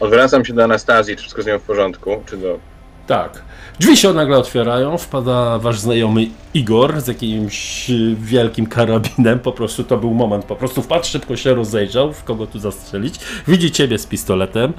[0.00, 2.58] Odwracam się do Anastazji, czy wszystko z nią w porządku, czy do...
[3.06, 3.42] Tak.
[3.80, 9.38] Drzwi się nagle otwierają, wpada wasz znajomy Igor z jakimś y, wielkim karabinem.
[9.38, 10.44] Po prostu to był moment.
[10.44, 13.14] Po prostu wpadł, szybko się rozejrzał, w kogo tu zastrzelić.
[13.48, 14.72] Widzi ciebie z pistoletem.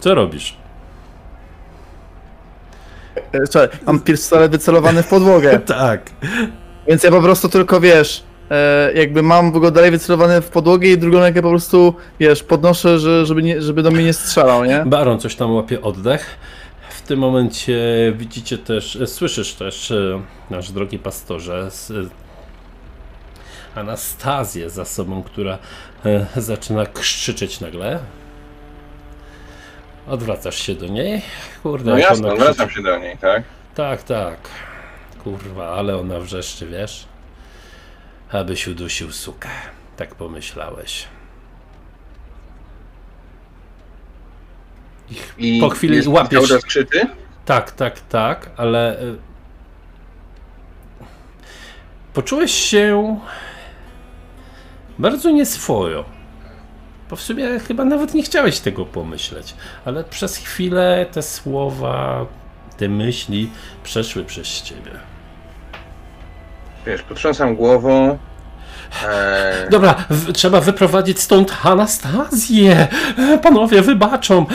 [0.00, 0.56] Co robisz?
[3.34, 5.60] E, Czekaj, mam pistolet wycelowany w podłogę.
[5.66, 6.10] Tak.
[6.88, 10.98] Więc ja po prostu tylko wiesz, e, jakby mam go dalej wycelowany w podłogę i
[10.98, 14.82] drugą rękę po prostu, wiesz, podnoszę, że, żeby, nie, żeby do mnie nie strzelał, nie?
[14.86, 16.26] Baron coś tam łapie oddech.
[16.90, 17.78] W tym momencie
[18.16, 22.24] widzicie też, e, słyszysz też, e, nasz drogi pastorze, e,
[23.74, 25.58] Anastazję za sobą, która
[26.06, 27.98] e, zaczyna krzyczeć nagle.
[30.06, 31.22] Odwracasz się do niej.
[31.62, 33.42] Kurde, No ona odwracam się do niej, tak?
[33.74, 34.36] Tak, tak.
[35.24, 37.06] Kurwa, ale ona wrzeszczy, wiesz?
[38.32, 39.48] Abyś udusił sukę.
[39.96, 41.06] Tak pomyślałeś.
[45.38, 46.50] I po chwili jest łapiesz.
[47.44, 49.16] Tak, tak, tak, ale y,
[52.14, 53.20] poczułeś się
[54.98, 56.04] bardzo nieswojo.
[57.14, 59.54] Bo w sumie chyba nawet nie chciałeś tego pomyśleć,
[59.84, 62.26] ale przez chwilę te słowa,
[62.76, 63.50] te myśli
[63.84, 64.90] przeszły przez ciebie.
[66.86, 68.18] Wiesz, potrząsam głową.
[69.06, 72.88] E, Dobra, w, trzeba wyprowadzić stąd Anastazję.
[73.42, 74.46] Panowie, wybaczą.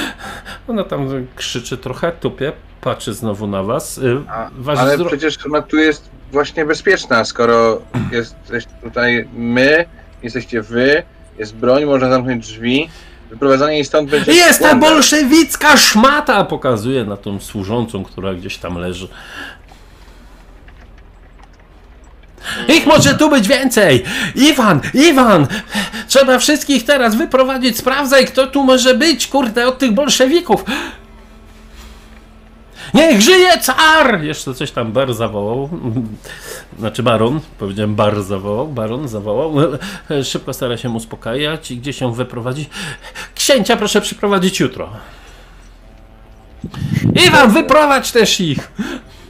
[0.68, 3.98] Ona tam krzyczy trochę, tupie, patrzy znowu na was.
[3.98, 7.82] Y, a, ale przecież ona tu jest właśnie bezpieczna, skoro
[8.12, 9.86] jesteś tutaj my,
[10.24, 11.04] jesteście wy,
[11.40, 12.90] jest broń, można zamknąć drzwi.
[13.30, 14.32] Wyprowadzanie jej stąd będzie.
[14.34, 16.44] Jest ta bolszewicka szmata!
[16.44, 19.08] Pokazuje na tą służącą, która gdzieś tam leży.
[22.68, 24.04] Ich może tu być więcej!
[24.36, 24.82] Iwan!
[24.94, 25.48] Iwan!
[26.08, 27.78] Trzeba wszystkich teraz wyprowadzić.
[27.78, 30.66] Sprawdzaj, kto tu może być, kurde, od tych bolszewików!
[32.94, 34.24] Niech żyje car!
[34.24, 35.70] Jeszcze coś tam bar zawołał.
[36.80, 39.54] Znaczy baron, powiedziałem bar zawołał, baron zawołał.
[40.24, 42.70] Szybko stara się uspokajać i gdzie się wyprowadzi.
[43.36, 44.90] Księcia proszę przyprowadzić jutro.
[47.28, 48.72] Iwan, wyprowadź też ich!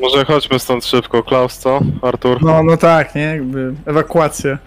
[0.02, 1.24] Może chodźmy stąd szybko.
[1.24, 1.80] Klaus, co?
[2.02, 2.44] Artur?
[2.44, 3.22] No, no tak, nie?
[3.22, 4.58] Jakby ewakuacja.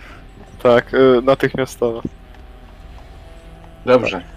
[0.63, 2.03] Tak, y, natychmiastowo.
[3.87, 4.32] Dobrze.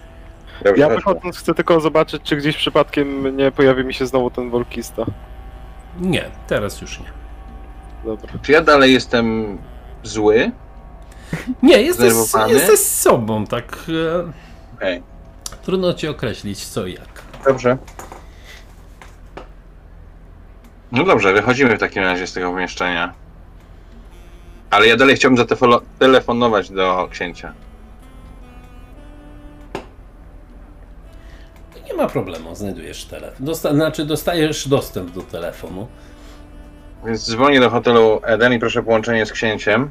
[0.64, 4.50] Dobrze, Ja wychodząc chcę tylko zobaczyć, czy gdzieś przypadkiem nie pojawi mi się znowu ten
[4.50, 5.04] wolkista.
[6.00, 7.06] Nie, teraz już nie.
[8.04, 8.32] Dobra.
[8.42, 9.58] Czy ja dalej jestem
[10.02, 10.50] zły?
[11.62, 12.12] Nie, jesteś,
[12.48, 13.76] jesteś z sobą, tak.
[13.88, 14.32] E,
[14.76, 15.02] Okej.
[15.62, 17.22] trudno ci określić co i jak.
[17.44, 17.78] Dobrze.
[20.92, 23.14] No dobrze, wychodzimy w takim razie z tego pomieszczenia.
[24.70, 25.46] Ale ja dalej chciałbym
[25.98, 27.52] zatelefonować do księcia.
[31.96, 33.46] Ma problemu, znajdujesz telefon.
[33.46, 35.86] Dosta- znaczy, dostajesz dostęp do telefonu.
[37.06, 39.90] Więc dzwonię do hotelu Eden i proszę o połączenie z księciem.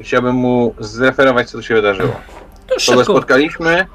[0.00, 2.12] I chciałbym mu zreferować, co tu się wydarzyło.
[2.66, 3.04] To Kogo szybko.
[3.04, 3.86] spotkaliśmy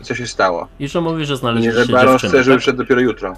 [0.00, 0.68] i co się stało.
[0.78, 2.30] I że mówi, że Nie, znaleźliście że baron dziewczynę.
[2.32, 2.60] chce, żeby tak?
[2.60, 3.36] przyszedł dopiero jutro.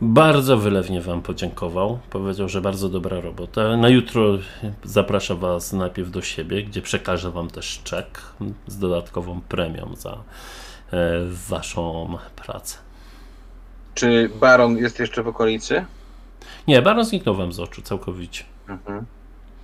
[0.00, 1.98] Bardzo wylewnie wam podziękował.
[2.10, 3.76] Powiedział, że bardzo dobra robota.
[3.76, 4.38] Na jutro
[4.84, 8.20] zaprasza was najpierw do siebie, gdzie przekaże wam też czek
[8.66, 10.18] z dodatkową premią za
[10.92, 10.96] e,
[11.48, 12.78] waszą pracę.
[13.94, 15.84] Czy baron jest jeszcze w okolicy?
[16.68, 18.44] Nie, baron zniknął wam z oczu całkowicie.
[18.68, 19.04] Mhm.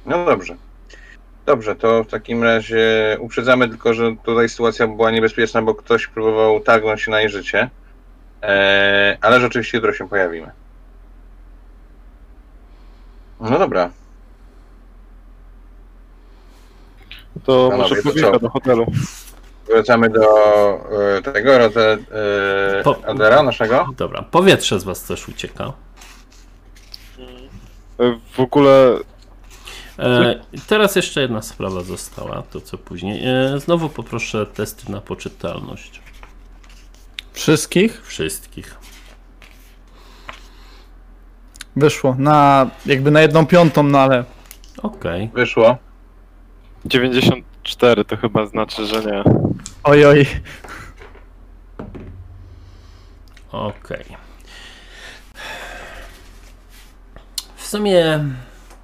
[0.06, 0.56] No dobrze.
[1.46, 6.60] Dobrze, to w takim razie uprzedzamy tylko, że tutaj sytuacja była niebezpieczna, bo ktoś próbował
[6.60, 7.70] targnąć się na jej życie.
[8.42, 10.50] Eee, ale rzeczywiście jutro się pojawimy.
[13.40, 13.90] No dobra.
[17.44, 18.38] To Panowie, może to powinno co?
[18.38, 18.86] do hotelu.
[19.70, 20.20] Wracamy do
[21.18, 23.86] e, tego rote, e, Po- Adera naszego.
[23.96, 25.72] Dobra, powietrze z was też ucieka.
[28.32, 28.98] W ogóle
[29.98, 33.22] E, teraz jeszcze jedna sprawa została, to co później.
[33.26, 36.00] E, znowu poproszę testy na poczytalność.
[37.32, 38.76] Wszystkich Wszystkich.
[41.76, 44.24] wyszło na jakby na jedną piątą, no ale
[44.82, 45.30] Okej.
[45.34, 45.76] Wyszło.
[46.84, 49.22] 94 to chyba znaczy, że nie.
[49.84, 50.26] Oj oj.
[53.52, 54.04] Okej.
[57.56, 58.24] W sumie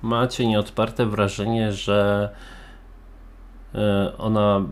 [0.02, 2.30] macie nieodparte wrażenie, że
[3.74, 4.62] e, ona,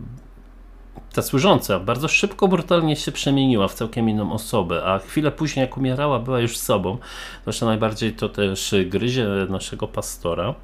[1.13, 5.77] ta służąca, bardzo szybko, brutalnie się przemieniła w całkiem inną osobę, a chwilę później, jak
[5.77, 6.97] umierała, była już sobą.
[7.43, 10.55] Zresztą najbardziej to też gryzie naszego pastora.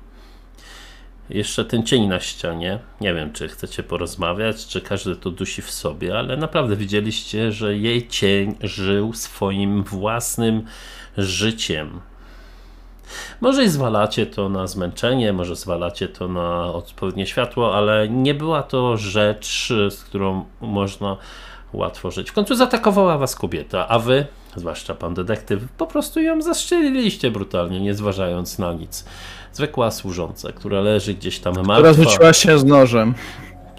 [1.32, 2.80] Jeszcze ten cień na ścianie.
[3.02, 7.78] Nie wiem, czy chcecie porozmawiać, czy każdy to dusi w sobie, ale naprawdę widzieliście, że
[7.78, 10.66] jej cień żył swoim własnym
[11.18, 12.02] życiem.
[13.42, 18.64] Może i zwalacie to na zmęczenie, może zwalacie to na odpowiednie światło, ale nie była
[18.64, 21.18] to rzecz, z którą można
[21.74, 22.30] łatwo żyć.
[22.30, 24.26] W końcu zaatakowała was kobieta, a wy,
[24.56, 29.06] zwłaszcza pan detektyw, po prostu ją zastrzeliliście brutalnie, nie zważając na nic.
[29.54, 31.94] Zwykła służąca, która leży gdzieś tam Która martwa.
[32.04, 33.14] rzuciła się z nożem.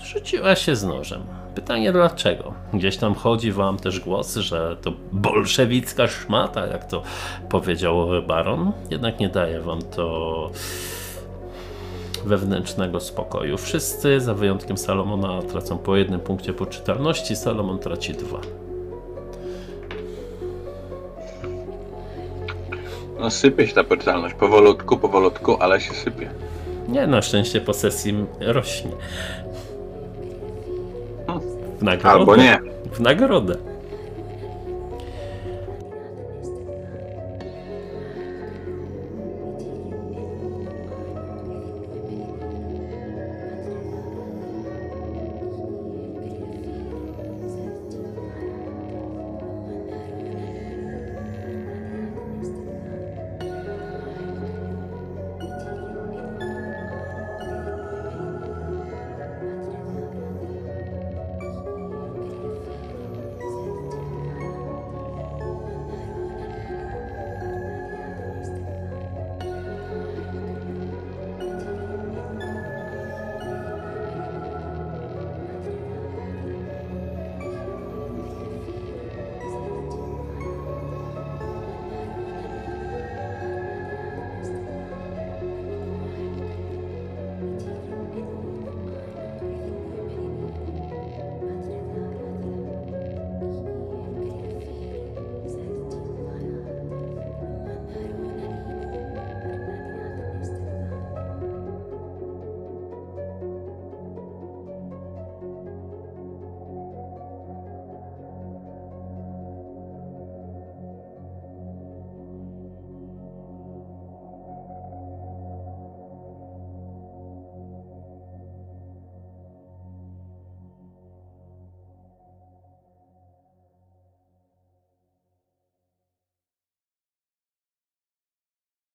[0.05, 1.23] Rzuciła się z nożem.
[1.55, 2.53] Pytanie dlaczego?
[2.75, 7.03] Gdzieś tam chodzi wam też głos, że to bolszewicka szmata, jak to
[7.49, 8.73] powiedział baron.
[8.91, 10.51] Jednak nie daje wam to
[12.25, 13.59] wewnętrznego spokoju.
[13.59, 18.41] Wszyscy, za wyjątkiem Salomona, tracą po jednym punkcie poczytalności, Salomon traci dwa.
[23.23, 24.35] No sypie się ta poczytalność.
[24.35, 26.31] Powolutku, powolutku, ale się sypie.
[26.89, 28.91] Nie, na szczęście po sesji rośnie.
[31.79, 32.19] W nagrodę.
[32.19, 32.59] Albo nie.
[32.93, 33.57] W nagrodę.